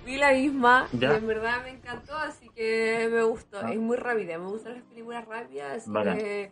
vi 0.09 0.17
la 0.17 0.31
misma 0.31 0.87
Ya. 0.93 1.13
y 1.13 1.17
en 1.17 1.27
verdad 1.27 1.63
me 1.63 1.69
encantó, 1.69 2.15
así 2.15 2.49
que 2.49 3.07
me 3.11 3.21
gustó. 3.23 3.59
Ah. 3.61 3.71
Es 3.71 3.79
muy 3.79 3.95
rápida, 3.95 4.37
me 4.39 4.47
gustan 4.47 4.73
las 4.73 4.83
películas 4.83 5.25
rápidas, 5.27 5.83
así 5.83 5.91
Bacán. 5.91 6.17
que 6.17 6.51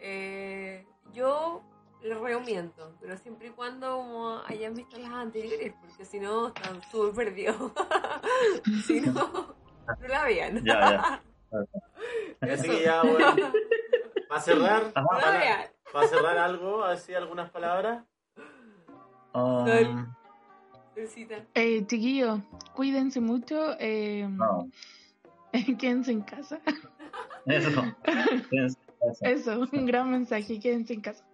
eh, 0.00 0.86
yo 1.12 1.62
les 2.02 2.18
recomiendo, 2.18 2.96
pero 3.00 3.16
siempre 3.16 3.48
y 3.48 3.50
cuando 3.50 3.96
como 3.96 4.40
hayan 4.46 4.74
visto 4.74 4.98
las 4.98 5.10
anteriores, 5.10 5.74
porque 5.80 6.04
si 6.04 6.18
no 6.18 6.48
están 6.48 6.80
súper 6.90 7.26
perdidos. 7.26 7.72
si 8.86 9.00
no, 9.00 9.12
no 9.12 10.08
la 10.08 10.24
vean. 10.24 10.64
Ya, 10.64 10.80
ya. 10.90 11.22
Así 12.52 12.68
que 12.68 12.82
ya, 12.82 13.02
bueno. 13.02 13.52
Para 14.28 14.40
cerrar, 14.42 14.92
para, 14.92 15.70
para 15.92 16.08
cerrar 16.08 16.38
algo, 16.38 16.84
así 16.84 17.14
algunas 17.14 17.50
palabras. 17.50 18.04
Um, 19.32 20.14
Eh, 21.54 21.86
chiquillos, 21.86 22.40
cuídense 22.74 23.20
mucho. 23.20 23.76
Eh, 23.78 24.26
no, 24.28 24.68
quédense 25.78 26.12
en 26.12 26.22
casa. 26.22 26.60
eso 27.46 27.68
eso. 28.50 28.78
Eso, 29.20 29.60
un 29.72 29.86
gran 29.86 30.10
mensaje. 30.10 30.58
Quédense 30.58 30.94
en 30.94 31.00
casa. 31.00 31.24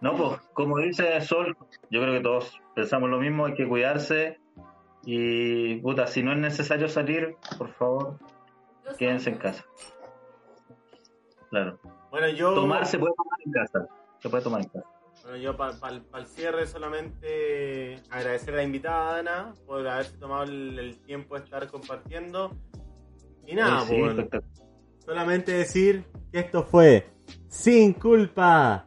No, 0.00 0.16
pues, 0.16 0.40
como 0.54 0.78
dice 0.78 1.20
Sol, 1.20 1.56
yo 1.90 2.00
creo 2.00 2.14
que 2.14 2.20
todos 2.20 2.58
pensamos 2.74 3.10
lo 3.10 3.18
mismo, 3.18 3.46
hay 3.46 3.54
que 3.54 3.68
cuidarse. 3.68 4.38
Y, 5.04 5.76
puta, 5.76 6.06
si 6.06 6.22
no 6.22 6.32
es 6.32 6.38
necesario 6.38 6.88
salir, 6.88 7.36
por 7.58 7.68
favor, 7.74 8.18
quédense 8.98 9.30
en 9.30 9.36
casa. 9.36 9.64
Claro. 11.50 11.78
Bueno, 12.10 12.28
yo. 12.28 12.54
Tomar 12.54 12.86
se 12.86 12.98
puede 12.98 13.12
tomar 13.14 13.40
en 13.44 13.52
casa. 13.52 13.86
Se 14.20 14.28
puede 14.30 14.42
tomar 14.42 14.62
en 14.62 14.68
casa. 14.68 14.97
Bueno, 15.28 15.42
yo 15.42 15.56
para 15.58 15.76
el 16.14 16.26
cierre 16.26 16.66
solamente 16.66 17.96
agradecer 18.08 18.54
a 18.54 18.56
la 18.56 18.62
invitada 18.62 19.18
Ana 19.18 19.54
por 19.66 19.86
haberse 19.86 20.16
tomado 20.16 20.44
el, 20.44 20.78
el 20.78 20.98
tiempo 21.02 21.36
de 21.36 21.44
estar 21.44 21.68
compartiendo. 21.68 22.56
Y 23.46 23.54
nada, 23.54 23.82
Sí, 23.84 23.94
pues, 24.00 24.12
espectacular. 24.16 24.68
solamente 25.04 25.52
decir 25.52 26.06
que 26.32 26.38
esto 26.38 26.64
fue 26.64 27.10
Sin 27.46 27.92
Culpa. 27.92 28.86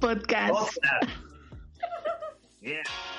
Podcast. 0.00 0.72
Yeah. 2.62 2.80